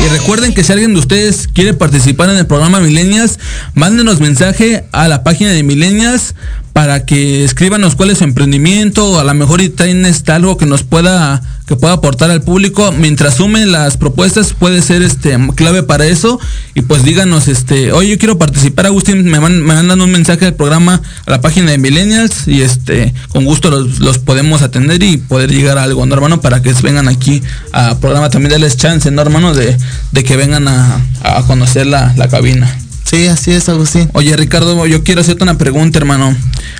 Y 0.00 0.08
recuerden 0.08 0.52
que 0.52 0.64
si 0.64 0.72
alguien 0.72 0.94
de 0.94 1.00
ustedes 1.00 1.48
quiere 1.48 1.74
participar 1.74 2.28
en 2.30 2.36
el 2.36 2.46
programa 2.46 2.80
Millennials, 2.80 3.38
mándenos 3.74 4.20
mensaje 4.20 4.84
a 4.92 5.08
la 5.08 5.22
página 5.22 5.50
de 5.50 5.62
Millennials 5.62 6.34
para 6.72 7.04
que 7.04 7.44
escríbanos 7.44 7.94
cuál 7.94 8.10
es 8.10 8.18
su 8.18 8.24
emprendimiento. 8.24 9.12
O 9.12 9.18
a 9.18 9.24
lo 9.24 9.34
mejor 9.34 9.60
y 9.60 9.68
traen 9.68 10.04
este 10.04 10.32
algo 10.32 10.56
que 10.56 10.66
nos 10.66 10.82
pueda 10.82 11.42
que 11.66 11.76
pueda 11.76 11.94
aportar 11.94 12.30
al 12.30 12.42
público. 12.42 12.92
Mientras 12.92 13.36
sumen 13.36 13.72
las 13.72 13.96
propuestas, 13.96 14.52
puede 14.52 14.82
ser 14.82 15.02
este 15.02 15.38
clave 15.54 15.82
para 15.82 16.06
eso. 16.06 16.40
Y 16.74 16.82
pues 16.82 17.04
díganos, 17.04 17.48
este, 17.48 17.92
oye, 17.92 18.10
yo 18.10 18.18
quiero 18.18 18.38
participar, 18.38 18.86
Agustín, 18.86 19.24
me, 19.24 19.40
man- 19.40 19.62
me 19.62 19.74
mandan 19.74 20.00
un 20.00 20.10
mensaje 20.10 20.44
del 20.44 20.54
programa 20.54 21.00
a 21.26 21.30
la 21.30 21.40
página 21.40 21.70
de 21.70 21.78
Millennials 21.78 22.48
y 22.48 22.62
este, 22.62 23.14
con 23.28 23.44
gusto 23.44 23.70
los, 23.70 24.00
los 24.00 24.18
podemos 24.18 24.62
atender 24.62 25.02
y 25.02 25.16
poder 25.18 25.50
llegar 25.50 25.78
a 25.78 25.84
algo, 25.84 26.04
¿no, 26.06 26.14
hermano? 26.14 26.40
Para 26.40 26.62
que 26.62 26.72
vengan 26.82 27.08
aquí 27.08 27.42
al 27.72 27.98
programa 27.98 28.30
también 28.30 28.50
darles 28.50 28.76
chance, 28.76 29.10
¿no, 29.10 29.22
hermano? 29.22 29.54
De, 29.54 29.76
de 30.12 30.24
que 30.24 30.36
vengan 30.36 30.66
a, 30.68 31.00
a 31.22 31.42
conocer 31.46 31.86
la, 31.86 32.12
la 32.16 32.28
cabina. 32.28 32.78
Sí, 33.04 33.26
así 33.26 33.52
es, 33.52 33.68
Agustín. 33.68 34.08
Oye, 34.14 34.34
Ricardo, 34.36 34.86
yo 34.86 35.04
quiero 35.04 35.20
hacerte 35.20 35.42
una 35.42 35.58
pregunta, 35.58 35.98
hermano. 35.98 36.34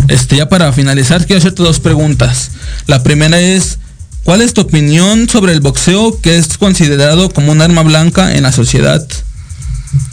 Este, 0.08 0.36
ya 0.36 0.48
para 0.48 0.72
finalizar, 0.72 1.26
quiero 1.26 1.38
hacerte 1.40 1.62
dos 1.62 1.78
preguntas. 1.78 2.52
La 2.86 3.02
primera 3.02 3.38
es, 3.38 3.78
¿cuál 4.24 4.42
es 4.42 4.54
tu 4.54 4.62
opinión 4.62 5.28
sobre 5.28 5.52
el 5.52 5.60
boxeo 5.60 6.20
que 6.20 6.38
es 6.38 6.58
considerado 6.58 7.30
como 7.30 7.52
un 7.52 7.60
arma 7.60 7.82
blanca 7.82 8.34
en 8.34 8.42
la 8.42 8.52
sociedad? 8.52 9.06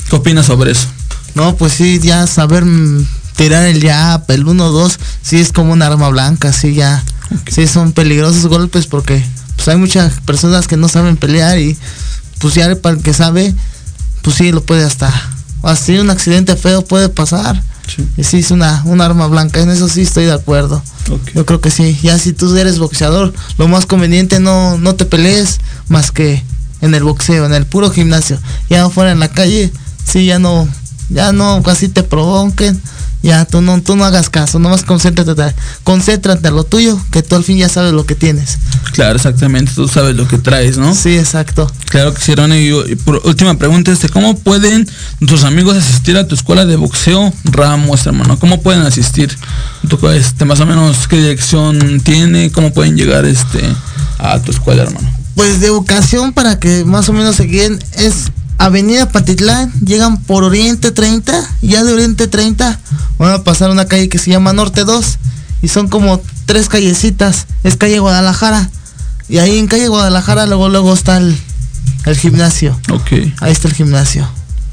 ¿Qué 0.10 0.16
opinas 0.16 0.47
sobre 0.47 0.72
eso? 0.72 0.88
No, 1.36 1.55
pues 1.55 1.74
sí, 1.74 1.99
ya 2.01 2.28
saber 2.28 2.66
tirar 3.36 3.66
el 3.66 3.82
jab, 3.82 4.24
el 4.30 4.45
1-2, 4.45 4.97
sí 5.22 5.39
es 5.39 5.51
como 5.51 5.74
un 5.74 5.82
arma 5.82 6.10
blanca, 6.10 6.51
sí 6.51 6.74
ya. 6.74 7.03
Sí 7.49 7.68
son 7.68 7.93
peligrosos 7.93 8.47
golpes 8.47 8.88
porque 8.88 9.24
pues 9.55 9.68
hay 9.68 9.78
muchas 9.78 10.20
personas 10.22 10.68
que 10.68 10.78
no 10.78 10.89
saben 10.89 11.16
pelear 11.16 11.60
y 11.60 11.78
pues 12.39 12.55
ya 12.55 12.74
para 12.76 12.95
el 12.95 13.03
que 13.03 13.14
sabe, 13.14 13.53
pues 14.24 14.38
sí 14.38 14.51
lo 14.51 14.64
puede 14.64 14.84
hasta 14.84 15.14
así 15.64 15.97
un 15.97 16.10
accidente 16.10 16.55
feo 16.55 16.84
puede 16.84 17.10
pasar. 17.10 17.62
Y 18.17 18.23
sí 18.23 18.39
es 18.39 18.51
una, 18.51 18.81
un 18.85 19.01
arma 19.01 19.27
blanca, 19.27 19.61
en 19.61 19.69
eso 19.69 19.87
sí 19.87 20.01
estoy 20.01 20.25
de 20.25 20.33
acuerdo. 20.33 20.81
Yo 21.33 21.45
creo 21.45 21.61
que 21.61 21.71
sí. 21.71 21.97
Ya 22.03 22.17
si 22.19 22.33
tú 22.33 22.55
eres 22.55 22.79
boxeador, 22.79 23.33
lo 23.57 23.67
más 23.67 23.85
conveniente 23.85 24.39
no, 24.39 24.77
no 24.77 24.95
te 24.95 25.05
pelees 25.05 25.59
más 25.87 26.11
que 26.11 26.43
en 26.81 26.95
el 26.95 27.03
boxeo, 27.03 27.45
en 27.45 27.53
el 27.53 27.65
puro 27.65 27.89
gimnasio. 27.89 28.37
Ya 28.69 28.85
afuera 28.85 29.11
en 29.11 29.19
la 29.19 29.29
calle, 29.29 29.71
sí 30.05 30.25
ya 30.25 30.39
no, 30.39 30.67
ya 31.09 31.31
no 31.31 31.61
casi 31.63 31.87
te 31.89 32.03
provoquen. 32.03 32.81
Ya 33.22 33.43
tú 33.45 33.61
no, 33.61 33.82
tú 33.82 33.97
no 33.97 34.05
hagas 34.05 34.30
caso, 34.30 34.59
nomás 34.59 34.84
concéntrate, 34.84 35.53
concéntrate 35.84 36.47
en 36.47 36.55
lo 36.55 36.63
tuyo, 36.63 36.97
que 37.11 37.22
tú 37.22 37.36
al 37.36 37.43
fin 37.43 37.57
ya 37.57 37.67
sabes 37.67 37.91
lo 37.91 38.05
que 38.05 38.15
tienes. 38.15 38.59
Claro, 38.93 39.17
exactamente, 39.17 39.74
tú 39.76 39.89
sabes 39.89 40.15
lo 40.15 40.28
que 40.28 40.38
traes, 40.38 40.78
¿no? 40.78 40.95
Sí, 40.95 41.17
exacto. 41.17 41.70
Claro 41.89 42.13
que 42.13 42.22
sí, 42.22 42.34
Ronnie. 42.34 42.70
Y, 42.70 42.91
y 42.93 42.95
por 42.95 43.22
última 43.26 43.57
pregunta, 43.57 43.91
este, 43.91 44.07
¿cómo 44.07 44.38
pueden 44.38 44.88
tus 45.28 45.43
amigos 45.43 45.76
asistir 45.76 46.15
a 46.17 46.28
tu 46.28 46.36
escuela 46.36 46.65
de 46.65 46.78
boxeo 46.78 47.34
Ramos, 47.43 48.05
hermano? 48.05 48.39
¿Cómo 48.39 48.61
pueden 48.61 48.84
asistir? 48.84 49.36
¿Tú, 49.88 50.07
este, 50.09 50.45
más 50.45 50.59
o 50.61 50.65
menos 50.65 51.07
qué 51.07 51.17
dirección 51.17 51.99
tiene? 52.01 52.51
¿Cómo 52.51 52.72
pueden 52.72 52.95
llegar 52.95 53.26
este 53.26 53.61
a 54.17 54.39
tu 54.39 54.51
escuela, 54.51 54.84
hermano? 54.84 55.09
Pues 55.36 55.59
de 55.59 55.70
ocasión 55.70 56.34
para 56.34 56.59
que 56.59 56.86
más 56.86 57.07
o 57.09 57.13
menos 57.13 57.36
se 57.36 57.43
guíen 57.43 57.80
es 57.93 58.32
Avenida 58.60 59.07
Patitlán, 59.10 59.72
llegan 59.84 60.18
por 60.22 60.43
Oriente 60.43 60.91
30, 60.91 61.49
y 61.62 61.70
ya 61.70 61.84
de 61.84 61.93
Oriente 61.93 62.28
30 62.28 62.78
van 63.18 63.32
a 63.34 63.43
pasar 63.43 63.70
una 63.72 63.86
calle 63.86 64.10
que 64.10 64.18
se 64.20 64.30
llama 64.32 64.51
Norte 64.53 64.84
2 64.84 65.18
y 65.62 65.70
son 65.70 65.88
como 65.88 66.22
tres 66.45 66.68
callecitas, 66.70 67.47
es 67.64 67.76
calle 67.78 67.99
Guadalajara 67.99 68.70
y 69.30 69.38
ahí 69.38 69.57
en 69.60 69.68
calle 69.68 69.88
Guadalajara 69.88 70.45
luego 70.45 70.68
luego 70.70 70.93
está 70.93 71.18
el, 71.18 71.36
el 72.05 72.18
gimnasio, 72.18 72.78
Ok. 72.91 73.12
ahí 73.39 73.51
está 73.51 73.68
el 73.70 73.74
gimnasio. 73.74 74.28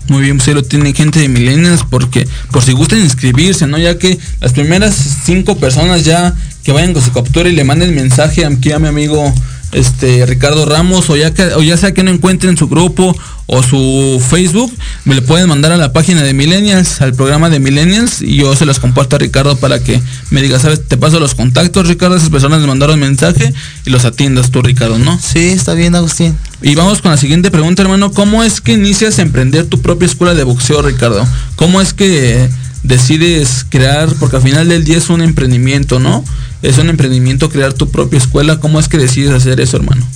Muy 0.09 0.22
bien, 0.22 0.37
pues 0.37 0.47
ahí 0.49 0.55
lo 0.55 0.62
tiene 0.62 0.93
gente 0.93 1.18
de 1.18 1.28
Millennials 1.28 1.82
porque 1.89 2.28
por 2.53 2.62
si 2.64 2.70
gustan 2.72 3.01
inscribirse, 3.01 3.66
¿no? 3.66 3.76
Ya 3.78 3.99
que 3.99 4.18
las 4.41 4.53
primeras 4.53 4.95
cinco 5.24 5.57
personas 5.57 6.05
ya 6.05 6.32
que 6.62 6.70
vayan 6.72 6.93
con 6.93 7.03
su 7.03 7.12
captura 7.12 7.49
y 7.49 7.53
le 7.57 7.64
manden 7.64 7.95
mensaje 7.95 8.45
aquí 8.47 8.70
a 8.72 8.78
mi 8.78 8.87
amigo 8.89 9.32
este 9.72 10.24
Ricardo 10.26 10.64
Ramos 10.64 11.11
o 11.11 11.16
ya 11.16 11.34
que 11.34 11.43
o 11.55 11.62
ya 11.62 11.76
sea 11.76 11.93
que 11.93 12.05
no 12.05 12.12
encuentren 12.12 12.57
su 12.57 12.68
grupo 12.68 13.16
o 13.47 13.62
su 13.62 14.22
Facebook, 14.28 14.72
me 15.05 15.14
le 15.14 15.22
pueden 15.22 15.49
mandar 15.49 15.72
a 15.72 15.76
la 15.76 15.92
página 15.92 16.22
de 16.22 16.34
Millennials, 16.34 17.01
al 17.01 17.14
programa 17.14 17.49
de 17.49 17.61
Millennials 17.61 18.20
y 18.20 18.36
yo 18.36 18.55
se 18.57 18.66
los 18.66 18.80
comparto 18.80 19.16
a 19.16 19.18
Ricardo 19.18 19.57
para 19.57 19.78
que 19.80 20.01
me 20.30 20.42
diga, 20.42 20.59
¿sabes? 20.59 20.86
Te 20.86 20.97
paso 20.97 21.20
los 21.20 21.34
contactos, 21.34 21.86
Ricardo, 21.86 22.16
esas 22.16 22.30
personas 22.30 22.61
me 22.61 22.66
mandaron 22.66 22.99
mensaje 22.99 23.55
y 23.84 23.90
los 23.90 24.05
atiendas 24.05 24.51
tú, 24.51 24.62
Ricardo, 24.62 24.99
¿no? 24.99 25.18
Sí, 25.20 25.49
está 25.51 25.74
bien, 25.74 25.94
Agustín. 25.94 26.36
Y 26.62 26.74
vamos 26.74 27.01
con 27.03 27.12
la 27.12 27.16
siguiente 27.16 27.51
pregunta, 27.51 27.82
hermano. 27.82 28.12
¿Cómo 28.12 28.42
es 28.42 28.61
que 28.61 28.72
inicias 28.72 29.18
a 29.18 29.22
emprender 29.22 29.66
tu 29.66 29.80
propia 29.80 30.07
escuela 30.07 30.34
de 30.34 30.42
boxeo, 30.42 30.82
Ricardo? 30.82 31.26
¿Cómo 31.57 31.80
es 31.80 31.92
que 31.92 32.49
decides 32.82 33.66
crear, 33.68 34.09
porque 34.18 34.36
al 34.36 34.42
final 34.42 34.68
del 34.68 34.84
día 34.84 34.97
es 34.97 35.11
un 35.11 35.20
emprendimiento, 35.20 35.99
¿no? 35.99 36.24
Es 36.62 36.78
un 36.78 36.88
emprendimiento 36.88 37.51
crear 37.51 37.72
tu 37.72 37.90
propia 37.90 38.18
escuela. 38.18 38.59
¿Cómo 38.59 38.80
es 38.80 38.88
que 38.88 38.99
decides 38.99 39.32
hacer 39.32 39.61
eso, 39.61 39.76
hermano? 39.76 40.07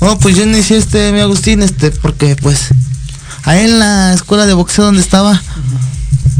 Oh, 0.00 0.18
pues 0.18 0.36
yo 0.36 0.42
inicié 0.42 0.76
este, 0.76 1.12
mi 1.12 1.20
Agustín, 1.20 1.62
este, 1.62 1.90
porque 1.90 2.36
pues 2.36 2.68
ahí 3.44 3.64
en 3.64 3.78
la 3.78 4.12
escuela 4.12 4.46
de 4.46 4.54
boxeo 4.54 4.86
donde 4.86 5.00
estaba, 5.00 5.40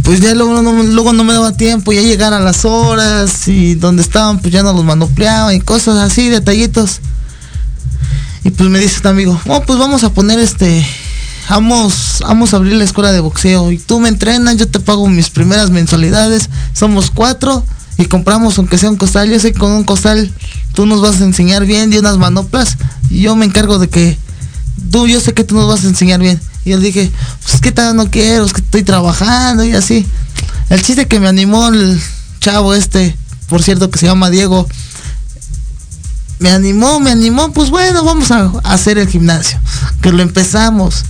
pues 0.03 0.21
ya 0.21 0.35
luego 0.35 0.61
no, 0.61 0.83
luego 0.83 1.13
no 1.13 1.25
me 1.25 1.33
daba 1.33 1.57
tiempo, 1.57 1.93
ya 1.93 2.03
llegar 2.03 2.33
a 2.33 2.41
las 2.41 2.65
horas 2.65 3.49
y 3.49 3.75
donde 3.75 4.03
estaban 4.03 4.41
pues 4.41 4.53
ya 4.53 4.63
no 4.63 4.73
los 4.73 4.85
manopleaban 4.85 5.55
y 5.55 5.61
cosas 5.61 5.97
así, 5.99 6.29
detallitos. 6.29 7.01
Y 8.43 8.51
pues 8.51 8.69
me 8.69 8.79
dice 8.79 8.97
este 8.97 9.09
amigo, 9.09 9.41
oh 9.47 9.63
pues 9.63 9.79
vamos 9.79 10.05
a 10.05 10.13
poner 10.13 10.39
este, 10.39 10.87
vamos, 11.49 12.19
vamos 12.21 12.53
a 12.53 12.57
abrir 12.57 12.75
la 12.75 12.85
escuela 12.85 13.13
de 13.13 13.21
boxeo 13.21 13.73
y 13.73 13.79
tú 13.79 14.01
me 14.01 14.09
entrenas, 14.09 14.57
yo 14.57 14.69
te 14.69 14.81
pago 14.81 15.09
mis 15.09 15.31
primeras 15.31 15.71
mensualidades, 15.71 16.51
somos 16.75 17.11
cuatro 17.11 17.65
y 17.99 18.07
compramos 18.07 18.59
aunque 18.59 18.79
sea 18.79 18.91
un 18.91 18.97
costal, 18.97 19.31
yo 19.31 19.39
sé 19.39 19.53
que 19.53 19.59
con 19.59 19.73
un 19.73 19.85
costal 19.85 20.33
tú 20.75 20.87
nos 20.87 21.01
vas 21.01 21.21
a 21.21 21.25
enseñar 21.25 21.65
bien 21.65 21.91
de 21.91 21.99
unas 21.99 22.19
manoplas 22.19 22.77
y 23.11 23.21
yo 23.21 23.37
me 23.37 23.47
encargo 23.47 23.79
de 23.79 23.89
que 23.89 24.19
tú, 24.91 25.07
yo 25.07 25.21
sé 25.21 25.35
que 25.35 25.45
tú 25.45 25.55
nos 25.55 25.69
vas 25.69 25.85
a 25.85 25.89
enseñar 25.89 26.21
bien. 26.21 26.41
Y 26.65 26.71
le 26.71 26.79
dije, 26.79 27.13
pues 27.47 27.61
qué 27.61 27.73
tal 27.73 27.95
no 27.95 28.11
quiero, 28.11 28.47
es 28.47 28.53
que 28.53 28.61
estoy 28.61 28.83
trabajando 28.83 29.65
y 29.65 29.73
así. 29.73 30.07
El 30.71 30.83
chiste 30.83 31.07
que 31.07 31.21
me 31.21 31.29
animó 31.29 31.69
el 31.69 32.01
chavo 32.41 32.75
este, 32.75 33.17
por 33.49 33.63
cierto 33.63 33.91
que 33.91 33.99
se 33.99 34.07
llama 34.07 34.31
Diego, 34.31 34.67
me 36.39 36.51
animó, 36.51 37.01
me 37.01 37.11
animó, 37.11 37.53
pues 37.53 37.71
bueno, 37.71 38.05
vamos 38.05 38.31
a 38.31 38.53
hacer 38.65 38.99
el 38.99 39.09
gimnasio. 39.09 39.59
Que 40.01 40.13
lo 40.13 40.23
empezamos. 40.23 41.05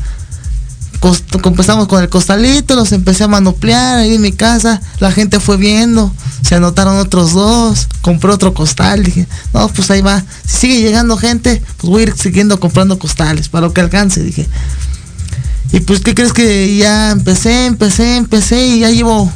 Empezamos 1.45 1.87
con 1.89 2.03
el 2.03 2.09
costalito, 2.09 2.75
los 2.77 2.93
empecé 2.93 3.25
a 3.25 3.29
manoplear 3.29 3.99
ahí 3.99 4.15
en 4.15 4.23
mi 4.23 4.33
casa, 4.33 4.81
la 5.01 5.13
gente 5.13 5.39
fue 5.41 5.57
viendo, 5.59 6.13
se 6.43 6.55
anotaron 6.55 6.99
otros 6.99 7.33
dos, 7.33 7.89
compré 8.01 8.31
otro 8.31 8.55
costal, 8.55 9.05
dije, 9.05 9.27
no, 9.53 9.69
pues 9.69 9.91
ahí 9.91 10.01
va, 10.01 10.25
si 10.47 10.61
sigue 10.61 10.81
llegando 10.81 11.17
gente, 11.19 11.63
pues 11.79 11.91
voy 11.91 12.01
a 12.01 12.05
ir 12.05 12.15
siguiendo 12.17 12.59
comprando 12.59 12.99
costales, 12.99 13.49
para 13.49 13.67
lo 13.67 13.73
que 13.75 13.83
alcance, 13.83 14.23
dije. 14.23 14.49
Y 15.73 15.81
pues, 15.81 16.01
¿qué 16.01 16.15
crees 16.15 16.33
que 16.33 16.77
ya 16.77 17.11
empecé, 17.11 17.67
empecé, 17.67 18.17
empecé 18.17 18.67
y 18.67 18.81
ya 18.81 18.91
llevo 18.91 19.31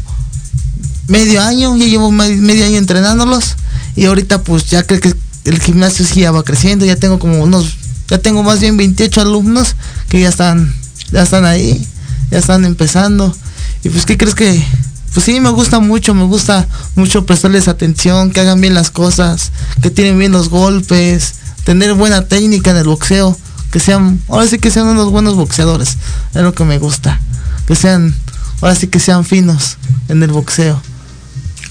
medio 1.08 1.42
año, 1.42 1.76
ya 1.76 1.86
llevo 1.86 2.10
me- 2.10 2.36
medio 2.36 2.64
año 2.64 2.76
entrenándolos 2.78 3.56
y 3.96 4.04
ahorita 4.04 4.42
pues 4.42 4.66
ya 4.70 4.82
que, 4.84 5.00
que 5.00 5.14
el 5.44 5.60
gimnasio 5.60 6.04
sí 6.06 6.20
ya 6.20 6.30
va 6.30 6.42
creciendo, 6.44 6.84
ya 6.84 6.96
tengo 6.96 7.18
como 7.18 7.42
unos, 7.42 7.76
ya 8.08 8.18
tengo 8.18 8.42
más 8.42 8.60
bien 8.60 8.76
28 8.76 9.20
alumnos 9.22 9.74
que 10.08 10.20
ya 10.20 10.28
están, 10.28 10.72
ya 11.12 11.22
están 11.22 11.44
ahí, 11.44 11.86
ya 12.30 12.38
están 12.38 12.64
empezando. 12.64 13.34
Y 13.82 13.88
pues, 13.88 14.06
¿qué 14.06 14.16
crees 14.16 14.34
que? 14.34 14.64
Pues 15.12 15.24
sí, 15.24 15.40
me 15.40 15.50
gusta 15.50 15.80
mucho, 15.80 16.14
me 16.14 16.24
gusta 16.24 16.68
mucho 16.94 17.24
prestarles 17.24 17.66
atención, 17.66 18.30
que 18.30 18.40
hagan 18.40 18.60
bien 18.60 18.74
las 18.74 18.90
cosas, 18.90 19.52
que 19.82 19.90
tienen 19.90 20.18
bien 20.18 20.32
los 20.32 20.48
golpes, 20.48 21.34
tener 21.64 21.94
buena 21.94 22.26
técnica 22.28 22.70
en 22.70 22.76
el 22.76 22.84
boxeo, 22.84 23.36
que 23.72 23.80
sean, 23.80 24.20
ahora 24.28 24.46
sí 24.46 24.58
que 24.58 24.70
sean 24.70 24.86
unos 24.86 25.10
buenos 25.10 25.34
boxeadores, 25.34 25.96
es 26.34 26.42
lo 26.42 26.54
que 26.54 26.64
me 26.64 26.78
gusta, 26.78 27.20
que 27.66 27.74
sean, 27.74 28.14
ahora 28.60 28.74
sí 28.74 28.88
que 28.88 29.00
sean 29.00 29.24
finos 29.24 29.78
en 30.08 30.22
el 30.22 30.30
boxeo. 30.30 30.80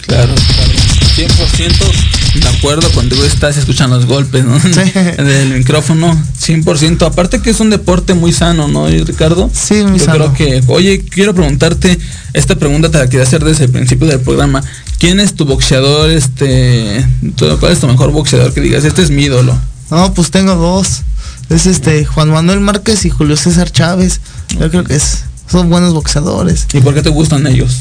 Claro, 0.02 0.34
claro. 0.34 0.87
100% 1.16 2.40
de 2.40 2.48
acuerdo 2.50 2.90
contigo 2.92 3.24
estás 3.24 3.58
escuchando 3.58 3.96
los 3.96 4.06
golpes, 4.06 4.46
¿no? 4.46 4.60
Del 4.60 5.50
micrófono, 5.58 6.16
100%. 6.40 7.06
Aparte 7.06 7.42
que 7.42 7.50
es 7.50 7.60
un 7.60 7.70
deporte 7.70 8.14
muy 8.14 8.32
sano, 8.34 8.68
¿no, 8.68 8.88
Ricardo? 8.88 9.50
Sí, 9.54 9.84
muy 9.84 10.00
Yo 10.00 10.06
sano. 10.06 10.34
creo 10.34 10.62
que, 10.62 10.64
oye, 10.68 11.04
quiero 11.04 11.34
preguntarte, 11.34 11.98
esta 12.34 12.56
pregunta 12.56 12.92
te 12.92 13.00
la 13.00 13.10
quería 13.10 13.24
hacer 13.24 13.44
desde 13.44 13.66
el 13.66 13.72
principio 13.72 14.08
del 14.08 14.20
programa. 14.20 14.62
¿Quién 15.00 15.20
es 15.20 15.34
tu 15.36 15.46
boxeador, 15.46 16.10
este, 16.12 17.06
cuál 17.60 17.72
es 17.72 17.80
tu 17.80 17.88
mejor 17.88 18.12
boxeador 18.12 18.54
que 18.54 18.62
digas, 18.62 18.84
este 18.84 19.02
es 19.02 19.10
mi 19.10 19.24
ídolo? 19.24 19.58
No, 19.90 20.14
pues 20.14 20.32
tengo 20.32 20.56
dos. 20.56 21.02
Es 21.50 21.66
este 21.66 22.04
Juan 22.06 22.30
Manuel 22.30 22.60
Márquez 22.60 23.06
y 23.06 23.10
Julio 23.10 23.38
César 23.38 23.72
Chávez. 23.72 24.20
Yo 24.60 24.70
creo 24.70 24.84
que 24.84 24.96
es, 24.96 25.24
son 25.50 25.70
buenos 25.70 25.94
boxeadores. 25.94 26.68
¿Y 26.74 26.82
por 26.82 26.94
qué 26.94 27.02
te 27.02 27.10
gustan 27.10 27.48
ellos? 27.48 27.78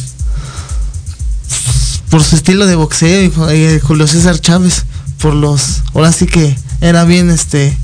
Por 2.11 2.23
su 2.23 2.37
estilo 2.37 2.67
de 2.67 2.77
boxeo 2.77 3.25
y 3.25 3.57
y 3.57 3.81
Julio 3.81 4.07
César 4.07 4.41
Chávez. 4.41 4.85
Por 5.21 5.35
los. 5.35 5.83
Ahora 5.95 6.13
sí 6.13 6.27
que 6.27 6.57
era 6.81 7.05
bien 7.05 7.31
este. 7.31 7.77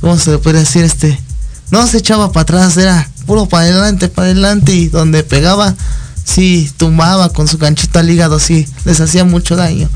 ¿Cómo 0.00 0.18
se 0.18 0.32
le 0.32 0.38
puede 0.38 0.60
decir? 0.60 0.84
Este. 0.84 1.18
No 1.70 1.86
se 1.86 1.98
echaba 1.98 2.30
para 2.32 2.42
atrás, 2.42 2.76
era 2.76 3.08
puro 3.26 3.46
para 3.46 3.64
adelante, 3.64 4.08
para 4.08 4.26
adelante. 4.26 4.72
Y 4.74 4.88
donde 4.88 5.24
pegaba, 5.24 5.74
sí, 6.24 6.70
tumbaba 6.76 7.30
con 7.32 7.48
su 7.48 7.58
ganchito 7.58 7.98
al 7.98 8.10
hígado, 8.10 8.38
sí. 8.38 8.66
Les 8.84 9.00
hacía 9.00 9.24
mucho 9.24 9.56
daño. 9.56 9.88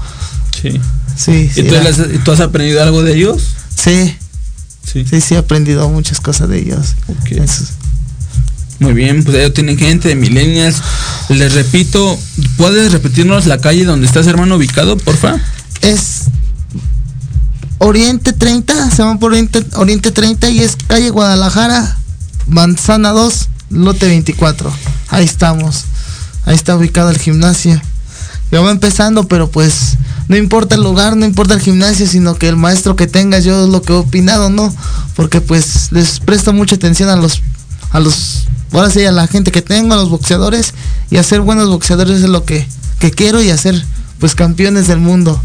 Sí. 0.60 0.80
Sí, 1.16 1.50
sí. 1.52 1.60
¿Y 1.60 2.18
tú, 2.18 2.32
has 2.32 2.40
aprendido 2.40 2.82
algo 2.82 3.02
de 3.02 3.14
ellos? 3.14 3.42
Sí. 3.74 4.16
Sí. 4.84 5.04
Sí, 5.20 5.34
he 5.34 5.38
aprendido 5.38 5.88
muchas 5.88 6.20
cosas 6.20 6.48
de 6.48 6.58
ellos. 6.58 6.94
Muy 8.81 8.95
bien, 8.95 9.22
pues 9.22 9.37
ya 9.37 9.53
tienen 9.53 9.78
gente 9.78 10.09
de 10.09 10.16
millennials. 10.16 10.83
Les 11.28 11.55
repito, 11.55 12.18
¿puedes 12.57 12.93
repetirnos 12.93 13.47
la 13.47 13.59
calle 13.59 13.85
donde 13.85 14.07
estás, 14.07 14.26
hermano, 14.26 14.57
ubicado, 14.57 14.97
porfa? 14.97 15.37
Es 15.83 16.24
Oriente 17.78 18.33
30, 18.33 18.91
se 18.91 18.97
llama 18.97 19.18
por 19.18 19.33
Oriente, 19.33 19.64
Oriente 19.74 20.11
30 20.11 20.51
y 20.51 20.61
es 20.61 20.76
calle 20.87 21.11
Guadalajara, 21.11 21.99
Manzana 22.47 23.11
2, 23.11 23.49
lote 23.70 24.07
24. 24.07 24.72
Ahí 25.09 25.24
estamos. 25.24 25.85
Ahí 26.45 26.55
está 26.55 26.76
ubicado 26.76 27.11
el 27.11 27.18
gimnasio. 27.18 27.81
Ya 28.51 28.61
va 28.61 28.70
empezando, 28.70 29.28
pero 29.28 29.51
pues 29.51 29.97
no 30.28 30.37
importa 30.37 30.74
el 30.74 30.83
lugar, 30.83 31.16
no 31.16 31.24
importa 31.24 31.55
el 31.55 31.61
gimnasio, 31.61 32.07
sino 32.07 32.35
que 32.35 32.49
el 32.49 32.57
maestro 32.57 32.97
que 32.97 33.07
tengas, 33.07 33.45
yo 33.45 33.66
lo 33.66 33.83
que 33.83 33.93
he 33.93 33.97
opinado, 33.97 34.51
¿no? 34.51 34.74
Porque 35.16 35.41
pues 35.41 35.91
les 35.91 36.20
presto 36.20 36.53
mucha 36.53 36.76
atención 36.76 37.09
a 37.09 37.16
los, 37.16 37.43
a 37.93 38.01
los, 38.01 38.47
ahora 38.72 38.90
sí, 38.90 39.04
a 39.04 39.12
la 39.12 39.26
gente 39.26 39.50
que 39.52 39.62
tengo, 39.62 39.94
a 39.94 39.96
los 39.96 40.10
boxeadores, 40.10 40.74
y 41.10 41.16
hacer 41.16 41.40
buenos 41.40 41.68
boxeadores 41.68 42.22
es 42.22 42.28
lo 42.28 42.44
que, 42.44 42.66
que 42.98 43.10
quiero 43.10 43.42
y 43.42 43.50
hacer 43.50 43.84
pues 44.18 44.34
campeones 44.34 44.86
del 44.86 44.98
mundo. 44.98 45.40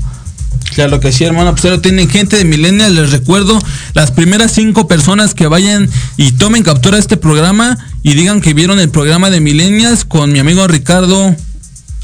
Claro 0.74 1.00
que 1.00 1.12
sí, 1.12 1.24
hermano. 1.24 1.56
Pues 1.56 1.82
tienen 1.82 2.10
gente 2.10 2.38
de 2.38 2.46
Millennial. 2.46 2.96
Les 2.96 3.12
recuerdo, 3.12 3.58
las 3.94 4.12
primeras 4.12 4.52
cinco 4.52 4.88
personas 4.88 5.34
que 5.34 5.48
vayan 5.48 5.90
y 6.18 6.34
tomen 6.34 6.64
captura 6.64 6.98
de 6.98 7.02
este 7.02 7.18
programa 7.18 7.78
y 8.04 8.14
digan 8.14 8.42
que 8.42 8.54
vieron 8.54 8.80
el 8.80 8.90
programa 8.90 9.30
de 9.30 9.40
Millennials 9.40 10.06
con 10.06 10.32
mi 10.32 10.40
amigo 10.40 10.68
Ricardo 10.68 11.36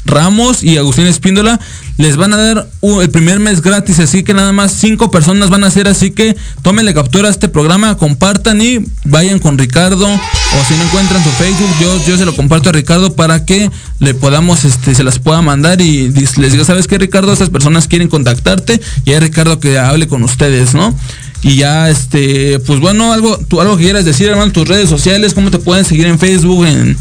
Ramos 0.04 0.62
y 0.62 0.76
Agustín 0.76 1.06
Espíndola 1.06 1.60
les 1.98 2.16
van 2.16 2.32
a 2.32 2.36
dar 2.36 2.68
el 3.00 3.10
primer 3.10 3.38
mes 3.38 3.60
gratis, 3.60 3.98
así 3.98 4.22
que 4.24 4.34
nada 4.34 4.52
más 4.52 4.72
cinco 4.72 5.10
personas 5.10 5.50
van 5.50 5.62
a 5.62 5.68
hacer, 5.68 5.88
así 5.88 6.10
que 6.10 6.36
tómenle 6.62 6.94
captura 6.94 7.28
a 7.28 7.30
este 7.30 7.48
programa, 7.48 7.96
compartan 7.96 8.60
y 8.60 8.78
vayan 9.04 9.38
con 9.38 9.58
Ricardo, 9.58 10.06
o 10.06 10.64
si 10.66 10.74
no 10.74 10.84
encuentran 10.84 11.22
su 11.22 11.30
Facebook, 11.30 11.70
yo, 11.80 12.06
yo 12.06 12.16
se 12.16 12.24
lo 12.24 12.34
comparto 12.34 12.70
a 12.70 12.72
Ricardo 12.72 13.14
para 13.14 13.44
que 13.44 13.70
le 14.00 14.14
podamos, 14.14 14.64
este, 14.64 14.94
se 14.94 15.04
las 15.04 15.18
pueda 15.18 15.42
mandar 15.42 15.80
y 15.80 16.08
les 16.08 16.52
diga, 16.52 16.64
¿sabes 16.64 16.86
qué 16.86 16.98
Ricardo? 16.98 17.32
Estas 17.32 17.50
personas 17.50 17.86
quieren 17.86 18.08
contactarte 18.08 18.80
y 19.04 19.12
hay 19.12 19.20
Ricardo 19.20 19.60
que 19.60 19.78
hable 19.78 20.08
con 20.08 20.22
ustedes, 20.22 20.74
¿no? 20.74 20.96
Y 21.42 21.56
ya, 21.56 21.90
este, 21.90 22.60
pues 22.60 22.78
bueno, 22.80 23.12
algo, 23.12 23.36
tú, 23.36 23.60
algo 23.60 23.76
que 23.76 23.84
quieras 23.84 24.04
decir, 24.04 24.28
hermano, 24.28 24.52
tus 24.52 24.66
redes 24.66 24.88
sociales, 24.88 25.34
cómo 25.34 25.50
te 25.50 25.58
pueden 25.58 25.84
seguir 25.84 26.06
en 26.06 26.18
Facebook, 26.18 26.64
en, 26.66 26.96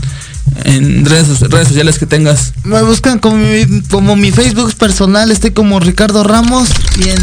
en 0.63 1.05
redes, 1.05 1.39
redes 1.41 1.67
sociales 1.67 1.99
que 1.99 2.05
tengas. 2.05 2.53
Me 2.63 2.81
buscan 2.81 3.19
como 3.19 3.37
mi, 3.37 3.81
como 3.89 4.15
mi 4.15 4.31
Facebook 4.31 4.73
personal, 4.75 5.31
estoy 5.31 5.51
como 5.51 5.79
Ricardo 5.79 6.23
Ramos 6.23 6.69
y 6.97 7.09
en, 7.09 7.19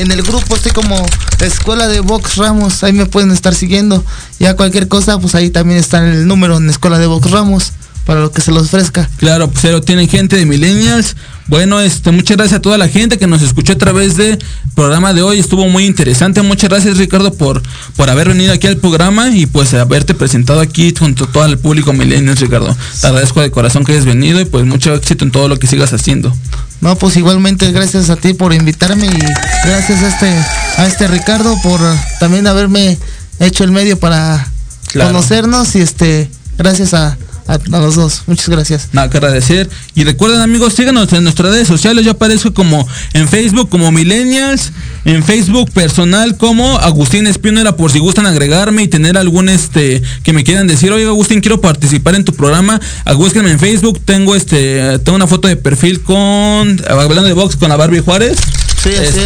en 0.00 0.10
el 0.10 0.22
grupo 0.22 0.56
estoy 0.56 0.72
como 0.72 1.04
Escuela 1.40 1.88
de 1.88 2.00
Box 2.00 2.36
Ramos, 2.36 2.82
ahí 2.84 2.92
me 2.92 3.06
pueden 3.06 3.30
estar 3.30 3.54
siguiendo. 3.54 4.04
Ya 4.38 4.56
cualquier 4.56 4.88
cosa, 4.88 5.18
pues 5.18 5.34
ahí 5.34 5.50
también 5.50 5.78
está 5.78 5.98
el 6.06 6.26
número 6.26 6.56
en 6.56 6.68
Escuela 6.70 6.98
de 6.98 7.06
Box 7.06 7.30
Ramos 7.30 7.72
para 8.04 8.20
lo 8.20 8.32
que 8.32 8.40
se 8.40 8.50
los 8.50 8.64
ofrezca. 8.64 9.08
Claro, 9.16 9.48
pues 9.48 9.62
pero 9.62 9.80
tienen 9.80 10.08
gente 10.08 10.36
de 10.36 10.44
millennials. 10.44 11.16
Bueno, 11.46 11.80
este, 11.80 12.10
muchas 12.12 12.36
gracias 12.36 12.58
a 12.58 12.62
toda 12.62 12.78
la 12.78 12.88
gente 12.88 13.18
que 13.18 13.26
nos 13.26 13.42
escuchó 13.42 13.72
a 13.72 13.78
través 13.78 14.16
del 14.16 14.38
programa 14.74 15.12
de 15.12 15.22
hoy. 15.22 15.38
Estuvo 15.38 15.68
muy 15.68 15.86
interesante. 15.86 16.42
Muchas 16.42 16.70
gracias, 16.70 16.98
Ricardo, 16.98 17.32
por, 17.34 17.62
por 17.96 18.10
haber 18.10 18.28
venido 18.28 18.52
aquí 18.52 18.66
al 18.66 18.76
programa 18.76 19.30
y 19.30 19.46
pues 19.46 19.74
haberte 19.74 20.14
presentado 20.14 20.60
aquí 20.60 20.94
junto 20.96 21.24
a 21.24 21.26
todo 21.28 21.44
el 21.46 21.58
público 21.58 21.92
millennials, 21.92 22.40
Ricardo. 22.40 22.76
Te 23.00 23.06
agradezco 23.06 23.40
de 23.40 23.50
corazón 23.50 23.84
que 23.84 23.92
hayas 23.92 24.04
venido 24.04 24.40
y 24.40 24.44
pues 24.44 24.64
mucho 24.64 24.94
éxito 24.94 25.24
en 25.24 25.30
todo 25.30 25.48
lo 25.48 25.58
que 25.58 25.66
sigas 25.66 25.92
haciendo. 25.92 26.34
No, 26.80 26.96
pues 26.96 27.16
igualmente 27.16 27.70
gracias 27.70 28.10
a 28.10 28.16
ti 28.16 28.34
por 28.34 28.52
invitarme 28.52 29.06
y 29.06 29.18
gracias 29.64 30.02
a 30.02 30.08
este, 30.08 30.80
a 30.80 30.86
este 30.86 31.06
Ricardo 31.06 31.56
por 31.62 31.80
también 32.18 32.46
haberme 32.46 32.98
hecho 33.38 33.64
el 33.64 33.70
medio 33.70 33.98
para 33.98 34.48
conocernos 34.92 35.76
y 35.76 35.80
este, 35.80 36.28
gracias 36.58 36.94
a, 36.94 37.16
a, 37.46 37.58
los 37.78 37.94
dos. 37.94 38.22
Muchas 38.26 38.48
gracias. 38.48 38.88
Nada 38.92 39.10
que 39.10 39.18
agradecer. 39.18 39.68
Y 39.94 40.04
recuerden 40.04 40.40
amigos, 40.40 40.74
síganos 40.74 41.12
en 41.12 41.24
nuestras 41.24 41.50
redes 41.50 41.68
sociales. 41.68 42.04
Yo 42.04 42.12
aparezco 42.12 42.52
como 42.54 42.86
en 43.12 43.28
Facebook 43.28 43.68
como 43.68 43.92
Millennials, 43.92 44.72
en 45.04 45.22
Facebook 45.24 45.70
personal 45.72 46.36
como 46.36 46.78
Agustín 46.78 47.26
Espínola 47.26 47.76
por 47.76 47.90
si 47.92 47.98
gustan 47.98 48.26
agregarme 48.26 48.82
y 48.82 48.88
tener 48.88 49.16
algún 49.16 49.48
este 49.48 50.02
que 50.22 50.32
me 50.32 50.44
quieran 50.44 50.66
decir, 50.66 50.92
oye 50.92 51.06
Agustín, 51.06 51.40
quiero 51.40 51.60
participar 51.60 52.14
en 52.14 52.24
tu 52.24 52.34
programa. 52.34 52.80
Búsquenme 53.16 53.50
en 53.50 53.60
Facebook, 53.60 54.00
tengo 54.04 54.34
este, 54.34 54.98
tengo 55.00 55.16
una 55.16 55.26
foto 55.26 55.48
de 55.48 55.56
perfil 55.56 56.02
con 56.02 56.80
hablando 56.88 57.24
de 57.24 57.32
box 57.32 57.56
con 57.56 57.68
la 57.68 57.76
Barbie 57.76 58.00
Juárez. 58.00 58.38
Sí, 58.82 58.90
así 58.90 59.20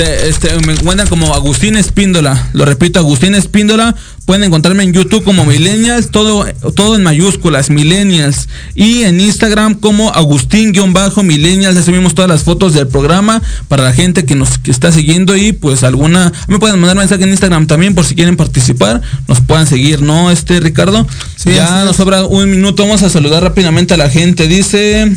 este, 0.00 0.28
este, 0.28 0.66
me 0.66 0.72
encuentran 0.72 1.08
como 1.08 1.34
Agustín 1.34 1.76
Espíndola. 1.76 2.48
Lo 2.54 2.64
repito, 2.64 2.98
Agustín 2.98 3.34
Espíndola. 3.34 3.94
Pueden 4.24 4.44
encontrarme 4.44 4.82
en 4.82 4.94
YouTube 4.94 5.24
como 5.24 5.44
Millennials, 5.44 6.10
todo, 6.10 6.46
todo 6.74 6.96
en 6.96 7.02
mayúsculas, 7.02 7.68
Millennials. 7.68 8.48
Y 8.74 9.02
en 9.02 9.20
Instagram 9.20 9.74
como 9.74 10.10
Agustín-Millennials. 10.14 11.76
Asumimos 11.76 12.14
todas 12.14 12.30
las 12.30 12.44
fotos 12.44 12.72
del 12.72 12.88
programa 12.88 13.42
para 13.68 13.84
la 13.84 13.92
gente 13.92 14.24
que 14.24 14.34
nos 14.34 14.60
está 14.64 14.90
siguiendo. 14.90 15.36
Y 15.36 15.52
pues 15.52 15.82
alguna, 15.82 16.32
me 16.48 16.58
pueden 16.58 16.78
mandar 16.80 16.96
mensaje 16.96 17.24
en 17.24 17.30
Instagram 17.30 17.66
también 17.66 17.94
por 17.94 18.06
si 18.06 18.14
quieren 18.14 18.36
participar. 18.36 19.02
Nos 19.28 19.40
puedan 19.42 19.66
seguir, 19.66 20.00
¿no, 20.00 20.30
este 20.30 20.60
Ricardo? 20.60 21.06
ya 21.44 21.84
nos 21.84 21.96
sobra 21.96 22.24
un 22.24 22.50
minuto. 22.50 22.84
Vamos 22.84 23.02
a 23.02 23.10
saludar 23.10 23.42
rápidamente 23.42 23.94
a 23.94 23.96
la 23.98 24.08
gente. 24.08 24.48
Dice. 24.48 25.14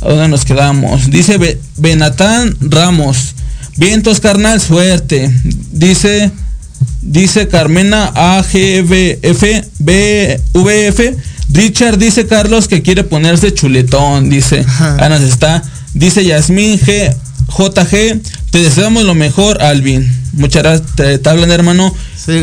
¿A 0.00 0.10
dónde 0.10 0.28
nos 0.28 0.44
quedamos? 0.44 1.10
Dice 1.10 1.58
Benatán 1.76 2.56
Ramos. 2.60 3.34
Vientos, 3.78 4.18
carnal, 4.18 4.60
suerte. 4.60 5.32
Dice, 5.70 6.32
dice 7.00 7.46
Carmena 7.46 8.10
AGBF, 8.12 9.44
BVF. 9.78 11.00
Richard 11.50 11.96
dice 11.96 12.26
Carlos 12.26 12.66
que 12.66 12.82
quiere 12.82 13.04
ponerse 13.04 13.54
chuletón, 13.54 14.30
dice. 14.30 14.66
Nos 15.08 15.20
está. 15.22 15.62
Dice 15.94 16.24
Yasmín 16.24 16.78
G, 16.80 17.14
JG, 17.56 18.20
te 18.50 18.58
deseamos 18.58 19.04
lo 19.04 19.14
mejor, 19.14 19.62
Alvin. 19.62 20.12
Muchas 20.32 20.64
gracias, 20.64 20.96
te, 20.96 21.18
te 21.18 21.28
hablan 21.28 21.52
hermano. 21.52 21.94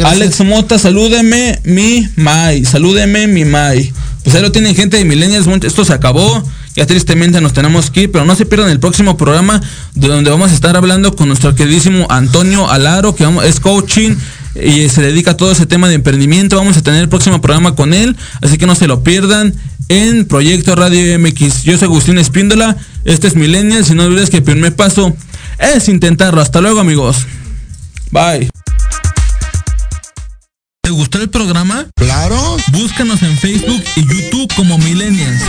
Alex 0.05 0.39
Mota, 0.39 0.79
salúdeme 0.79 1.59
mi 1.65 2.07
Mai, 2.15 2.63
salúdeme 2.63 3.27
mi 3.27 3.43
Mai. 3.43 3.93
Pues 4.23 4.35
ahí 4.35 4.41
lo 4.41 4.53
tienen 4.53 4.73
gente 4.73 4.97
de 4.97 5.05
Millennials, 5.05 5.47
esto 5.65 5.83
se 5.83 5.93
acabó. 5.93 6.43
Ya 6.75 6.85
tristemente 6.85 7.39
nos 7.39 7.53
tenemos 7.53 7.89
que 7.89 8.03
ir, 8.03 8.11
pero 8.11 8.25
no 8.25 8.35
se 8.35 8.45
pierdan 8.45 8.69
el 8.69 8.79
próximo 8.79 9.15
programa 9.15 9.61
de 9.93 10.07
donde 10.07 10.29
vamos 10.29 10.51
a 10.51 10.53
estar 10.53 10.75
hablando 10.75 11.15
con 11.15 11.29
nuestro 11.29 11.55
queridísimo 11.55 12.05
Antonio 12.09 12.69
Alaro, 12.69 13.15
que 13.15 13.25
es 13.45 13.59
coaching 13.61 14.15
y 14.55 14.89
se 14.89 15.01
dedica 15.01 15.31
a 15.31 15.37
todo 15.37 15.51
ese 15.51 15.65
tema 15.65 15.87
de 15.87 15.95
emprendimiento. 15.95 16.57
Vamos 16.57 16.75
a 16.75 16.81
tener 16.81 17.01
el 17.01 17.09
próximo 17.09 17.41
programa 17.41 17.75
con 17.75 17.93
él, 17.93 18.17
así 18.41 18.57
que 18.57 18.65
no 18.65 18.75
se 18.75 18.87
lo 18.87 19.03
pierdan 19.03 19.53
en 19.87 20.25
Proyecto 20.25 20.75
Radio 20.75 21.17
MX. 21.19 21.63
Yo 21.63 21.77
soy 21.77 21.85
Agustín 21.85 22.17
Espíndola, 22.17 22.75
este 23.05 23.27
es 23.27 23.35
Millennial, 23.35 23.85
si 23.85 23.93
no 23.93 24.03
olvides 24.03 24.29
que 24.29 24.37
el 24.37 24.43
primer 24.43 24.75
paso 24.75 25.15
es 25.59 25.87
intentarlo. 25.87 26.41
Hasta 26.41 26.59
luego 26.61 26.79
amigos. 26.79 27.25
Bye. 28.11 28.49
¿Te 30.85 30.91
gustó 30.91 31.19
el 31.19 31.31
programa? 31.31 31.87
Claro. 31.95 32.57
Búscanos 32.67 33.23
en 33.23 33.35
Facebook 33.39 33.83
y 33.95 34.01
YouTube 34.01 34.53
como 34.55 34.77
Millennials. 34.77 35.41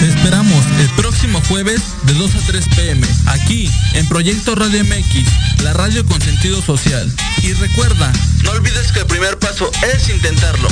Te 0.00 0.08
esperamos 0.08 0.62
el 0.80 0.88
próximo 0.90 1.40
jueves 1.48 1.80
de 2.02 2.12
2 2.12 2.34
a 2.34 2.38
3 2.46 2.68
pm, 2.76 3.06
aquí 3.24 3.70
en 3.94 4.06
Proyecto 4.06 4.54
Radio 4.54 4.84
MX, 4.84 5.62
la 5.62 5.72
radio 5.72 6.04
con 6.04 6.20
sentido 6.20 6.60
social. 6.60 7.10
Y 7.42 7.54
recuerda, 7.54 8.12
no 8.44 8.50
olvides 8.50 8.92
que 8.92 9.00
el 9.00 9.06
primer 9.06 9.38
paso 9.38 9.70
es 9.94 10.10
intentarlo. 10.10 10.68